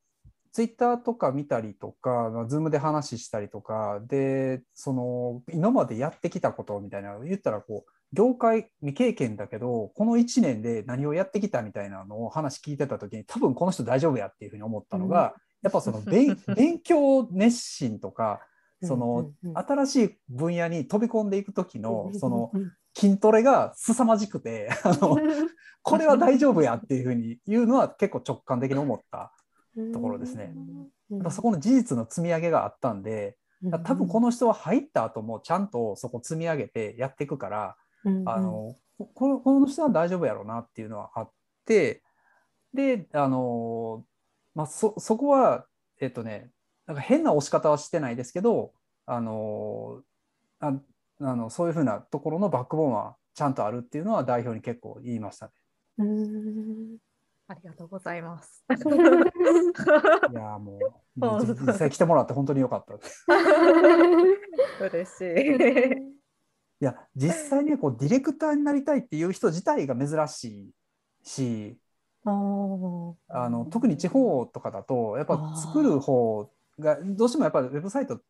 [0.52, 18.40] ツイッターとか見たりとか、まあ、ズームで話したりとか、で、その今までやってきたことみたいなの言ったらこう、業界未経験だけど、この1年で何をやってきたみたいなのを話聞いてた時に、多分この人大丈夫やっていうふうに思ったのが、やっぱその 勉勉強熱心とか、
[18.82, 22.52] その新しい分野に飛び込んでいく時のその
[22.94, 25.16] 筋トレが凄まじくてあの
[25.82, 29.32] これは大丈夫やっていうふうに言うのは結構直感的に思った
[29.92, 30.54] ところですね。
[31.30, 33.36] そこの事実の積み上げがあったんで
[33.84, 37.76] 多分この人は入った後もちゃんとそこ積み上げてやっていくから
[38.26, 38.76] あの
[39.14, 41.30] このこの人は大丈夫やろうなっていうのはあっ
[41.64, 42.02] て
[42.74, 44.04] であの、
[44.54, 45.66] まあ、そそこは
[46.00, 46.50] えっとね
[46.88, 48.72] なんか変な押し方はしてないですけど、
[49.04, 50.02] あの
[50.58, 50.72] あ
[51.20, 55.52] あのそういうふうなところのバックボーンはちゃんとあるっていうのは代表に結構言いましたね。
[57.46, 58.64] ありがとうございます。
[58.72, 63.26] いやもう 実際来てもらって本当に良かったです。
[64.80, 66.18] 嬉しい。
[66.80, 70.74] いや、実際ね、こうディレクターになりたいっていう人自体が珍しい
[71.22, 71.78] し、
[72.24, 78.20] あの特に地方とかだと、やっぱ作る方が、どうしてもやっぱウェブサイト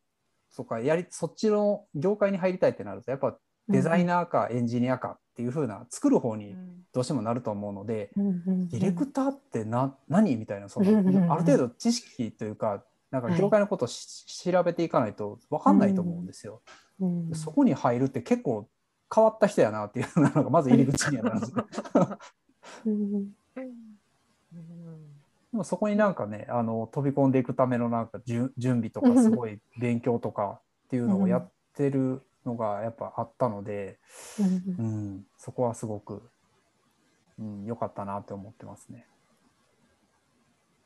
[0.55, 6.55] とかやり、そっちの業界に入りたいってなると、やっぱデザイナーかエンジニアかっていう風な、作る方に
[6.91, 16.61] どうしてもなると思うので、ディレクターってな何みたいなそのある程度知識というかなんか業界のことをし、調べていかないと分かんないと思うんですよ。
[16.99, 18.67] うんそこに入るって結構
[19.13, 21.67] 変わった人やなっていうのがまず入り口にはなるんですよ。
[22.85, 23.31] うん
[25.51, 33.99] でもそこになんかねあの飛び込んでいくためのなんか準準備とかすごい勉強とかっていうのをやってるのがやっぱあったので、
[34.39, 36.21] うんうん、そこはすごく
[37.39, 39.07] うん、良かったなって思ってますね。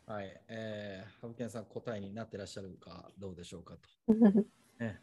[0.05, 0.41] はい。
[0.47, 3.73] えー、ハブケンさん答えになってらっしゃるかどうでしょうか
[4.07, 4.13] と。
[4.13, 4.13] う
[4.85, 4.95] ん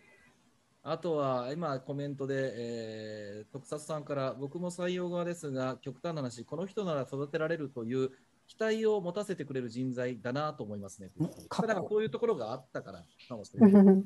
[0.82, 8.12] あとは今コメントで、えー、特撮さんから僕も採用側ですが極端な話この人なら育てられるという
[8.51, 11.11] 期待を持たせてくれる人材だなと思いますね。
[11.19, 11.29] だ
[11.69, 13.85] からこういうところがあったからかもしれない。
[13.85, 14.05] ね、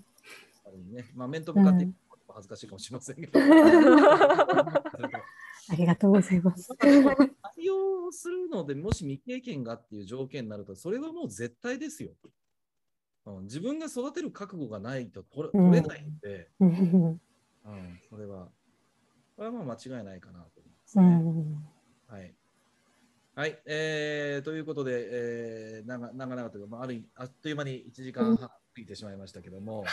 [1.14, 1.88] まあ面と向かって
[2.28, 3.40] 恥ずかしいかもしれませんけど。
[5.70, 6.70] ありがとうございます。
[6.72, 7.30] 採
[7.62, 12.10] 用するのでもし未経験がっていう条件になるとそれはもう絶対ですよ。
[13.24, 17.20] うん、自分が育てる覚悟がないと取れうん取れないんで、うんうん、
[18.10, 18.50] それは、
[19.36, 21.08] これはまあ間違いないかなと思いますうね。
[21.08, 21.73] んはい。
[23.36, 29.84] はい、えーということで、えー、長長々というか、まあ、ある意味あっという間に1時間半過ぎてしまいましたけども、は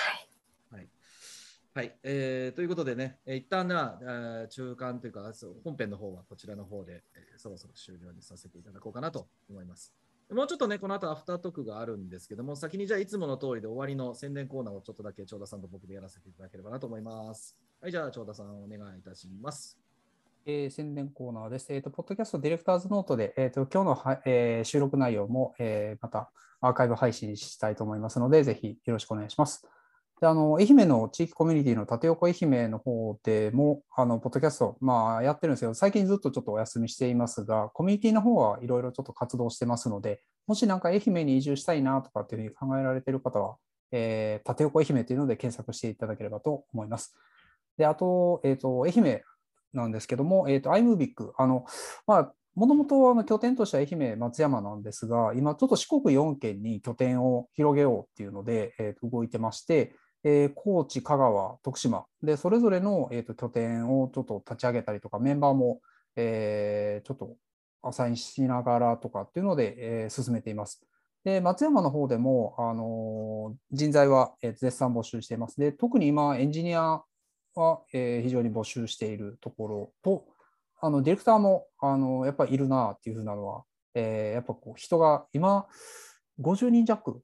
[0.79, 0.87] い。
[1.73, 5.31] はい、えーということでね、えー一旦な、えー中間というか、
[5.63, 9.91] 本編の方はこちらの方で、えーそろそろ終了にさせていただこうかなと思います。
[10.29, 17.57] もうちょっとね、この後アフタートークがあるんですけども、先にじゃあいつもの通りで終わりの宣伝コーナーをちょっとだけ長田さんと僕でやらせていただければなと思います。
[17.81, 19.80] はい、じゃあ長田さんお願いいたします。
[20.45, 21.71] えー宣伝コーナーです。
[21.71, 26.31] えっ、と、ポッドキャストディレクターズノートで、えっ、と、今日のは、えー収録内容も、えまた
[26.61, 29.67] アーカイブ配信したいと思いますので、ぜひよろしくお願いします。
[30.19, 43.57] で、あの、愛媛の地域コミュニティの縦横愛媛の方でも、あの、ポッドキャスト、まあ、やってるんですけど、最近ずっとちょっとお休みしていますが、コミュニティの方はいろいろちょっと活動してますので、もしなんか愛媛に移住したいなとかっていうふうに考えられている方は、
[43.91, 47.15] えー、縦横愛媛というので検索していただければと思います。
[47.77, 49.21] で、あと、えっ、と、愛媛
[49.73, 51.65] なんですけども、えっ、と、iMovic、あの、
[52.07, 65.79] まあ、もともとあの拠点としては愛媛、松山なんですが、今ちょっと四国4県に拠点を広げようっていうので、えーと動いてまして、えー高知、香川、徳島で、それぞれの、えーと拠点をちょっと立ち上げたりとか、メンバーも、
[66.17, 67.37] えーちょっと
[67.83, 70.81] アサインしながらとかっていうので、えー進めています。
[71.23, 75.57] で、松山の方でも、あのー人材は、絶賛募集しています。
[75.57, 77.01] で、特に今、エンジニア
[77.55, 80.25] は、えー非常に募集しているところと、
[80.79, 83.63] あのディレクターもあのやっぱりいるなっていうふうなのは、
[83.93, 85.67] えーやっぱこう人が今
[86.39, 87.21] 50人弱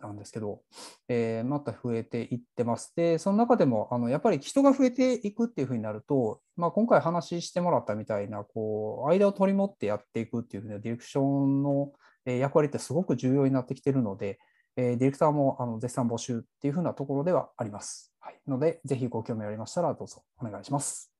[0.00, 0.62] なんですけど、
[1.08, 2.92] えーまた増えていってます。
[2.96, 11.92] で、その中でもあのやっぱり人が増えていくっていうふうになると、まあ、今回話してもらったみたいなこう間を取り持ってやっていくっていうふうなディレクションの
[12.24, 14.38] 役割ってすごく重要になってきてるので、
[14.80, 18.14] えーディレクターもあの絶賛募集っていうふうなところではあります。
[18.20, 21.12] はい、ので、ぜひご興味ありましたらどうぞお願いします。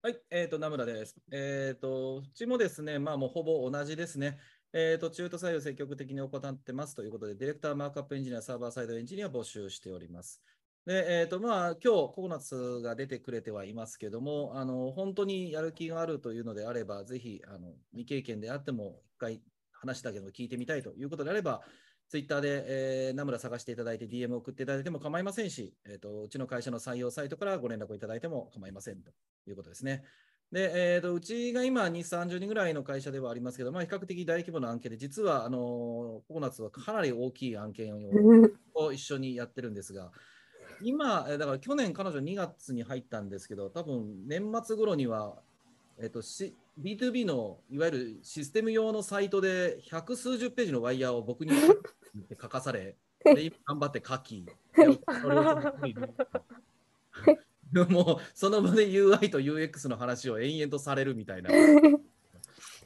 [0.00, 1.16] はい、えっ、と、名村です。
[1.32, 4.38] えっ、と、うちもですね、まあもうほぼ同じですね。
[4.72, 10.40] えっ、と、中途採用積極的に行ってますということで、ディレクター、マークアップエンジニア、サーバーサイドエンジニア募集しております。
[10.86, 19.42] で、えっ、と、まあ、今日、ココナッツが出てくれてはいますけども、あの、本当にやる気があるというのであれば、ぜひ、あの、未経験であっても、一回
[19.82, 21.60] 話だけでも聞いてみたいということであれば、
[22.08, 29.10] ツイッターで、えー、名村探していただいて DM 送っていただいても構いませんし、えーと、うちの会社の採用サイトからご連絡をいただいても構いませんと
[29.48, 30.04] いうことですね。
[30.52, 37.98] で、えーと、うちが今2、30人ぐらいの会社ではありますけど、まあ、比較的大規模な案件で、実はあのココナッツはかなり大きい案件を
[38.74, 40.12] を一緒にやってるんですが、
[40.82, 45.42] 今、だから去年彼女2月に入ったんですけど、多分年末頃には、
[46.02, 51.52] えっと、し B2B のいわゆるシステム用のサイトで百数十ページのワイヤーを僕に
[52.40, 54.44] 書かされ、で今頑張って書き、
[57.88, 61.50] もうその場で UI と UX の話を延々とされるみたいな。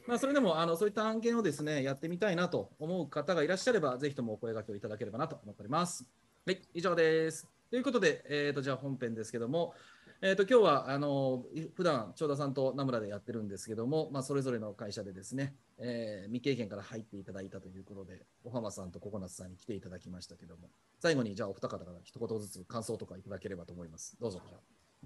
[0.05, 6.05] まあ、それでもあのそういった案件をですねやってみたいなと思う方がいらっしゃれば、ぜひともお声掛けをいただければなと思っております。
[6.45, 7.47] はい、以上です。
[7.71, 9.73] ということで、えー、とじゃあ本編ですけども、
[10.19, 11.43] えー、と今日はあの
[11.75, 20.69] 普段長田さんと名村でやってるんですけども、まあ、それぞれの会社でですね、えー未経験から入っていただいたということで、小浜さんとココナッツさんに来ていただきましたけども、
[20.99, 24.17] 最後にじゃあお二方から一言ずつ感想とかいただければと思います。
[24.19, 24.41] どうぞ。
[24.47, 24.59] じゃあ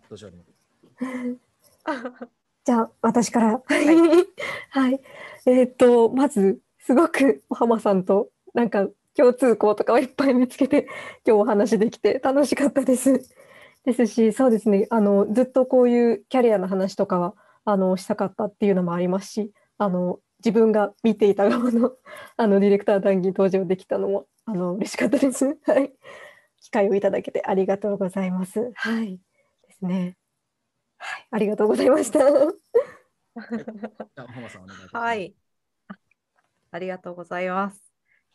[0.09, 0.43] どちらでも。
[2.63, 3.61] じゃあ、私から。
[4.69, 5.01] はい。
[5.45, 10.87] えっ、と、まず、すごくお浜さんと、なんか、共通項とかをいっぱい見つけて、
[11.25, 13.19] 今日お話できて楽しかったです。
[13.85, 17.33] ですし、そうですね、あの、ずっとこういうキャリアの話とかは、
[17.65, 21.93] あの、したかったっていうのもありますし、あの、自分が見ていた側の、
[22.37, 25.45] あの、ディレクター談義登場できたのも、あの、嬉しかったです。
[25.65, 25.93] はい。
[26.59, 28.71] 機会をいただけてありがとうございます。
[28.75, 29.19] はい。
[29.67, 30.17] ですね。
[30.97, 31.27] はい。
[31.31, 32.19] ありがとうございました。
[34.93, 35.35] はい。
[35.87, 35.95] あ
[36.71, 37.81] ありがとうございます。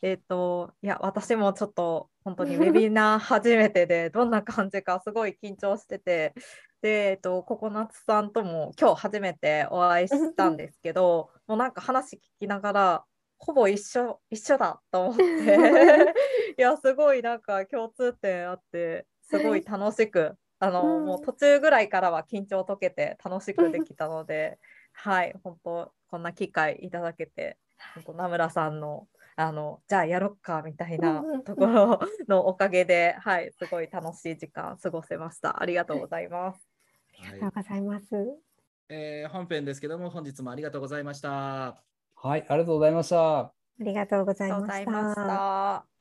[0.01, 6.33] えっ、と、いや、私もちょっと本当にウェビナー初めてで、どんな感じかすごい緊張してて、
[6.81, 13.05] で、えっ、と、ココナッツさんとも今日初めてお会いしたんですけど、もうなんか話聞きながら、
[13.37, 15.23] ほぼ一緒、一緒だと思って、
[16.59, 21.05] いや、すごいなんか共通点あって、すごい楽しく、あの、うん。
[21.05, 24.59] もう途中ぐらいからは緊張解けて楽しくできたので、
[24.91, 27.57] はい、本当こんな機会いただけて、
[27.93, 29.07] 本当名村さんの、
[29.37, 35.61] あの、じゃあやろっかみたいなところのおかげで、はい、すごい楽しい時間過ごせました。
[35.61, 36.67] ありがとうございます。
[37.19, 38.05] ありがとうございます。
[38.89, 41.83] えー本編ですけども、本日もありがとうございました。
[42.15, 43.53] はい、ありがとうございました。
[43.79, 45.96] ありがとうございました。